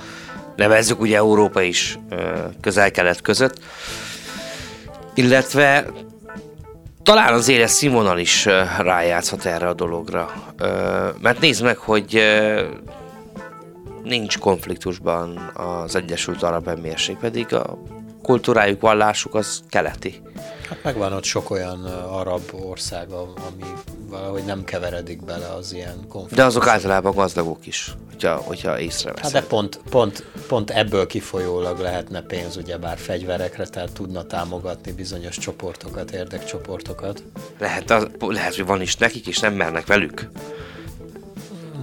nevezzük 0.56 1.00
ugye 1.00 1.18
Európa 1.18 1.62
is 1.62 2.00
közel-kelet 2.62 3.22
között, 3.22 3.60
illetve 5.14 5.86
talán 7.04 7.34
az 7.34 7.48
éles 7.48 7.72
színvonal 7.72 8.20
is 8.20 8.46
rájátszhat 8.80 9.46
erre 9.46 9.68
a 9.68 9.74
dologra. 9.74 10.32
Mert 11.22 11.40
nézd 11.40 11.64
meg, 11.64 11.78
hogy 11.78 12.22
nincs 14.08 14.38
konfliktusban 14.38 15.52
az 15.54 15.96
Egyesült 15.96 16.44
Arab 16.44 16.68
Emírség, 16.68 17.18
pedig 17.18 17.54
a 17.54 17.78
kultúrájuk, 18.22 18.82
vallásuk 18.82 19.36
az 19.36 19.64
keleti. 19.70 20.22
Hát 20.70 20.84
megvan 20.84 21.14
ott 21.14 21.24
sok 21.24 21.50
olyan 21.50 21.84
arab 22.12 22.42
ország, 22.52 23.12
ami 23.12 23.64
valahogy 24.10 24.44
nem 24.46 24.64
keveredik 24.64 25.26
bele 25.26 25.48
az 25.48 25.74
ilyen 25.74 25.96
konfliktus. 26.08 26.38
De 26.38 26.44
azok 26.44 26.68
általában 26.68 27.16
gazdagok 27.16 27.66
is, 27.66 27.96
hogyha, 28.10 28.36
hogyha 28.36 28.80
észreveszed. 28.80 29.24
Hát 29.24 29.42
de 29.42 29.48
pont, 29.48 29.80
pont, 29.90 30.26
pont 30.48 30.70
ebből 30.70 31.08
kifolyólag 31.08 31.80
lehetne 31.80 32.22
pénz 32.22 32.58
ugyebár 32.58 32.98
fegyverekre, 32.98 33.66
tehát 33.66 33.92
tudna 33.92 34.24
támogatni 34.24 34.92
bizonyos 34.92 35.38
csoportokat, 35.38 36.12
érdekcsoportokat. 36.12 37.24
Lehet, 37.60 37.92
az, 37.92 38.08
lehet, 38.20 38.56
hogy 38.56 38.66
van 38.66 38.82
is 38.82 38.96
nekik, 38.96 39.28
és 39.28 39.40
nem 39.40 39.54
mernek 39.54 39.86
velük 39.86 40.30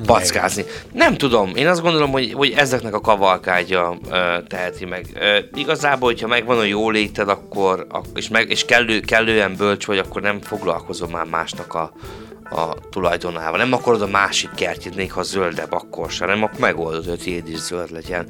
packázni. 0.06 0.64
Nem 0.92 1.16
tudom, 1.16 1.52
én 1.54 1.68
azt 1.68 1.82
gondolom, 1.82 2.10
hogy, 2.10 2.32
hogy 2.32 2.52
ezeknek 2.56 2.94
a 2.94 3.00
kavalkádja 3.00 3.90
uh, 3.90 4.46
teheti 4.46 4.84
meg. 4.84 5.06
Uh, 5.14 5.60
igazából, 5.60 6.08
hogyha 6.08 6.26
megvan 6.26 6.58
a 6.58 6.64
jó 6.64 6.90
léted, 6.90 7.28
akkor, 7.28 7.86
és, 8.14 8.28
meg, 8.28 8.50
és 8.50 8.64
kellő, 8.64 9.00
kellően 9.00 9.56
bölcs 9.56 9.86
vagy, 9.86 9.98
akkor 9.98 10.22
nem 10.22 10.40
foglalkozom 10.40 11.10
már 11.10 11.24
másnak 11.24 11.74
a, 11.74 11.92
a 12.50 12.74
tulajdonával. 12.90 13.58
Nem 13.58 13.72
akarod 13.72 14.02
a 14.02 14.06
másik 14.06 14.50
kertjét, 14.54 14.96
még 14.96 15.12
ha 15.12 15.22
zöldebb, 15.22 15.72
akkor 15.72 16.10
sem, 16.10 16.28
nem, 16.28 16.42
akkor 16.42 16.58
megoldod, 16.58 17.08
hogy 17.08 17.18
tiéd 17.18 17.48
is 17.48 17.58
zöld 17.58 17.90
legyen. 17.90 18.26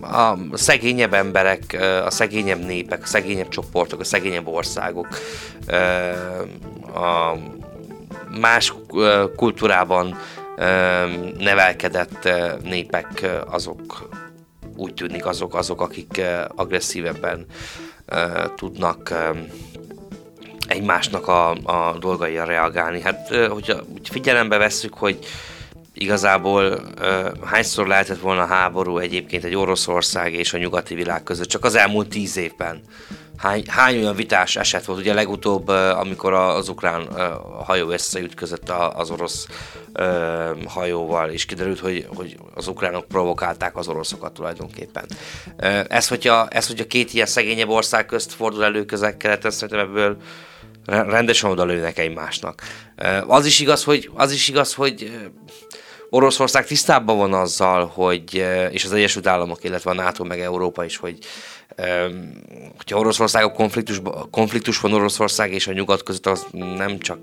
A 0.00 0.34
szegényebb 0.52 1.14
emberek, 1.14 1.76
a 2.04 2.10
szegényebb 2.10 2.64
népek, 2.64 3.02
a 3.02 3.06
szegényebb 3.06 3.48
csoportok, 3.48 4.00
a 4.00 4.04
szegényebb 4.04 4.48
országok, 4.48 5.08
a 6.94 7.36
más 8.40 8.74
kultúrában 9.36 10.18
nevelkedett 11.38 12.28
népek 12.62 13.26
azok 13.50 14.08
úgy 14.76 14.94
tűnik 14.94 15.26
azok, 15.26 15.54
azok 15.54 15.80
akik 15.80 16.20
agresszívebben 16.48 17.46
tudnak 18.56 19.14
egymásnak 20.68 21.28
a, 21.28 21.50
a 21.50 21.98
dolgaira 21.98 22.44
reagálni. 22.44 23.00
Hát, 23.00 23.28
hogyha 23.28 23.80
figyelembe 24.10 24.56
vesszük, 24.56 24.94
hogy 24.94 25.18
igazából 26.02 26.64
uh, 27.00 27.44
hányszor 27.44 27.86
lehetett 27.86 28.20
volna 28.20 28.46
háború 28.46 28.98
egyébként 28.98 29.44
egy 29.44 29.54
Oroszország 29.54 30.32
és 30.32 30.52
a 30.52 30.58
nyugati 30.58 30.94
világ 30.94 31.22
között, 31.22 31.48
csak 31.48 31.64
az 31.64 31.74
elmúlt 31.74 32.08
tíz 32.08 32.36
évben. 32.36 32.80
Hány, 33.36 33.64
hány 33.66 33.98
olyan 33.98 34.14
vitás 34.14 34.56
eset 34.56 34.84
volt? 34.84 34.98
Ugye 34.98 35.14
legutóbb, 35.14 35.68
amikor 35.68 36.32
az 36.32 36.68
ukrán 36.68 37.08
hajó 37.64 37.88
összeütközött 37.88 38.70
az 38.94 39.10
orosz 39.10 39.46
hajóval, 40.66 41.30
és 41.30 41.44
kiderült, 41.44 41.78
hogy, 41.78 42.06
hogy 42.14 42.36
az 42.54 42.68
ukránok 42.68 43.08
provokálták 43.08 43.76
az 43.76 43.88
oroszokat 43.88 44.32
tulajdonképpen. 44.32 45.04
Ez, 45.88 46.08
hogyha, 46.08 46.48
ez, 46.48 46.66
hogyha 46.66 46.86
két 46.86 47.14
ilyen 47.14 47.26
szegényebb 47.26 47.68
ország 47.68 48.06
közt 48.06 48.32
fordul 48.32 48.64
elő 48.64 48.84
közel-keleten, 48.84 49.50
szerintem 49.50 49.88
ebből 49.88 50.16
rendesen 50.86 51.50
odalőnek 51.50 51.98
egymásnak. 51.98 52.62
Az 53.26 53.46
is 53.46 53.60
igaz, 53.60 53.84
hogy, 53.84 54.10
az 54.14 54.32
is 54.32 54.48
igaz, 54.48 54.74
hogy 54.74 55.12
Oroszország 56.14 56.66
tisztában 56.66 57.16
van 57.16 57.34
azzal, 57.34 57.86
hogy, 57.86 58.44
és 58.70 58.84
az 58.84 58.92
Egyesült 58.92 59.26
Államok, 59.26 59.64
illetve 59.64 59.90
a 59.90 59.94
NATO 59.94 60.24
meg 60.24 60.40
Európa 60.40 60.84
is, 60.84 60.96
hogy 60.96 61.18
hogyha 62.76 62.98
Oroszország 62.98 63.44
a 63.44 63.52
konfliktus, 63.52 64.00
konfliktus 64.30 64.80
van 64.80 64.92
Oroszország 64.92 65.52
és 65.52 65.66
a 65.66 65.72
nyugat 65.72 66.02
között, 66.02 66.26
az 66.26 66.46
nem 66.76 66.98
csak 66.98 67.18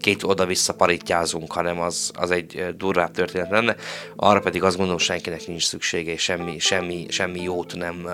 két 0.00 0.22
oda-vissza 0.22 0.74
paritjázunk, 0.74 1.52
hanem 1.52 1.80
az, 1.80 2.10
az 2.18 2.30
egy 2.30 2.74
durvább 2.76 3.10
történet 3.10 3.50
lenne. 3.50 3.76
Arra 4.16 4.40
pedig 4.40 4.62
azt 4.62 4.76
gondolom, 4.76 5.00
senkinek 5.00 5.46
nincs 5.46 5.66
szüksége, 5.66 6.12
és 6.12 6.22
semmi, 6.22 6.58
semmi, 6.58 7.06
semmi 7.08 7.42
jót 7.42 7.74
nem 7.74 8.08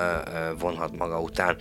vonhat 0.58 0.96
maga 0.96 1.20
után. 1.20 1.56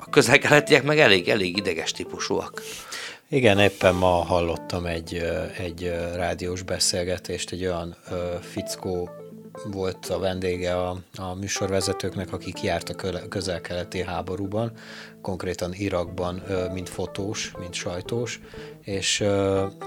A 0.00 0.10
közel-keletiek 0.10 0.82
meg 0.82 0.98
elég, 0.98 1.28
elég 1.28 1.56
ideges 1.56 1.92
típusúak. 1.92 2.62
Igen, 3.32 3.58
éppen 3.58 3.94
ma 3.94 4.06
hallottam 4.06 4.86
egy, 4.86 5.22
egy 5.58 5.94
rádiós 6.14 6.62
beszélgetést, 6.62 7.50
egy 7.52 7.64
olyan 7.64 7.96
fickó 8.40 9.10
volt 9.64 10.06
a 10.06 10.18
vendége 10.18 10.76
a, 10.76 10.96
a 11.16 11.34
műsorvezetőknek, 11.34 12.32
akik 12.32 12.62
járt 12.62 12.88
a 12.88 13.28
közel-keleti 13.28 14.02
háborúban, 14.02 14.72
konkrétan 15.22 15.74
Irakban, 15.74 16.42
mint 16.72 16.88
fotós, 16.88 17.52
mint 17.58 17.74
sajtós, 17.74 18.40
és, 18.82 19.24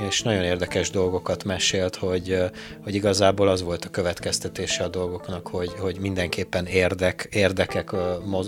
és 0.09 0.21
nagyon 0.21 0.43
érdekes 0.43 0.89
dolgokat 0.89 1.43
mesélt, 1.43 1.95
hogy, 1.95 2.37
hogy 2.83 2.95
igazából 2.95 3.47
az 3.47 3.61
volt 3.61 3.85
a 3.85 3.89
következtetése 3.89 4.83
a 4.83 4.87
dolgoknak, 4.87 5.47
hogy, 5.47 5.71
hogy 5.79 5.97
mindenképpen 5.99 6.65
érdek, 6.65 7.27
érdekek 7.31 7.91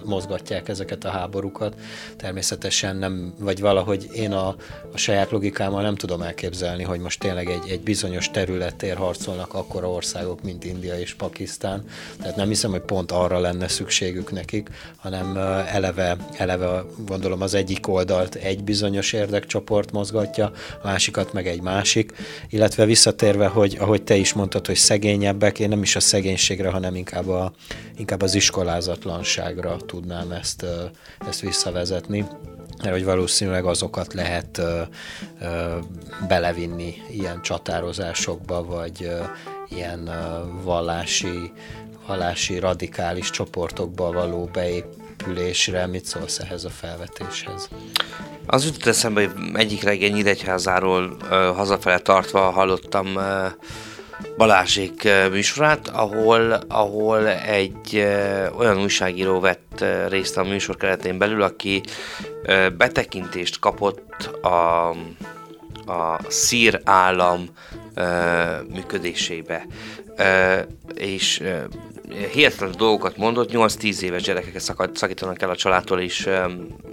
mozgatják 0.05 0.69
ezeket 0.69 1.03
a 1.03 1.09
háborúkat. 1.09 1.75
Természetesen 2.17 2.95
nem, 2.95 3.33
vagy 3.39 3.59
valahogy 3.59 4.09
én 4.13 4.31
a, 4.31 4.47
a 4.93 4.97
saját 4.97 5.31
logikámmal 5.31 5.81
nem 5.81 5.95
tudom 5.95 6.21
elképzelni, 6.21 6.83
hogy 6.83 6.99
most 6.99 7.19
tényleg 7.19 7.49
egy, 7.49 7.69
egy 7.69 7.81
bizonyos 7.81 8.31
területér 8.31 8.95
harcolnak 8.95 9.53
akkora 9.53 9.89
országok, 9.89 10.43
mint 10.43 10.63
India 10.63 10.99
és 10.99 11.13
Pakisztán. 11.13 11.83
Tehát 12.21 12.35
nem 12.35 12.47
hiszem, 12.47 12.71
hogy 12.71 12.81
pont 12.81 13.11
arra 13.11 13.39
lenne 13.39 13.67
szükségük 13.67 14.31
nekik, 14.31 14.69
hanem 14.97 15.37
eleve, 15.67 16.17
eleve 16.37 16.76
gondolom 17.05 17.41
az 17.41 17.53
egyik 17.53 17.87
oldalt 17.87 18.35
egy 18.35 18.63
bizonyos 18.63 19.13
érdekcsoport 19.13 19.91
mozgatja, 19.91 20.51
a 20.81 20.87
másikat 20.87 21.33
meg 21.33 21.47
egy 21.47 21.61
másik, 21.61 22.13
illetve 22.49 22.85
visszatérve, 22.85 23.47
hogy 23.47 23.77
ahogy 23.79 24.03
te 24.03 24.15
is 24.15 24.33
mondtad, 24.33 24.65
hogy 24.65 24.75
szegényebbek, 24.75 25.59
én 25.59 25.69
nem 25.69 25.81
is 25.81 25.95
a 25.95 25.99
szegénységre, 25.99 26.69
hanem 26.69 26.95
inkább, 26.95 27.27
a, 27.27 27.51
inkább 27.97 28.21
az 28.21 28.35
iskolázatlanságra 28.35 29.77
tudnám 29.85 30.31
ezt, 30.31 30.65
ezt 31.27 31.39
visszavezetni. 31.39 32.25
Mert 32.77 32.93
hogy 32.93 33.03
valószínűleg 33.03 33.65
azokat 33.65 34.13
lehet 34.13 34.57
ö, 34.57 34.81
ö, 35.41 35.77
belevinni 36.27 36.93
ilyen 37.11 37.41
csatározásokba, 37.41 38.63
vagy 38.63 39.03
ö, 39.03 39.23
ilyen 39.69 40.07
ö, 40.07 40.13
vallási, 40.63 41.51
vallási 42.07 42.59
radikális 42.59 43.29
csoportokba 43.29 44.11
való 44.11 44.49
beép, 44.53 44.85
településre, 45.17 45.85
mit 45.85 46.05
szólsz 46.05 46.39
ehhez 46.39 46.63
a 46.63 46.69
felvetéshez? 46.69 47.69
Az 48.45 48.65
jutott 48.65 48.85
eszembe, 48.85 49.21
hogy 49.21 49.31
egyik 49.53 49.83
reggel 49.83 50.09
Nyíregyházáról 50.09 51.17
uh, 51.21 51.29
hazafele 51.29 51.99
tartva 51.99 52.39
hallottam 52.39 53.15
uh, 53.15 53.23
Balázsék 54.37 55.07
műsorát, 55.31 55.87
ahol, 55.87 56.51
ahol 56.67 57.27
egy 57.29 57.93
uh, 57.93 58.59
olyan 58.59 58.81
újságíró 58.81 59.39
vett 59.39 59.85
részt 60.09 60.37
a 60.37 60.43
műsor 60.43 60.77
keretén 60.77 61.17
belül, 61.17 61.41
aki 61.41 61.81
uh, 62.43 62.69
betekintést 62.69 63.59
kapott 63.59 64.23
a, 64.41 64.89
a 65.91 66.19
szír 66.27 66.81
állam 66.83 67.49
uh, 67.95 68.05
működésébe. 68.73 69.65
Uh, 70.17 70.59
és 70.95 71.39
uh, 71.39 71.63
hihetetlen 72.09 72.71
dolgokat 72.77 73.17
mondott, 73.17 73.49
8-10 73.53 74.01
éves 74.01 74.21
gyerekeket 74.21 74.95
szakítanak 74.95 75.41
el 75.41 75.49
a 75.49 75.55
családtól, 75.55 75.99
és, 75.99 76.29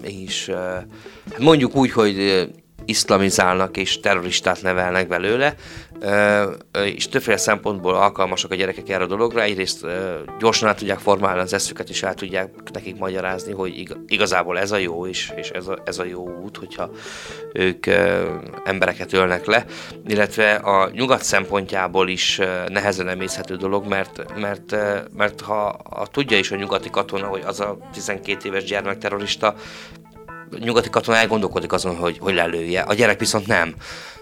és 0.03 0.49
hát 0.49 1.39
mondjuk 1.39 1.77
úgy, 1.77 1.93
hogy 1.93 2.49
iszlamizálnak 2.85 3.77
és 3.77 4.01
terroristát 4.01 4.63
nevelnek 4.63 5.09
belőle, 5.09 5.55
és 6.85 7.09
többféle 7.09 7.37
szempontból 7.37 7.95
alkalmasak 7.95 8.51
a 8.51 8.55
gyerekek 8.55 8.89
erre 8.89 9.05
a 9.05 9.07
dologra. 9.07 9.43
Egyrészt 9.43 9.87
gyorsan 10.39 10.69
át 10.69 10.77
tudják 10.77 10.99
formálni 10.99 11.41
az 11.41 11.53
eszüket, 11.53 11.89
és 11.89 12.03
át 12.03 12.17
tudják 12.17 12.51
nekik 12.73 12.99
magyarázni, 12.99 13.53
hogy 13.53 13.97
igazából 14.07 14.59
ez 14.59 14.73
a 14.73 14.77
jó, 14.77 15.07
és, 15.07 15.33
és 15.37 15.51
ez, 15.51 15.67
a, 15.67 15.79
ez 15.85 15.99
a 15.99 16.05
jó 16.05 16.43
út, 16.43 16.57
hogyha 16.57 16.91
ők 17.53 17.87
embereket 18.65 19.13
ölnek 19.13 19.47
le, 19.47 19.65
illetve 20.07 20.55
a 20.55 20.91
nyugat 20.93 21.23
szempontjából 21.23 22.09
is 22.09 22.41
nehezen 22.69 23.09
emészhető 23.09 23.57
dolog, 23.57 23.87
mert, 23.87 24.35
mert, 24.37 24.77
mert 25.17 25.41
ha, 25.41 25.81
ha 25.91 26.07
tudja 26.07 26.39
is 26.39 26.51
a 26.51 26.57
nyugati 26.57 26.91
katona, 26.91 27.27
hogy 27.27 27.43
az 27.47 27.61
a 27.61 27.79
12 27.93 28.49
éves 28.49 28.65
gyermekterrorista 28.65 29.55
nyugati 30.59 30.91
katona 30.91 31.17
elgondolkodik 31.17 31.73
azon, 31.73 31.97
hogy, 31.97 32.19
hogy 32.21 32.35
lelője. 32.35 32.81
A 32.81 32.95
gyerek 32.95 33.19
viszont 33.19 33.47
nem. 33.47 33.75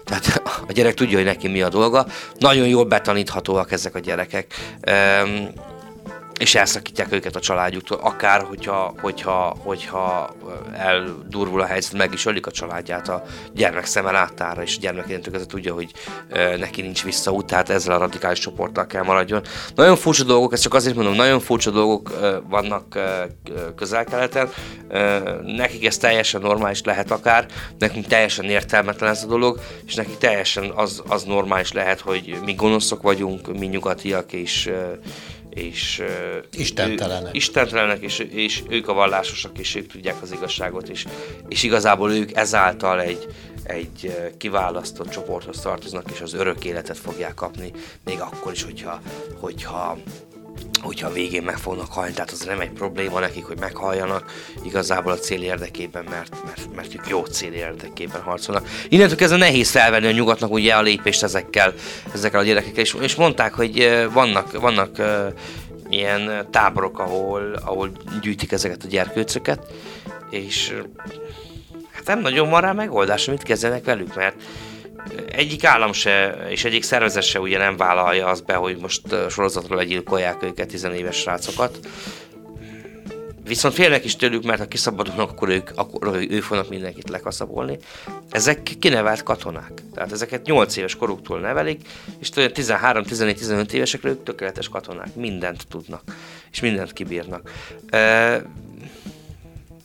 Tehát 0.03 0.41
a 0.67 0.71
gyerek 0.71 0.93
tudja, 0.93 1.17
hogy 1.17 1.25
neki 1.25 1.47
mi 1.47 1.61
a 1.61 1.69
dolga. 1.69 2.05
Nagyon 2.37 2.67
jól 2.67 2.85
betaníthatóak 2.85 3.71
ezek 3.71 3.95
a 3.95 3.99
gyerekek. 3.99 4.53
És 6.39 6.55
elszakítják 6.55 7.11
őket 7.11 7.35
a 7.35 7.39
családjuktól, 7.39 7.99
akár 8.01 8.41
hogyha, 8.41 8.93
hogyha, 9.01 9.55
hogyha 9.59 10.35
eldurvul 10.77 11.61
a 11.61 11.65
helyzet, 11.65 11.93
meg 11.93 12.13
is 12.13 12.25
ölik 12.25 12.47
a 12.47 12.51
családját 12.51 13.09
a 13.09 13.23
gyermek 13.53 13.85
szeme 13.85 14.11
láttára, 14.11 14.61
és 14.61 14.75
a 14.77 14.79
gyermek 14.81 15.11
ez 15.33 15.45
tudja, 15.47 15.73
hogy 15.73 15.91
neki 16.57 16.81
nincs 16.81 17.03
visszaút, 17.03 17.45
tehát 17.45 17.69
ezzel 17.69 17.95
a 17.95 17.97
radikális 17.97 18.39
csoporttal 18.39 18.87
kell 18.87 19.03
maradjon. 19.03 19.41
Nagyon 19.75 19.95
furcsa 19.95 20.23
dolgok, 20.23 20.53
ezt 20.53 20.61
csak 20.61 20.73
azért 20.73 20.95
mondom, 20.95 21.13
nagyon 21.13 21.39
furcsa 21.39 21.71
dolgok 21.71 22.11
vannak 22.49 22.99
közel-keleten, 23.75 24.49
nekik 25.41 25.85
ez 25.85 25.97
teljesen 25.97 26.41
normális 26.41 26.81
lehet 26.83 27.11
akár, 27.11 27.45
nekünk 27.77 28.07
teljesen 28.07 28.45
értelmetlen 28.45 29.09
ez 29.09 29.23
a 29.23 29.27
dolog, 29.27 29.59
és 29.85 29.95
nekik 29.95 30.17
teljesen 30.17 30.71
az, 30.75 31.03
az 31.07 31.23
normális 31.23 31.71
lehet, 31.71 31.99
hogy 31.99 32.39
mi 32.45 32.53
gonoszok 32.53 33.01
vagyunk, 33.01 33.59
mi 33.59 33.65
nyugatiak, 33.65 34.33
és 34.33 34.71
és 35.53 36.03
istentelenek, 36.51 37.33
ő, 37.33 37.37
istentelenek 37.37 38.01
és, 38.01 38.19
és 38.19 38.63
ők 38.69 38.87
a 38.87 38.93
vallásosak, 38.93 39.57
és 39.59 39.75
ők 39.75 39.91
tudják 39.91 40.21
az 40.21 40.31
igazságot, 40.31 40.89
és, 40.89 41.05
és 41.47 41.63
igazából 41.63 42.11
ők 42.11 42.35
ezáltal 42.35 43.01
egy, 43.01 43.27
egy 43.63 44.15
kiválasztott 44.37 45.09
csoporthoz 45.09 45.59
tartoznak, 45.59 46.11
és 46.11 46.21
az 46.21 46.33
örök 46.33 46.65
életet 46.65 46.97
fogják 46.97 47.33
kapni, 47.33 47.71
még 48.05 48.19
akkor 48.19 48.51
is, 48.51 48.63
hogyha, 48.63 49.01
hogyha 49.39 49.97
hogyha 50.83 51.07
a 51.07 51.13
végén 51.13 51.43
meg 51.43 51.57
fognak 51.57 51.93
halni, 51.93 52.13
tehát 52.13 52.31
az 52.31 52.39
nem 52.39 52.59
egy 52.59 52.71
probléma 52.71 53.19
nekik, 53.19 53.45
hogy 53.45 53.59
meghalljanak, 53.59 54.31
igazából 54.63 55.11
a 55.11 55.17
cél 55.17 55.41
érdekében, 55.41 56.05
mert, 56.09 56.35
mert, 56.45 56.75
mert 56.75 56.93
ők 56.93 57.07
jó 57.07 57.25
cél 57.25 57.53
érdekében 57.53 58.21
harcolnak. 58.21 58.67
Innentől 58.89 59.17
kezdve 59.17 59.37
nehéz 59.37 59.69
felvenni 59.69 60.07
a 60.07 60.11
nyugatnak 60.11 60.51
ugye 60.51 60.73
a 60.73 60.81
lépést 60.81 61.23
ezekkel, 61.23 61.73
ezekkel 62.13 62.39
a 62.39 62.43
gyerekekkel, 62.43 62.83
és, 62.83 62.95
és 63.01 63.15
mondták, 63.15 63.53
hogy 63.53 64.07
vannak, 64.13 64.59
vannak 64.59 65.01
ilyen 65.89 66.47
táborok, 66.51 66.99
ahol, 66.99 67.53
ahol 67.65 67.91
gyűjtik 68.21 68.51
ezeket 68.51 68.83
a 68.83 68.87
gyerkőcöket, 68.87 69.65
és 70.29 70.73
hát 71.91 72.05
nem 72.05 72.19
nagyon 72.19 72.49
van 72.49 72.61
rá 72.61 72.71
megoldás, 72.71 73.25
mit 73.25 73.43
kezdenek 73.43 73.85
velük, 73.85 74.15
mert 74.15 74.35
egyik 75.31 75.63
állam 75.63 75.93
se, 75.93 76.45
és 76.49 76.63
egyik 76.63 76.83
szervezet 76.83 77.23
se 77.23 77.39
ugye 77.39 77.57
nem 77.57 77.77
vállalja 77.77 78.27
azt 78.27 78.45
be, 78.45 78.53
hogy 78.53 78.77
most 78.77 79.01
sorozatról 79.29 79.77
legyilkolják 79.77 80.43
őket, 80.43 80.67
tizenéves 80.67 81.15
srácokat. 81.15 81.79
Viszont 83.45 83.73
félnek 83.73 84.05
is 84.05 84.15
tőlük, 84.15 84.43
mert 84.43 84.59
ha 84.59 84.65
kiszabadulnak, 84.65 85.29
akkor 85.29 85.49
ők, 85.49 85.69
akkor 85.75 86.15
ők 86.29 86.43
fognak 86.43 86.69
mindenkit 86.69 87.09
lekaszabolni. 87.09 87.77
Ezek 88.29 88.63
kinevelt 88.79 89.23
katonák. 89.23 89.71
Tehát 89.93 90.11
ezeket 90.11 90.45
8 90.45 90.75
éves 90.75 90.95
koruktól 90.95 91.39
nevelik, 91.39 91.87
és 92.19 92.29
13-14-15 92.33 93.71
évesekre 93.71 94.09
ők 94.09 94.23
tökéletes 94.23 94.69
katonák. 94.69 95.15
Mindent 95.15 95.67
tudnak, 95.67 96.01
és 96.51 96.59
mindent 96.59 96.93
kibírnak. 96.93 97.51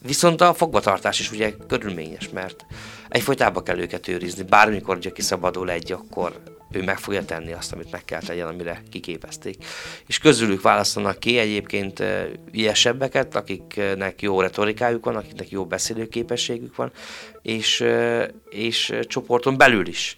Viszont 0.02 0.40
a 0.40 0.54
fogvatartás 0.54 1.20
is 1.20 1.30
ugye 1.30 1.52
körülményes, 1.68 2.28
mert 2.28 2.66
egyfolytában 3.08 3.64
kell 3.64 3.78
őket 3.78 4.08
őrizni. 4.08 4.42
Bármikor 4.42 4.96
ugye 4.96 5.10
kiszabadul 5.10 5.70
egy, 5.70 5.92
akkor 5.92 6.40
ő 6.70 6.82
meg 6.82 6.98
fogja 6.98 7.24
tenni 7.24 7.52
azt, 7.52 7.72
amit 7.72 7.90
meg 7.90 8.04
kell 8.04 8.20
tegyen, 8.20 8.46
amire 8.46 8.82
kiképezték. 8.90 9.64
És 10.06 10.18
közülük 10.18 10.62
választanak 10.62 11.18
ki 11.18 11.38
egyébként 11.38 12.02
ügyesebbeket, 12.52 13.36
akiknek 13.36 14.22
jó 14.22 14.40
retorikájuk 14.40 15.04
van, 15.04 15.16
akiknek 15.16 15.50
jó 15.50 15.66
beszélőképességük 15.66 16.76
van, 16.76 16.90
és, 17.42 17.84
és 18.48 18.94
csoporton 19.02 19.56
belül 19.56 19.86
is 19.86 20.16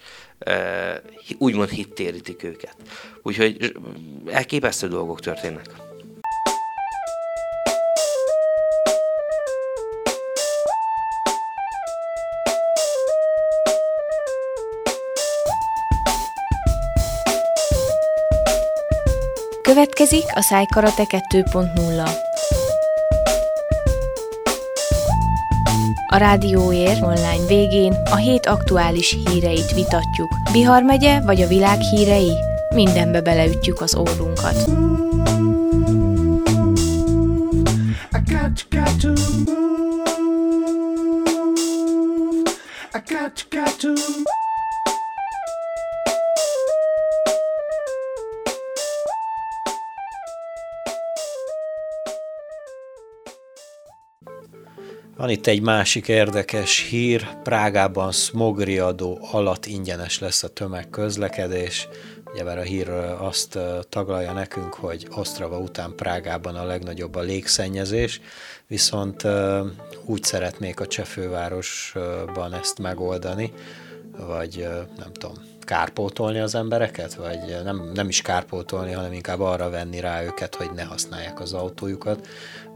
úgymond 1.38 1.68
hittérítik 1.68 2.43
őket. 2.43 2.76
Úgyhogy 3.22 3.74
elképesztő 4.26 4.88
dolgok 4.88 5.20
történnek. 5.20 5.89
Következik 19.71 20.25
a 20.35 20.41
Szájkarate 20.41 21.05
2.0. 21.31 22.11
A 26.07 26.16
Rádióér 26.16 27.03
online 27.03 27.47
végén 27.47 27.93
a 27.93 28.16
hét 28.16 28.47
aktuális 28.47 29.16
híreit 29.25 29.73
vitatjuk. 29.75 30.29
Bihar 30.53 30.83
megye 30.83 31.21
vagy 31.21 31.43
a 31.43 31.47
világ 31.47 31.81
hírei? 31.81 32.33
Mindenbe 32.75 33.21
beleütjük 33.21 33.81
az 33.81 33.97
órunkat. 33.97 34.64
Got, 43.07 43.47
got 43.51 43.81
to 43.81 44.30
Van 55.31 55.39
itt 55.39 55.47
egy 55.47 55.62
másik 55.62 56.09
érdekes 56.09 56.87
hír, 56.89 57.28
Prágában 57.43 58.12
smogriadó 58.12 59.18
alatt 59.33 59.66
ingyenes 59.66 60.18
lesz 60.18 60.43
a 60.43 60.49
tömegközlekedés. 60.49 61.89
Ugye 62.33 62.45
a 62.45 62.61
hír 62.61 62.89
azt 63.18 63.59
taglalja 63.89 64.33
nekünk, 64.33 64.74
hogy 64.74 65.09
Osztrava 65.16 65.59
után 65.59 65.95
Prágában 65.97 66.57
a 66.57 66.64
legnagyobb 66.64 67.14
a 67.14 67.20
légszennyezés, 67.20 68.20
viszont 68.66 69.22
úgy 70.05 70.22
szeretnék 70.22 70.81
a 70.81 70.87
csefővárosban 70.87 72.55
ezt 72.55 72.78
megoldani, 72.78 73.53
vagy 74.26 74.68
nem 74.97 75.12
tudom, 75.12 75.35
kárpótolni 75.61 76.39
az 76.39 76.55
embereket, 76.55 77.14
vagy 77.14 77.39
nem, 77.64 77.91
nem 77.95 78.09
is 78.09 78.22
kárpótolni, 78.22 78.93
hanem 78.93 79.12
inkább 79.12 79.41
arra 79.41 79.70
venni 79.70 80.01
rá 80.01 80.22
őket, 80.22 80.55
hogy 80.55 80.70
ne 80.74 80.83
használják 80.83 81.41
az 81.41 81.53
autójukat, 81.53 82.26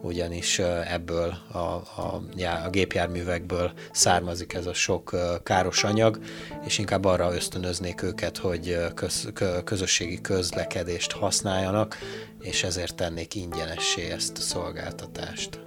ugyanis 0.05 0.59
ebből 0.92 1.34
a, 1.52 1.59
a, 1.59 2.22
a 2.64 2.70
gépjárművekből 2.70 3.72
származik 3.92 4.52
ez 4.52 4.66
a 4.66 4.74
sok 4.74 5.16
káros 5.42 5.84
anyag, 5.84 6.18
és 6.64 6.78
inkább 6.78 7.05
arra 7.05 7.34
ösztönöznék 7.34 8.02
őket, 8.02 8.38
hogy 8.38 8.78
köz, 8.94 9.28
közösségi 9.64 10.20
közlekedést 10.20 11.12
használjanak, 11.12 11.98
és 12.40 12.64
ezért 12.64 12.94
tennék 12.94 13.34
ingyenessé 13.34 14.11
ezt 14.11 14.38
a 14.38 14.40
szolgáltatást. 14.40 15.59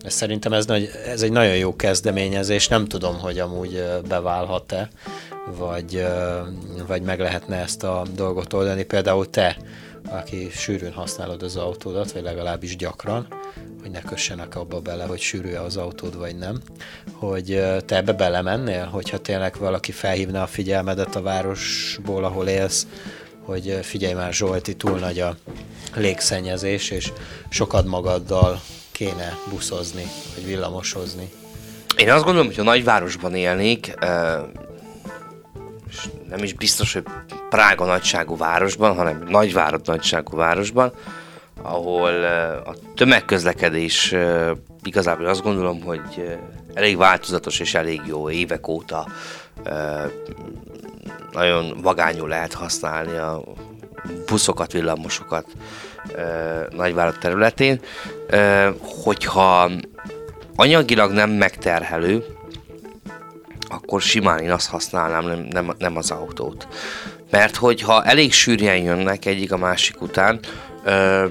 Ez 0.00 0.14
szerintem 0.14 0.52
ez, 0.52 0.66
nagy, 0.66 0.90
ez 1.06 1.22
egy 1.22 1.32
nagyon 1.32 1.56
jó 1.56 1.76
kezdeményezés, 1.76 2.68
nem 2.68 2.84
tudom, 2.84 3.18
hogy 3.18 3.38
amúgy 3.38 3.84
beválhat-e, 4.08 4.88
vagy, 5.56 6.06
vagy 6.86 7.02
meg 7.02 7.20
lehetne 7.20 7.56
ezt 7.56 7.82
a 7.82 8.02
dolgot 8.14 8.52
oldani. 8.52 8.82
Például 8.84 9.30
te, 9.30 9.56
aki 10.06 10.50
sűrűn 10.52 10.92
használod 10.92 11.42
az 11.42 11.56
autódat, 11.56 12.12
vagy 12.12 12.22
legalábbis 12.22 12.76
gyakran, 12.76 13.26
hogy 13.80 13.90
ne 13.90 14.00
kössenek 14.00 14.56
abba 14.56 14.80
bele, 14.80 15.04
hogy 15.04 15.20
sűrű 15.20 15.54
az 15.54 15.76
autód, 15.76 16.16
vagy 16.16 16.36
nem, 16.36 16.60
hogy 17.12 17.62
te 17.86 17.96
ebbe 17.96 18.12
belemennél, 18.12 18.84
hogyha 18.84 19.18
tényleg 19.18 19.56
valaki 19.58 19.92
felhívna 19.92 20.42
a 20.42 20.46
figyelmedet 20.46 21.16
a 21.16 21.22
városból, 21.22 22.24
ahol 22.24 22.48
élsz, 22.48 22.86
hogy 23.44 23.78
figyelj 23.82 24.14
már 24.14 24.32
Zsolti, 24.32 24.74
túl 24.74 24.98
nagy 24.98 25.20
a 25.20 25.36
légszennyezés, 25.94 26.90
és 26.90 27.12
sokad 27.48 27.86
magaddal 27.86 28.60
kéne 28.92 29.38
buszozni, 29.50 30.06
vagy 30.34 30.46
villamosozni. 30.46 31.30
Én 31.96 32.10
azt 32.10 32.24
gondolom, 32.24 32.46
hogy 32.46 32.60
a 32.60 32.62
nagyvárosban 32.62 33.34
élnék, 33.34 33.94
és 35.90 36.08
nem 36.28 36.42
is 36.42 36.52
biztos, 36.52 36.92
hogy 36.92 37.04
Prága 37.48 37.84
nagyságú 37.84 38.36
városban, 38.36 38.94
hanem 38.94 39.24
nagyvárad 39.28 39.80
nagyságú 39.84 40.36
városban, 40.36 40.92
ahol 41.62 42.24
a 42.64 42.74
tömegközlekedés 42.94 44.14
igazából 44.82 45.26
azt 45.26 45.42
gondolom, 45.42 45.82
hogy 45.82 46.38
elég 46.74 46.96
változatos 46.96 47.60
és 47.60 47.74
elég 47.74 48.00
jó 48.06 48.30
évek 48.30 48.68
óta 48.68 49.06
nagyon 51.32 51.76
vagányul 51.82 52.28
lehet 52.28 52.52
használni 52.52 53.16
a 53.16 53.42
buszokat, 54.26 54.72
villamosokat 54.72 55.46
nagyvállalat 56.70 57.20
területén, 57.20 57.80
hogyha 59.04 59.70
anyagilag 60.56 61.12
nem 61.12 61.30
megterhelő, 61.30 62.24
akkor 63.68 64.00
simán 64.00 64.38
én 64.38 64.50
azt 64.50 64.68
használnám, 64.68 65.24
nem, 65.24 65.46
nem, 65.50 65.74
nem 65.78 65.96
az 65.96 66.10
autót. 66.10 66.68
Mert 67.30 67.56
hogyha 67.56 68.04
elég 68.04 68.32
sűrűen 68.32 68.76
jönnek 68.76 69.24
egyik 69.24 69.52
a 69.52 69.56
másik 69.56 70.02
után, 70.02 70.40
ö, 70.84 71.26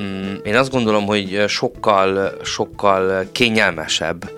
mm, 0.00 0.34
én 0.44 0.56
azt 0.56 0.70
gondolom, 0.70 1.06
hogy 1.06 1.44
sokkal, 1.48 2.32
sokkal 2.42 3.28
kényelmesebb 3.32 4.30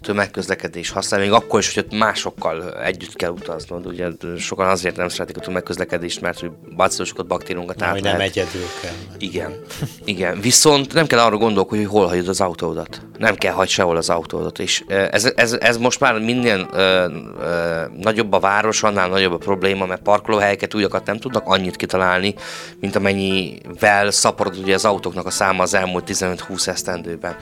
tömegközlekedés 0.00 0.90
használni, 0.90 1.26
még 1.26 1.34
akkor 1.34 1.58
is, 1.58 1.74
hogy 1.74 1.84
ott 1.84 1.98
másokkal 1.98 2.82
együtt 2.82 3.16
kell 3.16 3.30
utaznod. 3.30 3.86
Ugye 3.86 4.08
sokan 4.38 4.68
azért 4.68 4.96
nem 4.96 5.08
szeretik 5.08 5.36
a 5.36 5.40
tömegközlekedést, 5.40 6.20
mert 6.20 6.40
hogy 6.40 6.50
bacillusokat, 6.76 7.26
baktériumokat 7.26 7.82
át 7.82 8.00
nem 8.00 8.20
egyedül 8.20 8.66
kell. 8.82 8.94
Igen. 9.18 9.58
Igen. 10.04 10.40
Viszont 10.40 10.92
nem 10.92 11.06
kell 11.06 11.18
arra 11.18 11.36
gondolkodni, 11.36 11.84
hogy 11.84 11.92
hol 11.92 12.06
hagyod 12.06 12.28
az 12.28 12.40
autódat. 12.40 13.00
Nem 13.18 13.34
kell 13.34 13.52
hagyni 13.52 13.68
sehol 13.70 13.96
az 13.96 14.10
autódat. 14.10 14.58
És 14.58 14.84
ez, 14.88 15.32
ez, 15.36 15.52
ez 15.52 15.76
most 15.76 16.00
már 16.00 16.18
minden 16.18 16.68
ö, 16.72 17.06
ö, 17.40 17.82
nagyobb 17.96 18.32
a 18.32 18.38
város, 18.38 18.82
annál 18.82 19.08
nagyobb 19.08 19.32
a 19.32 19.36
probléma, 19.36 19.86
mert 19.86 20.02
parkolóhelyeket 20.02 20.74
újakat 20.74 21.06
nem 21.06 21.18
tudnak 21.18 21.46
annyit 21.46 21.76
kitalálni, 21.76 22.34
mint 22.80 22.96
amennyivel 22.96 24.10
szaporod 24.10 24.58
ugye 24.58 24.74
az 24.74 24.84
autóknak 24.84 25.26
a 25.26 25.30
száma 25.30 25.62
az 25.62 25.74
elmúlt 25.74 26.10
15-20 26.12 26.66
esztendőben. 26.66 27.36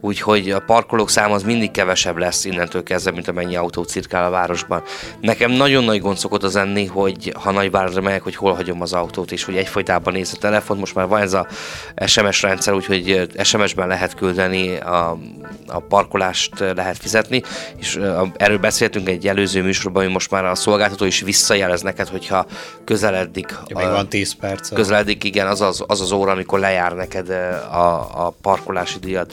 Úgyhogy 0.00 0.50
a 0.50 0.60
parkolók 0.60 1.10
száma 1.10 1.34
az 1.34 1.42
mindig 1.42 1.70
kevesebb 1.70 2.03
kevesebb 2.04 2.28
lesz 2.28 2.44
innentől 2.44 2.82
kezdve, 2.82 3.10
mint 3.10 3.28
amennyi 3.28 3.56
autó 3.56 3.82
cirkál 3.82 4.24
a 4.24 4.30
városban. 4.30 4.82
Nekem 5.20 5.50
nagyon 5.50 5.84
nagy 5.84 6.00
gond 6.00 6.16
szokott 6.16 6.42
az 6.42 6.56
enni, 6.56 6.86
hogy 6.86 7.32
ha 7.40 7.50
nagyvárosra 7.50 8.00
megyek, 8.00 8.22
hogy 8.22 8.36
hol 8.36 8.54
hagyom 8.54 8.80
az 8.80 8.92
autót, 8.92 9.32
és 9.32 9.44
hogy 9.44 9.56
egyfolytában 9.56 10.12
néz 10.12 10.32
a 10.34 10.38
telefon. 10.38 10.78
Most 10.78 10.94
már 10.94 11.06
van 11.06 11.20
ez 11.20 11.32
a 11.32 11.46
SMS 12.06 12.42
rendszer, 12.42 12.74
úgyhogy 12.74 13.28
SMS-ben 13.42 13.88
lehet 13.88 14.14
küldeni, 14.14 14.76
a, 14.76 15.18
a 15.66 15.80
parkolást 15.80 16.58
lehet 16.58 16.98
fizetni, 16.98 17.42
és 17.76 18.00
erről 18.36 18.58
beszéltünk 18.58 19.08
egy 19.08 19.26
előző 19.26 19.62
műsorban, 19.62 20.02
hogy 20.02 20.12
most 20.12 20.30
már 20.30 20.44
a 20.44 20.54
szolgáltató 20.54 21.04
is 21.04 21.20
visszajelez 21.20 21.82
neked, 21.82 22.08
hogyha 22.08 22.46
közeledik. 22.84 23.54
Ja, 23.66 23.76
még 23.76 23.86
van 23.86 24.08
10 24.08 24.34
perc. 24.34 24.68
Közeledik, 24.72 25.24
igen, 25.24 25.46
az 25.46 25.60
az, 25.60 25.84
az 25.86 26.00
az 26.00 26.12
óra, 26.12 26.32
amikor 26.32 26.58
lejár 26.58 26.92
neked 26.92 27.30
a, 27.30 28.26
a 28.26 28.34
parkolási 28.42 28.98
díjat. 28.98 29.32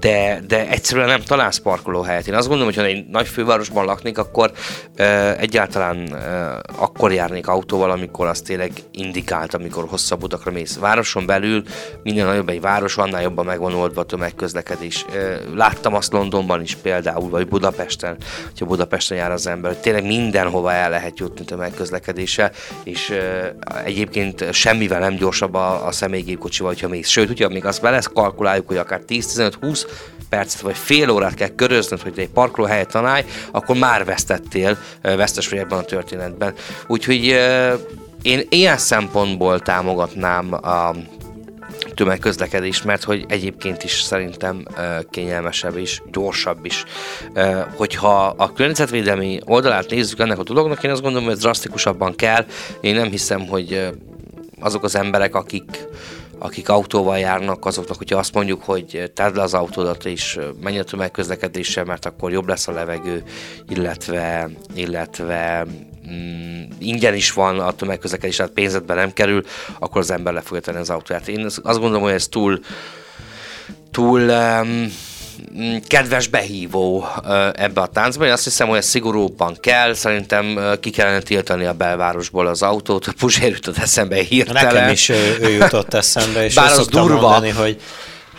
De, 0.00 0.40
de 0.46 0.68
egyszerűen 0.68 1.08
nem 1.08 1.22
találsz 1.22 1.58
parkolóhelyet 1.58 2.11
helyet. 2.12 2.28
Én 2.28 2.34
azt 2.34 2.48
gondolom, 2.48 2.72
hogy 2.72 2.82
ha 2.82 2.88
egy 2.88 3.06
nagy 3.06 3.28
fővárosban 3.28 3.84
laknék, 3.84 4.18
akkor 4.18 4.52
e, 4.96 5.36
egyáltalán 5.36 6.14
e, 6.14 6.60
akkor 6.76 7.12
járnék 7.12 7.48
autóval, 7.48 7.90
amikor 7.90 8.26
az 8.26 8.40
tényleg 8.40 8.72
indikált, 8.90 9.54
amikor 9.54 9.84
hosszabb 9.88 10.22
utakra 10.22 10.50
mész. 10.50 10.78
Városon 10.78 11.26
belül 11.26 11.62
minden 12.02 12.26
nagyobb 12.26 12.48
egy 12.48 12.60
város, 12.60 12.96
annál 12.96 13.22
jobban 13.22 13.44
megvan 13.44 13.74
oldva 13.74 14.00
a 14.00 14.04
tömegközlekedés. 14.04 15.04
E, 15.14 15.38
láttam 15.54 15.94
azt 15.94 16.12
Londonban 16.12 16.62
is 16.62 16.74
például, 16.74 17.30
vagy 17.30 17.48
Budapesten, 17.48 18.16
hogyha 18.44 18.66
Budapesten 18.66 19.18
jár 19.18 19.30
az 19.30 19.46
ember, 19.46 19.70
hogy 19.72 19.80
tényleg 19.80 20.06
mindenhova 20.06 20.72
el 20.72 20.90
lehet 20.90 21.18
jutni 21.18 21.44
tömegközlekedéssel, 21.44 22.50
és 22.84 23.10
e, 23.10 23.54
egyébként 23.84 24.52
semmivel 24.52 25.00
nem 25.00 25.14
gyorsabb 25.14 25.54
a, 25.54 25.86
a 25.86 25.92
személygépkocsival, 25.92 26.72
hogyha 26.72 26.88
mész. 26.88 27.08
Sőt, 27.08 27.30
ugye 27.30 27.48
még 27.48 27.64
azt 27.64 27.80
vele 27.80 28.00
kalkuláljuk, 28.12 28.66
hogy 28.66 28.76
akár 28.76 29.00
10-15-20 29.08 29.84
percet 30.32 30.60
vagy 30.60 30.76
fél 30.76 31.10
órát 31.10 31.34
kell 31.34 31.48
köröznöd, 31.48 32.00
hogy 32.00 32.18
egy 32.18 32.28
parkolóhelyet 32.28 32.90
találj, 32.90 33.24
akkor 33.50 33.76
már 33.76 34.04
vesztettél, 34.04 34.78
vesztes 35.02 35.48
vagy 35.48 35.58
ebben 35.58 35.78
a 35.78 35.82
történetben. 35.82 36.54
Úgyhogy 36.86 37.24
én 38.22 38.46
ilyen 38.48 38.78
szempontból 38.78 39.60
támogatnám 39.60 40.52
a 40.52 40.94
tömegközlekedés, 41.94 42.82
mert 42.82 43.04
hogy 43.04 43.24
egyébként 43.28 43.84
is 43.84 44.00
szerintem 44.00 44.64
kényelmesebb 45.10 45.76
is, 45.76 46.02
gyorsabb 46.12 46.64
is. 46.64 46.84
Hogyha 47.76 48.34
a 48.36 48.52
környezetvédelmi 48.52 49.40
oldalát 49.44 49.90
nézzük 49.90 50.20
ennek 50.20 50.38
a 50.38 50.42
dolognak, 50.42 50.84
én 50.84 50.90
azt 50.90 51.02
gondolom, 51.02 51.26
hogy 51.26 51.36
ez 51.36 51.42
drasztikusabban 51.42 52.14
kell. 52.14 52.46
Én 52.80 52.94
nem 52.94 53.08
hiszem, 53.08 53.46
hogy 53.46 53.88
azok 54.60 54.84
az 54.84 54.96
emberek, 54.96 55.34
akik 55.34 55.86
akik 56.42 56.68
autóval 56.68 57.18
járnak, 57.18 57.64
azoknak, 57.64 57.96
hogyha 57.96 58.18
azt 58.18 58.34
mondjuk, 58.34 58.62
hogy 58.62 59.10
tedd 59.14 59.34
le 59.34 59.42
az 59.42 59.54
autódat 59.54 60.04
és 60.04 60.38
menj 60.60 60.78
a 60.78 60.84
tömegközlekedéssel, 60.84 61.84
mert 61.84 62.04
akkor 62.04 62.32
jobb 62.32 62.48
lesz 62.48 62.68
a 62.68 62.72
levegő, 62.72 63.22
illetve, 63.68 64.50
illetve 64.74 65.66
mm, 66.10 66.62
ingyen 66.78 67.14
is 67.14 67.32
van 67.32 67.60
a 67.60 67.72
tömegközlekedés, 67.72 68.36
tehát 68.36 68.52
pénzedbe 68.52 68.94
nem 68.94 69.12
kerül, 69.12 69.42
akkor 69.78 70.00
az 70.00 70.10
ember 70.10 70.32
le 70.32 70.40
fogja 70.40 70.60
tenni 70.60 70.78
az 70.78 70.90
autóját. 70.90 71.28
Én 71.28 71.44
azt 71.44 71.62
gondolom, 71.62 72.02
hogy 72.02 72.12
ez 72.12 72.28
túl, 72.28 72.60
túl 73.90 74.20
um, 74.20 74.92
kedves 75.86 76.28
behívó 76.28 77.06
ebbe 77.52 77.80
a 77.80 77.86
táncba. 77.86 78.26
Én 78.26 78.32
azt 78.32 78.44
hiszem, 78.44 78.68
hogy 78.68 78.76
ez 78.76 78.86
szigorúbban 78.86 79.56
kell. 79.60 79.94
Szerintem 79.94 80.58
ki 80.80 80.90
kellene 80.90 81.20
tiltani 81.20 81.64
a 81.64 81.72
belvárosból 81.72 82.46
az 82.46 82.62
autót. 82.62 83.06
A 83.06 83.12
Puzsér 83.18 83.50
jutott 83.50 83.76
eszembe 83.76 84.16
hirtelen. 84.16 84.74
Nekem 84.74 84.90
is 84.90 85.08
ő, 85.08 85.36
ő 85.40 85.48
jutott 85.48 85.94
eszembe, 85.94 86.44
és 86.44 86.54
Bár 86.54 86.70
az 86.70 86.86
durva. 86.86 87.20
mondani, 87.20 87.50
hogy 87.50 87.80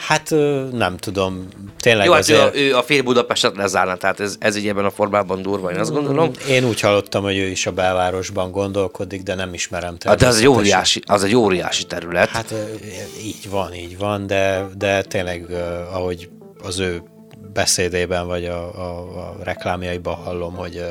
Hát 0.07 0.29
nem 0.71 0.97
tudom, 0.97 1.47
tényleg 1.79 2.05
Jó, 2.05 2.11
hát 2.11 2.21
azért... 2.21 2.39
ő, 2.39 2.43
a, 2.43 2.51
ő 2.55 2.75
a 2.75 2.83
fél 2.83 3.01
Budapestet 3.01 3.55
lezárna, 3.55 3.95
tehát 3.95 4.19
ez, 4.19 4.35
ez 4.39 4.55
így 4.55 4.67
ebben 4.67 4.85
a 4.85 4.89
formában 4.89 5.41
durva, 5.41 5.71
én 5.71 5.79
azt 5.79 5.91
gondolom. 5.91 6.31
Én 6.47 6.65
úgy 6.65 6.79
hallottam, 6.79 7.23
hogy 7.23 7.37
ő 7.37 7.47
is 7.47 7.65
a 7.65 7.71
belvárosban 7.71 8.51
gondolkodik, 8.51 9.23
de 9.23 9.35
nem 9.35 9.53
ismerem 9.53 9.95
Hát 10.05 10.19
de 10.19 10.27
az 10.27 10.37
egy, 10.37 10.47
óriási, 10.47 11.01
az 11.05 11.23
egy 11.23 11.35
óriási 11.35 11.83
terület. 11.83 12.29
Hát 12.29 12.53
így 13.23 13.49
van, 13.49 13.73
így 13.73 13.97
van, 13.97 14.27
de, 14.27 14.65
de 14.77 15.01
tényleg, 15.01 15.45
ahogy 15.91 16.29
az 16.63 16.79
ő 16.79 17.03
beszédében 17.53 18.27
vagy 18.27 18.45
a, 18.45 18.75
a, 18.75 19.17
a 19.17 19.43
reklámjaiban 19.43 20.15
hallom, 20.15 20.55
hogy, 20.55 20.83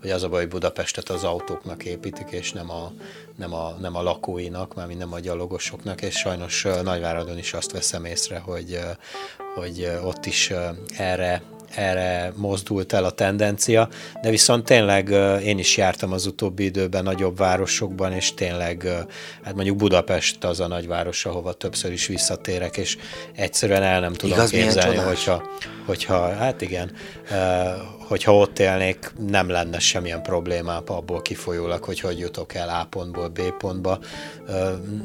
hogy 0.00 0.10
az 0.10 0.22
a 0.22 0.28
baj, 0.28 0.40
hogy 0.40 0.48
Budapestet 0.48 1.08
az 1.08 1.24
autóknak 1.24 1.84
építik, 1.84 2.30
és 2.30 2.52
nem 2.52 2.70
a, 2.70 2.92
nem 3.36 3.54
a, 3.54 3.76
nem 3.80 3.96
a 3.96 4.02
lakóinak, 4.02 4.74
mármint 4.74 4.98
nem 4.98 5.12
a 5.12 5.20
gyalogosoknak, 5.20 6.02
és 6.02 6.14
sajnos 6.14 6.66
Nagyváradon 6.82 7.38
is 7.38 7.52
azt 7.52 7.72
veszem 7.72 8.04
észre, 8.04 8.38
hogy, 8.38 8.78
hogy 9.54 9.90
ott 10.04 10.26
is 10.26 10.52
erre 10.96 11.42
erre 11.74 12.32
mozdult 12.36 12.92
el 12.92 13.04
a 13.04 13.10
tendencia, 13.10 13.88
de 14.22 14.30
viszont 14.30 14.64
tényleg 14.64 15.08
én 15.44 15.58
is 15.58 15.76
jártam 15.76 16.12
az 16.12 16.26
utóbbi 16.26 16.64
időben 16.64 17.02
nagyobb 17.02 17.36
városokban, 17.36 18.12
és 18.12 18.34
tényleg, 18.34 18.88
hát 19.42 19.54
mondjuk 19.54 19.76
Budapest 19.76 20.44
az 20.44 20.60
a 20.60 20.66
nagyváros, 20.66 21.26
ahova 21.26 21.52
többször 21.52 21.92
is 21.92 22.06
visszatérek, 22.06 22.76
és 22.76 22.96
egyszerűen 23.34 23.82
el 23.82 24.00
nem 24.00 24.12
tudom 24.12 24.36
Igaz, 24.36 24.50
képzelni, 24.50 24.96
hogyha, 24.96 25.42
hogyha, 25.86 26.34
hát 26.34 26.60
igen, 26.60 26.90
hogyha 28.06 28.36
ott 28.36 28.58
élnék, 28.58 29.12
nem 29.28 29.48
lenne 29.48 29.78
semmilyen 29.78 30.22
problémám 30.22 30.82
abból 30.86 31.22
kifolyólag, 31.22 31.84
hogy 31.84 32.00
hogy 32.00 32.18
jutok 32.18 32.54
el 32.54 32.68
A 32.68 32.86
pontból 32.90 33.28
B 33.28 33.40
pontba. 33.58 33.98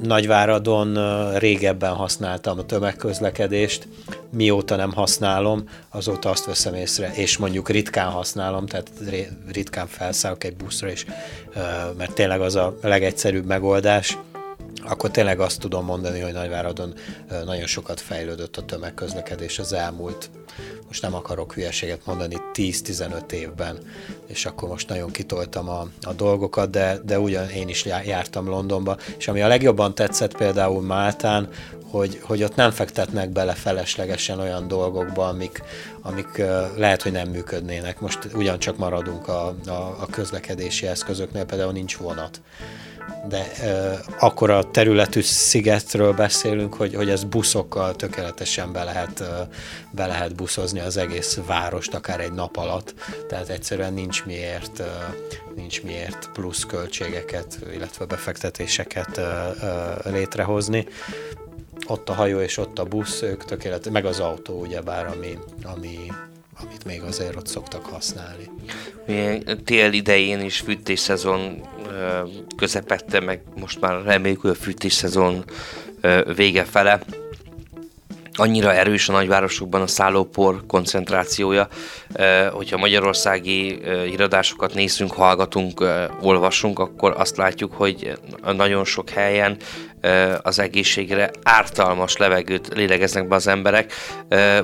Nagyváradon 0.04 0.98
régebben 1.38 1.94
használtam 1.94 2.60
a 2.60 2.66
tömegközlekedést, 2.66 3.88
mióta 4.30 4.76
nem 4.76 4.94
használom, 4.94 5.64
azóta 5.90 6.30
azt 6.30 6.46
veszem 6.46 6.74
észre, 6.74 7.12
és 7.16 7.38
mondjuk 7.38 7.70
ritkán 7.70 8.10
használom, 8.10 8.66
tehát 8.66 8.92
ritkán 9.52 9.88
felszállok 9.88 10.44
egy 10.44 10.56
buszra 10.56 10.92
is, 10.92 11.06
mert 11.98 12.14
tényleg 12.14 12.42
az 12.42 12.56
a 12.56 12.78
legegyszerűbb 12.82 13.46
megoldás, 13.46 14.18
akkor 14.84 15.12
tényleg 15.12 15.40
azt 15.40 15.60
tudom 15.60 15.86
mondani, 15.86 16.20
hogy 16.20 16.34
Nagyváradon 16.34 16.94
nagyon 17.46 17.66
sokat 17.66 18.00
fejlődött 18.00 18.58
a 18.58 18.66
tömegközlekedés 18.66 19.60
az 19.60 19.74
elmúlt, 19.74 20.30
most 20.88 21.02
nem 21.02 21.16
akarok 21.16 21.54
hülyeséget 21.54 22.06
mondani, 22.06 22.36
10-15 22.54 23.32
évben, 23.32 23.78
és 24.28 24.46
akkor 24.46 24.70
most 24.70 24.90
nagyon 24.90 25.12
kitoltam 25.12 25.70
a, 25.70 25.88
a 26.02 26.14
dolgokat, 26.14 26.70
de, 26.70 27.00
de 27.06 27.20
ugyan 27.20 27.50
én 27.50 27.70
is 27.70 27.86
jártam 27.86 28.48
Londonba, 28.48 28.98
és 29.18 29.28
ami 29.28 29.42
a 29.42 29.48
legjobban 29.48 29.96
tetszett 29.96 30.38
például 30.38 30.82
Máltán, 30.82 31.50
hogy, 31.90 32.20
hogy 32.22 32.44
ott 32.44 32.56
nem 32.56 32.72
fektetnek 32.72 33.30
bele 33.30 33.54
feleslegesen 33.54 34.40
olyan 34.40 34.68
dolgokba, 34.68 35.28
amik, 35.28 35.64
amik 36.02 36.44
lehet, 36.76 37.02
hogy 37.02 37.12
nem 37.12 37.30
működnének. 37.30 38.00
Most 38.00 38.30
ugyancsak 38.34 38.78
maradunk 38.78 39.28
a, 39.28 39.56
a, 39.66 39.72
a 39.72 40.08
közlekedési 40.12 40.88
eszközöknél, 40.88 41.46
például 41.46 41.72
nincs 41.72 41.98
vonat 41.98 42.42
de 43.28 43.52
uh, 43.62 44.00
akkor 44.20 44.50
a 44.50 44.72
területű 44.72 45.22
szigetről 45.22 46.14
beszélünk, 46.14 46.74
hogy, 46.74 46.96
hogy 46.96 47.10
ez 47.10 47.24
buszokkal 47.24 47.96
tökéletesen 47.96 48.72
be 48.72 48.84
lehet, 48.84 49.20
uh, 49.20 49.28
be 49.92 50.06
lehet 50.06 50.36
buszozni 50.36 50.80
az 50.80 50.98
egész 50.98 51.40
várost, 51.48 51.94
akár 51.94 52.20
egy 52.20 52.32
nap 52.32 52.58
alatt, 52.58 52.94
tehát 53.28 53.50
egyszerűen 53.50 53.94
nincs 53.94 54.26
miért, 54.26 54.80
uh, 54.80 54.86
nincs 55.56 55.84
miért 55.84 56.30
plusz 56.34 56.64
költségeket, 56.64 57.60
illetve 57.74 58.06
befektetéseket 58.06 59.18
uh, 59.18 59.24
uh, 59.62 60.12
létrehozni. 60.12 60.88
Ott 61.88 62.10
a 62.10 62.14
hajó 62.14 62.40
és 62.40 62.58
ott 62.58 62.80
a 62.80 62.84
busz, 62.84 63.22
ők 63.22 63.46
tökéletes, 63.46 63.92
meg 63.92 64.06
az 64.06 64.20
autó 64.20 64.60
ugyebár, 64.60 65.06
ami, 65.06 65.38
ami 65.64 66.12
amit 66.64 66.86
még 66.86 67.02
azért 67.02 67.36
ott 67.36 67.48
szoktak 67.48 67.86
használni. 67.86 68.50
Tél 69.66 69.94
idején 69.94 70.40
is 70.40 70.64
szezon 70.96 71.68
közepette, 72.58 73.20
meg 73.20 73.42
most 73.56 73.80
már 73.80 74.04
reméljük, 74.04 74.42
hogy 74.42 74.50
a 74.50 74.56
fűtésszezon 74.56 75.44
vége 76.36 76.64
fele 76.64 77.02
annyira 78.40 78.74
erős 78.74 79.10
a 79.10 79.12
nagyvárosokban 79.12 79.82
a 79.82 79.88
szállópor 79.88 80.64
koncentrációja, 80.68 81.68
hogyha 82.52 82.78
magyarországi 82.78 83.80
híradásokat 84.06 84.74
nézzünk, 84.74 85.12
hallgatunk, 85.12 85.86
olvasunk, 86.22 86.80
akkor 86.80 87.14
azt 87.18 87.38
látjuk, 87.38 87.74
hogy 87.74 88.20
nagyon 88.56 88.86
sok 88.86 89.10
helyen 89.10 89.58
az 90.42 90.60
egészségre 90.60 91.32
ártalmas 91.44 92.18
levegőt 92.18 92.68
lélegeznek 92.74 93.28
be 93.28 93.36
az 93.36 93.48
emberek, 93.48 93.94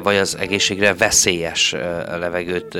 vagy 0.03 0.15
az 0.15 0.37
egészségre 0.39 0.93
veszélyes 0.93 1.71
levegőt 2.07 2.77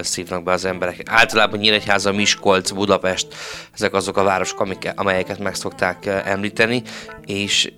szívnak 0.00 0.42
be 0.42 0.52
az 0.52 0.64
emberek. 0.64 1.00
Általában 1.04 1.58
Nyíregyháza, 1.58 2.12
Miskolc, 2.12 2.70
Budapest, 2.70 3.26
ezek 3.74 3.94
azok 3.94 4.16
a 4.16 4.22
városok, 4.22 4.66
amelyeket 4.94 5.38
meg 5.38 5.54
szokták 5.54 6.06
említeni, 6.06 6.82
és 7.26 7.72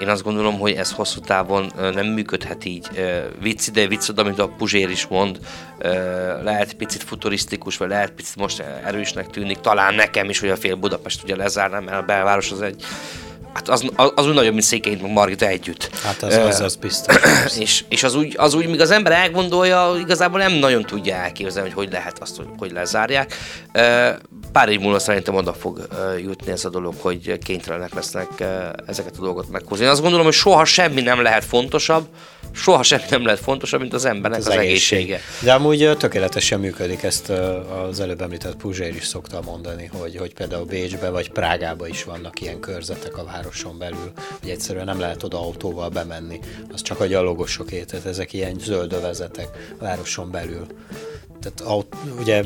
én 0.00 0.08
azt 0.08 0.22
gondolom, 0.22 0.58
hogy 0.58 0.72
ez 0.72 0.92
hosszú 0.92 1.20
távon 1.20 1.72
nem 1.76 2.06
működhet 2.06 2.64
így. 2.64 2.88
Vicc 3.40 3.66
ide, 3.66 3.86
vicc 3.86 4.08
oda, 4.08 4.22
amit 4.22 4.38
a 4.38 4.48
Puzsér 4.48 4.90
is 4.90 5.06
mond, 5.06 5.38
lehet 6.42 6.74
picit 6.74 7.02
futurisztikus, 7.02 7.76
vagy 7.76 7.88
lehet 7.88 8.10
picit 8.10 8.36
most 8.36 8.64
erősnek 8.84 9.26
tűnik, 9.26 9.60
talán 9.60 9.94
nekem 9.94 10.28
is, 10.28 10.40
hogy 10.40 10.48
a 10.48 10.56
fél 10.56 10.74
Budapest 10.74 11.22
ugye 11.22 11.36
lezárnám, 11.36 11.84
mert 11.84 11.98
a 11.98 12.02
belváros 12.02 12.50
az 12.50 12.62
egy 12.62 12.84
Hát 13.52 13.68
az, 13.68 13.84
az, 13.96 14.12
az 14.14 14.26
úgy 14.26 14.34
nagyobb, 14.34 14.52
mint 14.52 14.64
Székelyint, 14.64 15.02
meg 15.02 15.12
Margita 15.12 15.46
együtt. 15.46 15.96
Hát 16.02 16.22
az, 16.22 16.36
az, 16.36 16.60
az 16.60 16.76
biztos. 16.76 17.16
és, 17.58 17.84
és 17.88 18.02
az, 18.02 18.14
úgy, 18.14 18.34
az 18.38 18.54
úgy, 18.54 18.66
míg 18.66 18.80
az 18.80 18.90
ember 18.90 19.12
elgondolja, 19.12 19.96
igazából 20.00 20.38
nem 20.38 20.52
nagyon 20.52 20.82
tudja 20.82 21.14
elképzelni, 21.14 21.70
hogy 21.70 21.84
hogy 21.84 21.92
lehet 21.92 22.18
azt, 22.18 22.36
hogy, 22.36 22.46
hogy 22.58 22.72
lezárják. 22.72 23.34
Pár 24.52 24.68
év 24.68 24.80
múlva 24.80 24.98
szerintem 24.98 25.34
oda 25.34 25.52
fog 25.52 25.88
jutni 26.22 26.52
ez 26.52 26.64
a 26.64 26.68
dolog, 26.68 26.94
hogy 26.98 27.38
kénytelenek 27.38 27.94
lesznek 27.94 28.28
ezeket 28.86 29.16
a 29.16 29.20
dolgokat 29.20 29.50
meghozni. 29.50 29.84
Én 29.84 29.90
azt 29.90 30.00
gondolom, 30.00 30.24
hogy 30.24 30.34
soha 30.34 30.64
semmi 30.64 31.00
nem 31.00 31.22
lehet 31.22 31.44
fontosabb, 31.44 32.06
soha 32.52 32.82
semmi 32.82 33.02
nem 33.10 33.24
lehet 33.24 33.40
fontosabb, 33.40 33.80
mint 33.80 33.94
az 33.94 34.04
embernek 34.04 34.38
az, 34.38 34.46
az 34.46 34.52
egészsége. 34.52 35.00
egészsége. 35.00 35.20
De 35.42 35.52
amúgy 35.52 35.96
tökéletesen 35.98 36.60
működik, 36.60 37.02
ezt 37.02 37.28
az 37.90 38.00
előbb 38.00 38.22
említett 38.22 38.56
Puzsér 38.56 38.94
is 38.94 39.06
szokta 39.06 39.40
mondani, 39.44 39.90
hogy, 39.98 40.16
hogy 40.16 40.34
például 40.34 40.64
Bécsbe 40.64 41.10
vagy 41.10 41.30
Prágába 41.30 41.86
is 41.86 42.04
vannak 42.04 42.40
ilyen 42.40 42.60
körzetek 42.60 43.18
a 43.18 43.24
városon 43.40 43.78
belül, 43.78 44.12
hogy 44.40 44.50
egyszerűen 44.50 44.84
nem 44.84 45.00
lehet 45.00 45.22
oda 45.22 45.40
autóval 45.40 45.88
bemenni, 45.88 46.40
az 46.72 46.82
csak 46.82 47.00
a 47.00 47.06
gyalogosok 47.06 47.68
tehát 47.68 48.06
ezek 48.06 48.32
ilyen 48.32 48.58
zöld 48.58 48.92
övezetek 48.92 49.74
a 49.78 49.82
városon 49.84 50.30
belül. 50.30 50.66
Tehát 51.40 51.86
ugye 52.20 52.44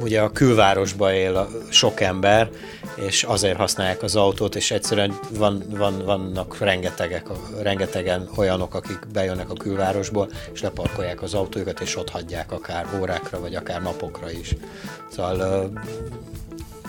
ugye 0.00 0.20
a 0.20 0.30
külvárosba 0.30 1.14
él 1.14 1.48
sok 1.70 2.00
ember, 2.00 2.50
és 2.94 3.22
azért 3.22 3.56
használják 3.56 4.02
az 4.02 4.16
autót, 4.16 4.54
és 4.54 4.70
egyszerűen 4.70 5.18
van, 5.30 5.64
van, 5.68 6.04
vannak 6.04 6.58
rengetegek, 6.58 7.26
rengetegen 7.62 8.28
olyanok, 8.36 8.74
akik 8.74 8.98
bejönnek 9.12 9.50
a 9.50 9.54
külvárosból, 9.54 10.28
és 10.52 10.62
leparkolják 10.62 11.22
az 11.22 11.34
autójukat, 11.34 11.80
és 11.80 11.96
ott 11.96 12.10
hagyják 12.10 12.52
akár 12.52 12.86
órákra, 13.00 13.40
vagy 13.40 13.54
akár 13.54 13.82
napokra 13.82 14.30
is. 14.30 14.54
Szóval 15.10 15.70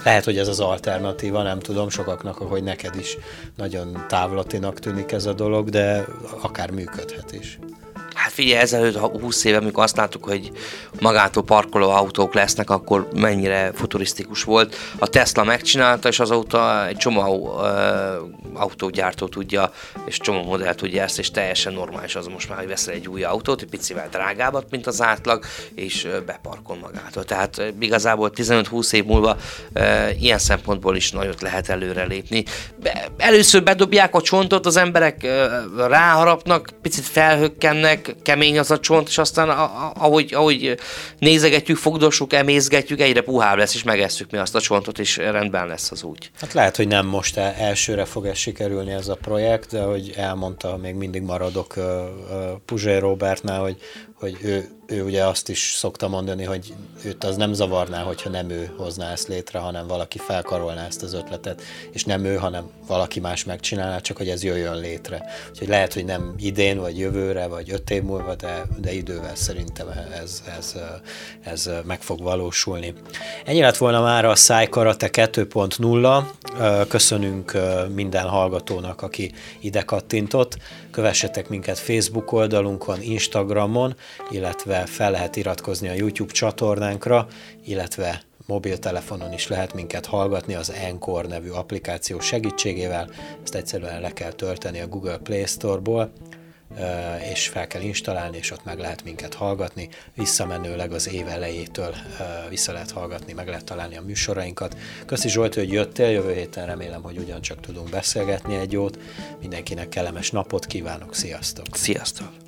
lehet, 0.04 0.24
hogy 0.24 0.38
ez 0.38 0.48
az 0.48 0.60
alternatíva, 0.60 1.42
nem 1.42 1.60
tudom, 1.60 1.90
sokaknak, 1.90 2.38
hogy 2.38 2.64
neked 2.64 2.96
is 2.96 3.18
nagyon 3.56 4.06
távlatinak 4.08 4.80
tűnik 4.80 5.12
ez 5.12 5.26
a 5.26 5.34
dolog, 5.34 5.70
de 5.70 6.06
akár 6.42 6.72
működhet 6.72 7.32
is. 7.32 7.60
Hát 8.14 8.32
figyelj, 8.32 8.62
ezelőtt 8.62 8.98
20 8.98 9.44
éve, 9.44 9.58
amikor 9.58 9.84
azt 9.84 9.98
láttuk, 9.98 10.24
hogy 10.24 10.52
magától 11.00 11.44
parkoló 11.44 11.90
autók 11.90 12.34
lesznek, 12.34 12.70
akkor 12.70 13.08
mennyire 13.16 13.72
futurisztikus 13.76 14.44
volt. 14.44 14.76
A 15.00 15.08
Tesla 15.08 15.44
megcsinálta, 15.44 16.08
és 16.08 16.20
azóta 16.20 16.88
egy 16.88 16.98
csomó 16.98 17.56
uh, 17.56 17.64
autógyártó 18.54 19.28
tudja, 19.28 19.72
és 20.06 20.18
csomó 20.18 20.44
modell 20.44 20.74
tudja 20.74 21.04
ezt, 21.04 21.20
és 21.20 21.32
teljesen 21.32 21.74
normális 21.74 22.16
az 22.16 22.28
most 22.28 22.50
már, 22.50 22.58
hogy 22.58 22.68
veszel 22.68 22.94
egy 22.94 23.08
új 23.08 23.24
autót, 23.24 23.62
egy 23.62 23.70
picivel 23.70 24.08
drágábbat, 24.12 24.66
mint 24.70 24.88
az 24.88 25.02
átlag, 25.02 25.46
és 25.76 26.08
beparkol 26.26 26.78
magától. 26.82 27.24
Tehát 27.24 27.74
igazából 27.80 28.32
15-20 28.36 28.94
év 28.94 29.06
múlva 29.06 29.38
uh, 29.76 30.22
ilyen 30.22 30.40
szempontból 30.40 30.96
is 30.96 31.12
nagyot 31.12 31.42
lehet 31.42 31.70
előrelépni. 31.70 32.44
Be, 32.84 33.08
először 33.18 33.64
bedobják 33.64 34.16
a 34.16 34.22
csontot, 34.22 34.66
az 34.66 34.78
emberek 34.78 35.22
uh, 35.24 35.88
ráharapnak, 35.88 36.70
picit 36.82 37.06
felhökkennek, 37.06 38.03
kemény 38.22 38.60
az 38.60 38.72
a 38.72 38.80
csont, 38.80 39.08
és 39.08 39.18
aztán 39.18 39.50
ahogy, 39.96 40.34
ahogy 40.34 40.78
nézegetjük, 41.20 41.78
fogdossuk, 41.78 42.34
emészgetjük, 42.34 43.02
egyre 43.02 43.22
puhább 43.22 43.58
lesz, 43.58 43.76
és 43.76 43.84
megesszük 43.84 44.32
mi 44.32 44.38
azt 44.38 44.56
a 44.56 44.62
csontot, 44.62 45.00
és 45.00 45.18
rendben 45.18 45.68
lesz 45.68 45.92
az 45.92 46.04
úgy. 46.04 46.32
Hát 46.40 46.54
lehet, 46.54 46.76
hogy 46.76 46.88
nem 46.88 47.06
most 47.06 47.38
elsőre 47.38 48.06
fog 48.06 48.26
ez 48.26 48.38
sikerülni 48.38 48.92
ez 48.92 49.08
a 49.08 49.16
projekt, 49.16 49.72
de 49.72 49.82
hogy 49.82 50.14
elmondta, 50.16 50.78
még 50.78 50.96
mindig 50.96 51.22
maradok 51.22 51.74
Puzsé 52.66 52.98
Robertnál, 52.98 53.62
hogy, 53.62 53.78
hogy 54.24 54.38
ő 54.42 54.84
ő 54.86 55.04
ugye 55.04 55.26
azt 55.26 55.50
is 55.50 55.74
szokta 55.76 56.08
mondani, 56.08 56.44
hogy 56.44 56.74
őt 57.06 57.24
az 57.24 57.36
nem 57.36 57.54
zavarná, 57.54 58.02
hogyha 58.02 58.30
nem 58.30 58.50
ő 58.50 58.74
hozná 58.78 59.12
ezt 59.12 59.28
létre, 59.28 59.60
hanem 59.60 59.88
valaki 59.88 60.18
felkarolná 60.18 60.86
ezt 60.86 61.04
az 61.04 61.14
ötletet, 61.14 61.62
és 61.92 62.04
nem 62.04 62.26
ő, 62.26 62.36
hanem 62.36 62.70
valaki 62.88 63.20
más 63.20 63.44
megcsinálná, 63.44 64.00
csak 64.00 64.18
hogy 64.18 64.30
ez 64.30 64.44
jöjjön 64.44 64.80
létre. 64.80 65.26
Úgyhogy 65.50 65.68
lehet, 65.68 65.94
hogy 65.94 66.06
nem 66.06 66.34
idén, 66.38 66.80
vagy 66.80 66.98
jövőre, 66.98 67.48
vagy 67.48 67.72
öt 67.72 67.90
év 67.90 68.04
múlva, 68.04 68.36
de, 68.36 68.64
de 68.78 68.94
idővel 68.94 69.36
szerintem 69.36 69.88
ez, 70.22 70.44
ez, 70.58 70.76
ez 71.42 71.70
meg 71.86 72.02
fog 72.02 72.22
valósulni. 72.22 72.94
Ennyi 73.46 73.62
lett 73.62 73.78
volna 73.78 74.02
már 74.02 74.26
a 74.26 74.36
Szájkarate 74.36 75.10
2.0. 75.12 76.88
Köszönünk 76.88 77.58
minden 77.94 78.28
hallgatónak, 78.28 79.02
aki 79.02 79.32
ide 79.60 79.82
kattintott. 79.82 80.58
Kövessetek 80.94 81.50
minket 81.50 81.80
Facebook 81.80 82.32
oldalunkon, 82.32 83.02
Instagramon, 83.02 83.96
illetve 84.30 84.86
fel 84.86 85.12
lehet 85.12 85.36
iratkozni 85.36 85.88
a 85.88 85.94
YouTube 85.94 86.32
csatornánkra, 86.32 87.28
illetve 87.66 88.22
mobiltelefonon 88.46 89.34
is 89.34 89.48
lehet 89.48 89.74
minket 89.74 90.06
hallgatni 90.06 90.54
az 90.54 90.74
Encore 90.90 91.28
nevű 91.28 91.50
applikáció 91.50 92.20
segítségével. 92.20 93.10
Ezt 93.44 93.56
egyszerűen 93.56 94.02
le 94.02 94.14
kell 94.14 94.32
tölteni 94.32 94.80
a 94.80 94.88
Google 94.88 95.18
Play 95.18 95.46
Store-ból, 95.46 96.12
és 97.32 97.48
fel 97.48 97.68
kell 97.68 97.82
installálni, 97.82 98.38
és 98.38 98.52
ott 98.52 98.64
meg 98.64 98.80
lehet 98.80 99.04
minket 99.04 99.34
hallgatni. 99.34 99.90
Visszamenőleg 100.16 100.92
az 100.92 101.10
év 101.10 101.28
elejétől 101.28 101.96
vissza 102.50 102.72
lehet 102.72 102.92
hallgatni, 102.92 103.34
meg 103.34 103.48
lehet 103.48 103.66
találni 103.66 103.98
a 103.98 104.02
műsorainkat. 104.02 104.78
Köszi 105.06 105.30
Zsolt, 105.30 105.54
hogy 105.54 105.72
jöttél, 105.72 106.10
jövő 106.10 106.34
héten 106.34 106.66
remélem, 106.66 107.02
hogy 107.02 107.18
ugyancsak 107.18 107.60
tudunk 107.60 107.90
beszélgetni 107.90 108.56
egy 108.56 108.72
jót. 108.72 109.00
Mindenkinek 109.40 109.90
kellemes 109.90 110.32
napot 110.32 110.66
kívánok, 110.66 111.16
sziasztok! 111.16 111.66
Sziasztok! 111.72 112.43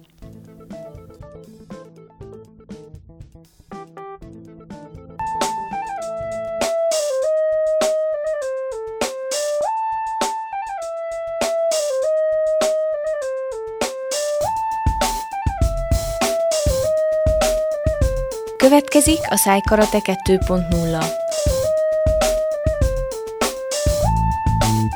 Következik 18.96 19.32
a 19.32 19.36
Szájkarate 19.36 20.00
2.0. 20.00 21.06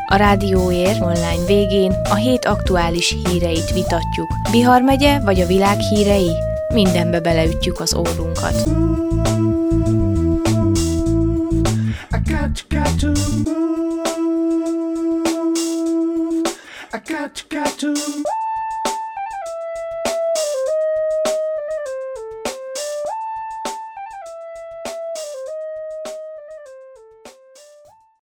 A 0.05 0.15
Rádióér 0.15 1.01
online 1.01 1.45
végén 1.45 1.91
a 2.09 2.15
hét 2.15 2.45
aktuális 2.45 3.15
híreit 3.23 3.71
vitatjuk. 3.71 4.33
Bihar 4.51 4.81
megye 4.81 5.19
vagy 5.19 5.41
a 5.41 5.45
világ 5.45 5.79
hírei? 5.79 6.31
Mindenbe 6.73 7.19
beleütjük 7.19 7.79
az 7.79 7.95
órunkat. 7.95 8.63
Got, 17.05 17.45
got 17.49 17.77
to 17.79 18.38